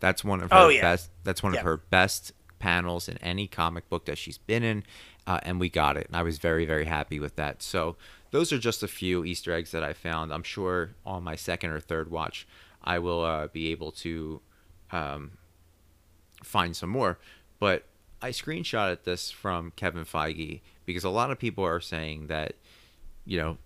That's 0.00 0.24
one 0.24 0.42
of 0.42 0.50
her 0.50 0.56
oh, 0.56 0.68
yeah. 0.68 0.82
best. 0.82 1.10
That's 1.24 1.42
one 1.42 1.54
yeah. 1.54 1.60
of 1.60 1.64
her 1.64 1.76
best 1.76 2.32
panels 2.58 3.08
in 3.08 3.18
any 3.18 3.46
comic 3.46 3.88
book 3.88 4.04
that 4.06 4.18
she's 4.18 4.38
been 4.38 4.62
in, 4.62 4.84
uh, 5.28 5.38
and 5.42 5.60
we 5.60 5.68
got 5.68 5.98
it. 5.98 6.06
And 6.06 6.16
I 6.16 6.22
was 6.22 6.38
very 6.38 6.64
very 6.64 6.86
happy 6.86 7.20
with 7.20 7.36
that. 7.36 7.62
So 7.62 7.96
those 8.30 8.52
are 8.52 8.58
just 8.58 8.82
a 8.82 8.88
few 8.88 9.24
Easter 9.24 9.52
eggs 9.52 9.70
that 9.72 9.84
I 9.84 9.92
found. 9.92 10.32
I'm 10.32 10.42
sure 10.42 10.90
on 11.04 11.22
my 11.22 11.36
second 11.36 11.70
or 11.70 11.80
third 11.80 12.10
watch, 12.10 12.48
I 12.82 12.98
will 12.98 13.22
uh, 13.22 13.48
be 13.48 13.70
able 13.70 13.92
to 13.92 14.40
um, 14.90 15.32
find 16.42 16.74
some 16.74 16.90
more. 16.90 17.18
But 17.60 17.84
I 18.22 18.30
screenshotted 18.30 19.04
this 19.04 19.30
from 19.30 19.72
Kevin 19.76 20.04
Feige 20.04 20.60
because 20.86 21.04
a 21.04 21.10
lot 21.10 21.30
of 21.30 21.38
people 21.38 21.64
are 21.64 21.80
saying 21.80 22.28
that, 22.28 22.54
you 23.24 23.38
know, 23.38 23.58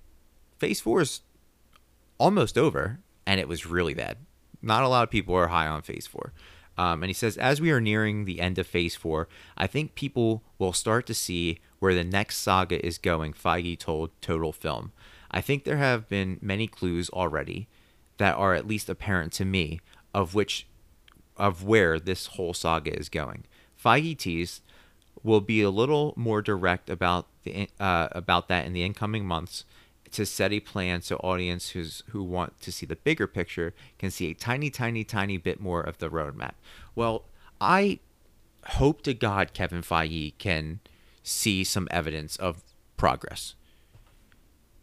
Phase 0.59 0.81
4 0.81 1.01
is 1.01 1.21
almost 2.19 2.59
over 2.59 2.99
and 3.27 3.39
it 3.39 3.49
was 3.49 3.67
really 3.67 3.95
bad. 3.95 4.19
Not 4.61 4.83
a 4.83 4.89
lot 4.89 5.03
of 5.03 5.11
people 5.11 5.35
are 5.35 5.49
high 5.49 5.67
on 5.67 5.83
Phase 5.83 6.07
4. 6.07 6.33
Um, 6.79 7.03
and 7.03 7.11
he 7.11 7.15
says, 7.15 7.37
as 7.37 7.61
we 7.61 7.71
are 7.71 7.81
nearing 7.81 8.25
the 8.25 8.41
end 8.41 8.59
of 8.59 8.67
Phase 8.67 8.95
4, 8.95 9.29
I 9.57 9.67
think 9.67 9.95
people 9.95 10.43
will 10.59 10.73
start 10.73 11.07
to 11.07 11.15
see 11.15 11.59
where 11.79 11.95
the 11.95 12.05
next 12.05 12.39
saga 12.39 12.85
is 12.85 12.99
going, 12.99 13.33
Feige 13.33 13.79
told 13.79 14.11
Total 14.21 14.53
Film. 14.53 14.93
I 15.31 15.41
think 15.41 15.65
there 15.65 15.79
have 15.79 16.09
been 16.09 16.39
many 16.41 16.67
clues 16.67 17.11
already 17.11 17.69
that 18.19 18.37
are 18.37 18.55
at 18.55 18.67
least 18.67 18.89
apparent 18.89 19.33
to 19.35 19.45
me 19.45 19.81
of 20.15 20.35
which 20.35 20.67
of 21.37 21.65
where 21.65 21.99
this 21.99 22.27
whole 22.27 22.55
saga 22.55 22.97
is 22.97 23.09
going. 23.09 23.45
Feige 23.83 24.17
teased 24.17 24.63
will 25.23 25.41
be 25.41 25.63
a 25.63 25.71
little 25.71 26.13
more 26.17 26.43
direct 26.43 26.91
about 26.91 27.27
the 27.45 27.69
uh, 27.81 28.09
about 28.13 28.49
that 28.49 28.67
in 28.67 28.73
the 28.73 28.85
incoming 28.85 29.25
months 29.25 29.65
to 30.13 30.27
set 30.27 30.53
a 30.53 30.61
plan 30.61 31.03
so 31.03 31.17
audiences 31.17 32.03
who 32.11 32.23
want 32.23 32.61
to 32.61 32.71
see 32.73 32.87
the 32.87 32.97
bigger 32.97 33.27
picture 33.27 33.75
can 33.99 34.11
see 34.11 34.31
a 34.31 34.35
tiny, 34.35 34.71
tiny, 34.71 35.05
tiny 35.05 35.37
bit 35.37 35.61
more 35.61 35.81
of 35.81 35.99
the 35.99 36.09
roadmap. 36.09 36.53
Well, 36.95 37.25
I 37.61 37.99
hope 38.65 39.03
to 39.03 39.15
God 39.15 39.53
Kevin 39.55 39.83
Feige 39.83 40.37
can 40.39 40.81
see 41.23 41.65
some 41.65 41.89
evidence 41.91 42.37
of 42.37 42.63
progress. 42.97 43.55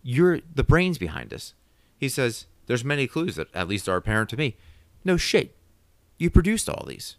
You're 0.01 0.39
the 0.53 0.63
brains 0.63 0.97
behind 0.97 1.29
this. 1.29 1.53
He 1.97 2.09
says 2.09 2.45
there's 2.67 2.83
many 2.83 3.07
clues 3.07 3.35
that 3.35 3.53
at 3.53 3.67
least 3.67 3.89
are 3.89 3.97
apparent 3.97 4.29
to 4.29 4.37
me. 4.37 4.55
No 5.03 5.17
shit. 5.17 5.55
You 6.17 6.29
produced 6.29 6.69
all 6.69 6.85
these. 6.87 7.15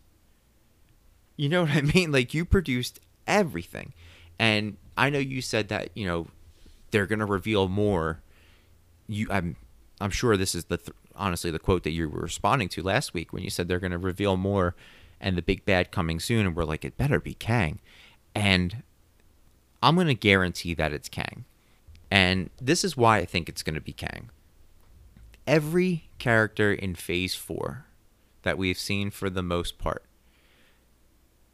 You 1.36 1.48
know 1.48 1.62
what 1.62 1.70
I 1.70 1.80
mean? 1.80 2.12
Like 2.12 2.34
you 2.34 2.44
produced 2.44 3.00
everything. 3.26 3.92
And 4.38 4.76
I 4.96 5.10
know 5.10 5.18
you 5.18 5.40
said 5.40 5.68
that, 5.68 5.90
you 5.94 6.06
know, 6.06 6.28
they're 6.90 7.06
going 7.06 7.18
to 7.18 7.26
reveal 7.26 7.68
more. 7.68 8.22
You 9.06 9.28
I'm 9.30 9.56
I'm 10.00 10.10
sure 10.10 10.36
this 10.36 10.54
is 10.54 10.64
the 10.64 10.78
th- 10.78 10.96
honestly 11.14 11.50
the 11.50 11.58
quote 11.58 11.82
that 11.84 11.90
you 11.90 12.08
were 12.08 12.20
responding 12.20 12.68
to 12.70 12.82
last 12.82 13.12
week 13.12 13.32
when 13.32 13.42
you 13.42 13.50
said 13.50 13.68
they're 13.68 13.80
going 13.80 13.90
to 13.92 13.98
reveal 13.98 14.36
more 14.36 14.74
and 15.20 15.36
the 15.36 15.42
big 15.42 15.64
bad 15.64 15.90
coming 15.90 16.18
soon 16.18 16.46
and 16.46 16.56
we're 16.56 16.64
like 16.64 16.84
it 16.84 16.96
better 16.96 17.20
be 17.20 17.34
Kang. 17.34 17.80
And 18.34 18.82
I'm 19.82 19.94
going 19.94 20.06
to 20.06 20.14
guarantee 20.14 20.74
that 20.74 20.92
it's 20.92 21.08
Kang. 21.08 21.44
And 22.10 22.50
this 22.60 22.84
is 22.84 22.96
why 22.96 23.18
I 23.18 23.24
think 23.24 23.48
it's 23.48 23.62
going 23.62 23.74
to 23.74 23.80
be 23.80 23.92
Kang. 23.92 24.30
Every 25.46 26.08
character 26.18 26.72
in 26.72 26.94
Phase 26.94 27.34
4 27.34 27.86
that 28.42 28.58
we've 28.58 28.78
seen 28.78 29.10
for 29.10 29.30
the 29.30 29.42
most 29.42 29.78
part 29.78 30.04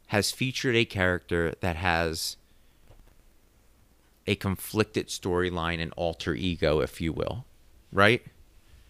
has 0.07 0.31
featured 0.31 0.75
a 0.75 0.85
character 0.85 1.53
that 1.59 1.75
has 1.75 2.37
a 4.27 4.35
conflicted 4.35 5.07
storyline 5.07 5.81
and 5.81 5.93
alter 5.95 6.35
ego, 6.35 6.81
if 6.81 6.99
you 6.99 7.13
will, 7.13 7.45
right? 7.91 8.23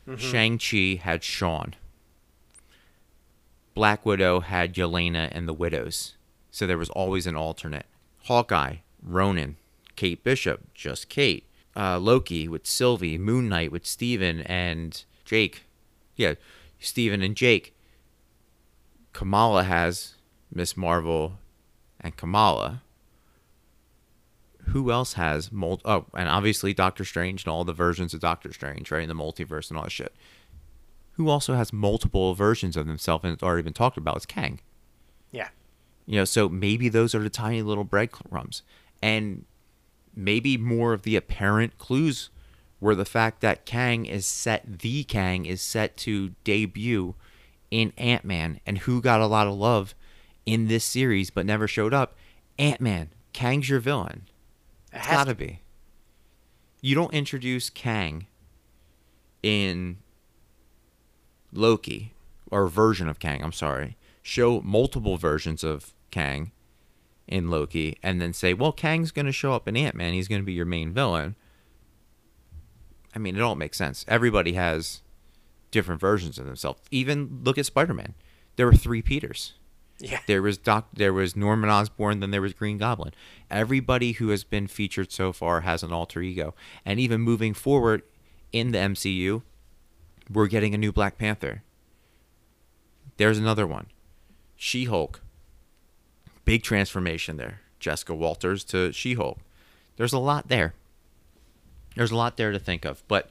Mm-hmm. 0.08 0.18
Shang-Chi 0.18 1.02
had 1.04 1.24
Shaun. 1.24 1.76
Black 3.74 4.06
Widow 4.06 4.40
had 4.40 4.74
Yelena 4.74 5.30
and 5.32 5.48
the 5.48 5.54
Widows, 5.54 6.16
so 6.50 6.66
there 6.66 6.78
was 6.78 6.90
always 6.90 7.28
an 7.28 7.36
alternate. 7.36 7.86
Hawkeye, 8.24 8.78
Ronin, 9.04 9.58
Kate 9.96 10.24
Bishop, 10.24 10.74
just 10.74 11.10
Kate. 11.10 11.44
Uh, 11.76 12.00
Loki 12.00 12.48
with 12.48 12.66
Sylvie, 12.66 13.20
Moon 13.20 13.48
Knight 13.48 13.72
with 13.72 13.86
Steven 13.86 14.42
and 14.42 15.04
Jake. 15.26 15.64
Yeah, 16.16 16.34
Steven 16.80 17.22
and 17.22 17.36
Jake. 17.36 17.76
Kamala 19.14 19.64
has 19.64 20.16
Miss 20.52 20.76
Marvel 20.76 21.38
and 22.02 22.18
Kamala. 22.18 22.82
Who 24.68 24.92
else 24.92 25.14
has 25.14 25.52
mul- 25.52 25.82
Oh, 25.86 26.06
and 26.14 26.28
obviously 26.28 26.74
Doctor 26.74 27.06
Strange 27.06 27.46
and 27.46 27.52
all 27.52 27.64
the 27.64 27.74
versions 27.74 28.14
of 28.14 28.20
Doctor 28.20 28.52
Strange, 28.52 28.92
right? 28.92 29.04
In 29.04 29.10
the 29.10 29.16
multiverse 29.16 29.70
and 29.70 29.78
all 29.78 29.86
that 29.86 29.92
shit. 29.92 30.14
Who 31.14 31.30
also 31.30 31.56
has 31.56 31.72
multiple 31.74 32.36
versions 32.36 32.76
of 32.78 32.86
himself 32.86 33.24
and 33.24 33.34
it's 33.34 33.44
already 33.44 33.64
been 33.64 33.74
talked 33.74 33.98
about 33.98 34.18
is 34.18 34.26
Kang. 34.26 34.60
Yeah. 35.32 35.50
You 36.06 36.18
know, 36.18 36.26
so 36.26 36.48
maybe 36.50 36.90
those 36.90 37.16
are 37.16 37.24
the 37.24 37.30
tiny 37.30 37.62
little 37.62 37.84
breadcrumbs. 37.84 38.62
And 39.02 39.46
maybe 40.16 40.58
more 40.58 40.94
of 40.94 41.04
the 41.04 41.16
apparent 41.16 41.78
clues 41.78 42.30
were 42.80 42.96
the 42.96 43.06
fact 43.06 43.42
that 43.42 43.66
Kang 43.66 44.06
is 44.06 44.26
set, 44.26 44.80
the 44.80 45.04
Kang 45.04 45.46
is 45.46 45.62
set 45.62 45.98
to 45.98 46.32
debut 46.44 47.16
in 47.72 47.94
Ant 47.98 48.26
Man. 48.26 48.60
And 48.66 48.80
who 48.80 49.02
got 49.02 49.22
a 49.22 49.28
lot 49.28 49.48
of 49.48 49.56
love 49.56 49.96
in 50.46 50.68
this 50.68 50.84
series 50.84 51.30
but 51.30 51.46
never 51.46 51.68
showed 51.68 51.94
up? 51.94 52.16
Ant 52.60 52.82
Man. 52.82 53.10
Kang's 53.34 53.70
your 53.70 53.80
villain. 53.80 54.24
It 54.98 55.06
has 55.06 55.18
gotta 55.18 55.32
to 55.32 55.36
be. 55.36 55.62
You 56.82 56.96
don't 56.96 57.14
introduce 57.14 57.70
Kang 57.70 58.28
in 59.44 59.98
Loki, 61.54 62.14
or 62.50 62.68
version 62.68 63.08
of 63.08 63.20
Kang, 63.20 63.44
I'm 63.44 63.52
sorry. 63.52 63.96
Show 64.22 64.62
multiple 64.62 65.18
versions 65.18 65.64
of 65.64 65.94
Kang 66.12 66.52
in 67.28 67.50
Loki, 67.50 67.98
and 68.02 68.20
then 68.22 68.34
say, 68.34 68.54
well, 68.54 68.72
Kang's 68.72 69.12
going 69.12 69.26
to 69.26 69.32
show 69.32 69.54
up 69.54 69.68
in 69.68 69.78
Ant 69.78 69.96
Man. 69.96 70.14
He's 70.14 70.28
going 70.28 70.42
to 70.42 70.46
be 70.46 70.54
your 70.54 70.66
main 70.66 70.94
villain. 70.94 71.36
I 73.16 73.20
mean, 73.20 73.36
it 73.36 73.42
all 73.42 73.56
makes 73.56 73.78
sense. 73.78 74.04
Everybody 74.08 74.54
has 74.54 75.02
different 75.72 76.02
versions 76.02 76.40
of 76.40 76.46
themselves. 76.46 76.82
Even 76.92 77.42
look 77.44 77.58
at 77.58 77.66
Spider 77.66 77.94
Man. 77.94 78.14
There 78.56 78.66
were 78.66 78.74
three 78.74 79.02
Peters. 79.02 79.54
Yeah. 80.00 80.20
There 80.28 80.42
was 80.42 80.58
Doc. 80.58 80.90
There 80.94 81.14
was 81.14 81.36
Norman 81.36 81.70
Osborn. 81.70 82.20
Then 82.20 82.32
there 82.32 82.42
was 82.42 82.54
Green 82.54 82.78
Goblin. 82.78 83.14
Everybody 83.50 84.14
who 84.14 84.30
has 84.30 84.44
been 84.44 84.68
featured 84.68 85.12
so 85.12 85.34
far 85.34 85.62
has 85.62 85.82
an 85.84 85.92
alter 85.92 86.22
ego, 86.22 86.54
and 86.86 87.00
even 87.00 87.22
moving 87.22 87.54
forward 87.54 88.04
in 88.52 88.72
the 88.72 88.78
MCU, 88.78 89.42
we're 90.32 90.48
getting 90.48 90.74
a 90.74 90.78
new 90.78 90.92
Black 90.92 91.18
Panther. 91.18 91.64
There's 93.18 93.38
another 93.38 93.66
one, 93.66 93.88
She 94.56 94.86
Hulk. 94.86 95.22
Big 96.46 96.62
transformation 96.64 97.38
there. 97.38 97.62
Jessica 97.80 98.14
Walters 98.14 98.64
to 98.66 98.92
She 98.92 99.16
Hulk. 99.16 99.40
There's 99.98 100.14
a 100.14 100.20
lot 100.20 100.48
there. 100.48 100.74
There's 101.96 102.12
a 102.12 102.16
lot 102.16 102.38
there 102.38 102.52
to 102.52 102.60
think 102.60 102.86
of, 102.86 103.04
but 103.08 103.30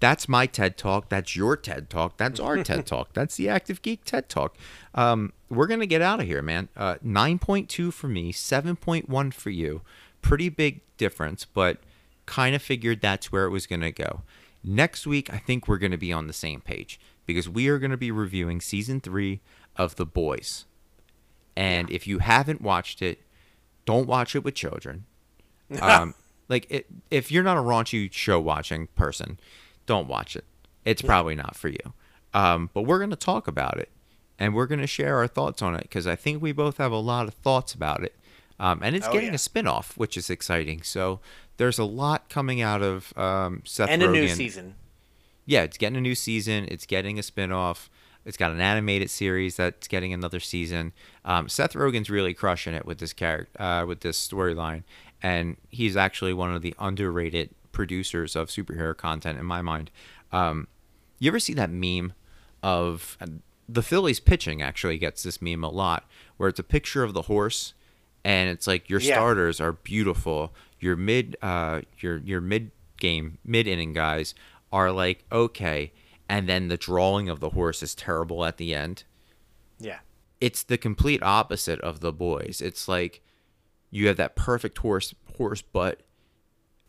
that's 0.00 0.28
my 0.28 0.46
TED 0.46 0.76
Talk. 0.76 1.08
That's 1.08 1.36
your 1.36 1.56
TED 1.56 1.88
Talk. 1.88 2.16
That's 2.16 2.40
our 2.40 2.56
TED 2.64 2.86
Talk. 2.86 3.12
That's 3.12 3.36
the 3.36 3.48
Active 3.48 3.82
Geek 3.82 4.04
TED 4.04 4.28
Talk. 4.28 4.56
Um, 4.94 5.32
we're 5.50 5.66
gonna 5.66 5.86
get 5.86 6.00
out 6.00 6.20
of 6.20 6.26
here, 6.26 6.40
man. 6.42 6.68
Uh, 6.76 6.96
Nine 7.02 7.38
point 7.38 7.68
two 7.68 7.90
for 7.90 8.08
me, 8.08 8.32
seven 8.32 8.76
point 8.76 9.08
one 9.08 9.30
for 9.30 9.50
you. 9.50 9.82
Pretty 10.22 10.48
big 10.48 10.80
difference, 10.96 11.44
but 11.44 11.78
kind 12.26 12.54
of 12.54 12.62
figured 12.62 13.00
that's 13.00 13.32
where 13.32 13.44
it 13.44 13.50
was 13.50 13.66
gonna 13.66 13.90
go. 13.90 14.22
Next 14.62 15.06
week, 15.06 15.32
I 15.32 15.38
think 15.38 15.66
we're 15.66 15.78
gonna 15.78 15.98
be 15.98 16.12
on 16.12 16.26
the 16.26 16.32
same 16.32 16.60
page 16.60 17.00
because 17.26 17.48
we 17.48 17.68
are 17.68 17.78
gonna 17.78 17.96
be 17.96 18.10
reviewing 18.10 18.60
season 18.60 19.00
three 19.00 19.40
of 19.76 19.96
The 19.96 20.06
Boys. 20.06 20.64
And 21.56 21.90
if 21.90 22.06
you 22.06 22.20
haven't 22.20 22.62
watched 22.62 23.02
it, 23.02 23.20
don't 23.84 24.06
watch 24.06 24.34
it 24.34 24.44
with 24.44 24.54
children. 24.54 25.04
Um, 25.80 26.14
like 26.48 26.66
it, 26.68 26.86
if 27.12 27.30
you're 27.30 27.44
not 27.44 27.56
a 27.56 27.60
raunchy 27.60 28.12
show 28.12 28.40
watching 28.40 28.88
person, 28.96 29.38
don't 29.86 30.08
watch 30.08 30.34
it. 30.34 30.44
It's 30.84 31.00
probably 31.00 31.36
not 31.36 31.54
for 31.54 31.68
you. 31.68 31.92
Um, 32.34 32.70
but 32.74 32.82
we're 32.82 32.98
going 32.98 33.10
to 33.10 33.16
talk 33.16 33.46
about 33.46 33.78
it 33.78 33.88
and 34.40 34.54
we're 34.54 34.66
going 34.66 34.80
to 34.80 34.86
share 34.88 35.16
our 35.18 35.28
thoughts 35.28 35.62
on 35.62 35.76
it 35.76 35.82
because 35.82 36.06
I 36.08 36.16
think 36.16 36.42
we 36.42 36.50
both 36.52 36.78
have 36.78 36.90
a 36.90 36.96
lot 36.98 37.28
of 37.28 37.34
thoughts 37.34 37.74
about 37.74 38.02
it. 38.02 38.16
Um, 38.58 38.80
and 38.82 38.96
it's 38.96 39.06
Oh, 39.06 39.12
getting 39.12 39.28
yeah. 39.28 39.34
a 39.36 39.38
spin 39.38 39.66
off, 39.68 39.96
which 39.96 40.16
is 40.16 40.28
exciting. 40.30 40.82
So 40.82 41.20
there's 41.58 41.78
a 41.78 41.84
lot 41.84 42.28
coming 42.28 42.60
out 42.60 42.82
of 42.82 43.16
um, 43.16 43.62
Seth 43.64 43.88
And 43.88 44.02
a 44.02 44.08
new 44.10 44.26
season. 44.28 44.74
Yeah, 45.46 45.62
it's 45.62 45.78
getting 45.78 45.96
a 45.96 46.00
new 46.00 46.14
season. 46.14 46.66
It's 46.68 46.86
getting 46.86 47.18
a 47.18 47.22
spin-off. 47.22 47.88
It's 48.24 48.36
got 48.36 48.50
an 48.52 48.60
animated 48.60 49.08
series 49.10 49.56
that's 49.56 49.88
getting 49.88 50.12
another 50.12 50.40
season. 50.40 50.92
Um, 51.24 51.48
Seth 51.48 51.72
Rogen's 51.72 52.10
really 52.10 52.34
crushing 52.34 52.74
it 52.74 52.84
with 52.84 52.98
this 52.98 53.12
character, 53.14 53.60
uh, 53.62 53.84
with 53.86 54.00
this 54.00 54.18
storyline, 54.28 54.82
and 55.22 55.56
he's 55.70 55.96
actually 55.96 56.34
one 56.34 56.54
of 56.54 56.60
the 56.62 56.74
underrated 56.78 57.50
producers 57.72 58.36
of 58.36 58.48
superhero 58.48 58.94
content 58.96 59.38
in 59.38 59.46
my 59.46 59.62
mind. 59.62 59.90
Um, 60.32 60.68
you 61.18 61.30
ever 61.30 61.40
see 61.40 61.54
that 61.54 61.70
meme 61.70 62.12
of 62.62 63.16
the 63.72 63.82
Phillies 63.82 64.20
pitching? 64.20 64.62
Actually, 64.62 64.98
gets 64.98 65.22
this 65.22 65.40
meme 65.42 65.64
a 65.64 65.68
lot, 65.70 66.08
where 66.36 66.48
it's 66.48 66.58
a 66.58 66.64
picture 66.64 67.02
of 67.02 67.14
the 67.14 67.22
horse, 67.22 67.74
and 68.24 68.50
it's 68.50 68.66
like 68.66 68.88
your 68.90 69.00
Yeah. 69.00 69.14
starters 69.14 69.60
are 69.60 69.72
beautiful. 69.72 70.54
Your 70.78 70.96
mid, 70.96 71.36
uh, 71.42 71.82
your 71.98 72.18
your 72.18 72.40
mid 72.40 72.70
game, 72.98 73.38
mid 73.44 73.66
inning 73.66 73.92
guys 73.92 74.34
are 74.72 74.90
like 74.92 75.24
okay, 75.30 75.92
and 76.28 76.48
then 76.48 76.68
the 76.68 76.76
drawing 76.76 77.28
of 77.28 77.40
the 77.40 77.50
horse 77.50 77.82
is 77.82 77.94
terrible 77.94 78.44
at 78.44 78.56
the 78.56 78.74
end. 78.74 79.04
Yeah. 79.78 79.98
It's 80.40 80.62
the 80.62 80.78
complete 80.78 81.22
opposite 81.22 81.80
of 81.80 82.00
the 82.00 82.12
boys. 82.12 82.62
It's 82.64 82.88
like 82.88 83.20
you 83.90 84.06
have 84.08 84.16
that 84.16 84.36
perfect 84.36 84.78
horse 84.78 85.14
horse 85.36 85.60
butt 85.62 86.00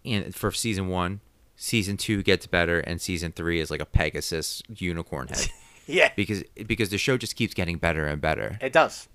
in 0.03 0.31
for 0.31 0.51
season 0.51 0.87
one. 0.87 1.19
Season 1.55 1.95
two 1.97 2.23
gets 2.23 2.47
better, 2.47 2.79
and 2.79 2.99
season 3.01 3.31
three 3.31 3.59
is 3.59 3.69
like 3.69 3.81
a 3.81 3.85
Pegasus 3.85 4.63
unicorn 4.67 5.27
head 5.27 5.47
Yeah. 5.91 6.11
because 6.15 6.43
because 6.67 6.89
the 6.89 6.97
show 6.97 7.17
just 7.17 7.35
keeps 7.35 7.53
getting 7.53 7.77
better 7.77 8.05
and 8.07 8.21
better 8.21 8.57
It 8.61 8.73
does. 8.73 9.07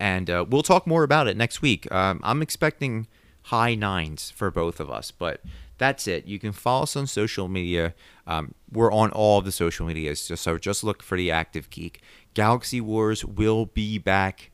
and 0.00 0.28
uh, 0.30 0.44
we'll 0.48 0.62
talk 0.62 0.86
more 0.86 1.02
about 1.02 1.28
it 1.28 1.36
next 1.36 1.62
week. 1.62 1.90
Um, 1.92 2.20
I'm 2.22 2.42
expecting 2.42 3.06
high 3.44 3.74
nines 3.74 4.30
for 4.30 4.50
both 4.50 4.80
of 4.80 4.90
us, 4.90 5.10
but 5.10 5.40
that's 5.78 6.06
it. 6.08 6.26
You 6.26 6.38
can 6.38 6.52
follow 6.52 6.82
us 6.82 6.96
on 6.96 7.06
social 7.06 7.48
media. 7.48 7.94
Um, 8.26 8.54
we're 8.70 8.92
on 8.92 9.10
all 9.12 9.38
of 9.38 9.44
the 9.44 9.52
social 9.52 9.86
medias, 9.86 10.20
so, 10.20 10.34
so 10.34 10.58
just 10.58 10.82
look 10.84 11.02
for 11.02 11.16
the 11.16 11.30
Active 11.30 11.70
Geek. 11.70 12.02
Galaxy 12.34 12.80
Wars 12.80 13.24
will 13.24 13.66
be 13.66 13.96
back 13.98 14.50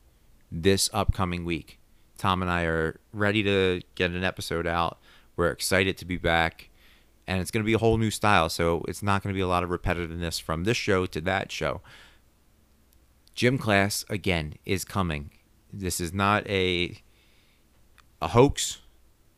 this 0.51 0.89
upcoming 0.93 1.43
week. 1.43 1.79
Tom 2.17 2.41
and 2.41 2.49
I 2.49 2.63
are 2.63 2.99
ready 3.11 3.43
to 3.43 3.81
get 3.95 4.11
an 4.11 4.23
episode 4.23 4.65
out. 4.67 4.99
We're 5.35 5.49
excited 5.51 5.97
to 5.97 6.05
be 6.05 6.17
back, 6.17 6.69
and 7.27 7.41
it's 7.41 7.51
going 7.51 7.63
to 7.63 7.65
be 7.67 7.73
a 7.73 7.77
whole 7.77 7.97
new 7.97 8.11
style. 8.11 8.49
So 8.49 8.83
it's 8.87 9.03
not 9.03 9.23
going 9.23 9.33
to 9.33 9.37
be 9.37 9.41
a 9.41 9.47
lot 9.47 9.63
of 9.63 9.69
repetitiveness 9.69 10.41
from 10.41 10.63
this 10.63 10.77
show 10.77 11.05
to 11.05 11.21
that 11.21 11.51
show 11.51 11.81
gym 13.35 13.57
class 13.57 14.05
again 14.09 14.55
is 14.65 14.83
coming. 14.83 15.29
This 15.71 15.99
is 15.99 16.13
not 16.13 16.47
a 16.49 16.97
a 18.21 18.29
hoax. 18.29 18.79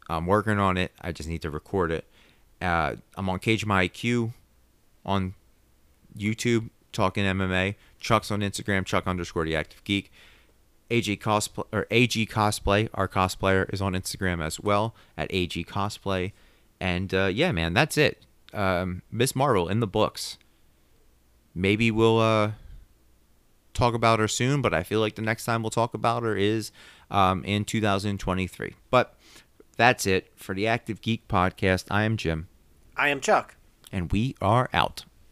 I'm 0.08 0.26
working 0.26 0.60
on 0.60 0.78
it. 0.78 0.94
I 1.02 1.12
just 1.12 1.28
need 1.28 1.42
to 1.42 1.50
record 1.50 1.92
it. 1.92 2.06
Uh, 2.62 2.96
I'm 3.18 3.28
on 3.28 3.40
Cage 3.40 3.66
My 3.66 3.90
IQ 3.90 4.34
on 5.06 5.34
YouTube 6.18 6.70
talking 6.94 7.26
MMA. 7.26 7.76
Chuck's 8.00 8.32
on 8.32 8.40
Instagram. 8.40 8.86
Chuck 8.86 9.06
underscore 9.06 9.44
the 9.44 9.56
Active 9.56 9.84
Geek. 9.84 10.12
AG 10.90 11.18
cosplay 11.18 11.66
or 11.74 11.86
AG 11.92 12.26
cosplay. 12.28 12.88
Our 12.94 13.10
cosplayer 13.10 13.72
is 13.74 13.82
on 13.82 13.94
Instagram 13.94 14.42
as 14.42 14.60
well 14.60 14.96
at 15.18 15.28
AG 15.32 15.62
cosplay. 15.66 16.32
And 16.80 17.14
uh, 17.14 17.26
yeah, 17.26 17.52
man, 17.52 17.74
that's 17.74 17.98
it. 17.98 18.24
Um, 18.54 19.02
Miss 19.12 19.36
Marvel 19.36 19.68
in 19.68 19.80
the 19.80 19.88
books. 19.88 20.38
Maybe 21.54 21.90
we'll 21.90 22.20
uh, 22.20 22.52
talk 23.74 23.94
about 23.94 24.20
her 24.20 24.28
soon, 24.28 24.62
but 24.62 24.74
I 24.74 24.84
feel 24.84 25.00
like 25.00 25.16
the 25.16 25.22
next 25.22 25.46
time 25.46 25.64
we'll 25.64 25.70
talk 25.72 25.94
about 25.94 26.24
her 26.24 26.36
is 26.36 26.72
um, 27.10 27.44
in 27.44 27.66
2023. 27.66 28.76
But 28.92 29.16
that's 29.76 30.06
it 30.06 30.32
for 30.36 30.54
the 30.54 30.68
Active 30.68 31.02
Geek 31.02 31.28
podcast. 31.28 31.86
I 31.90 32.04
am 32.04 32.16
Jim, 32.18 32.48
I 32.96 33.10
am 33.10 33.20
Chuck. 33.22 33.56
and 33.92 34.12
we 34.12 34.36
are 34.42 34.70
out. 34.74 35.06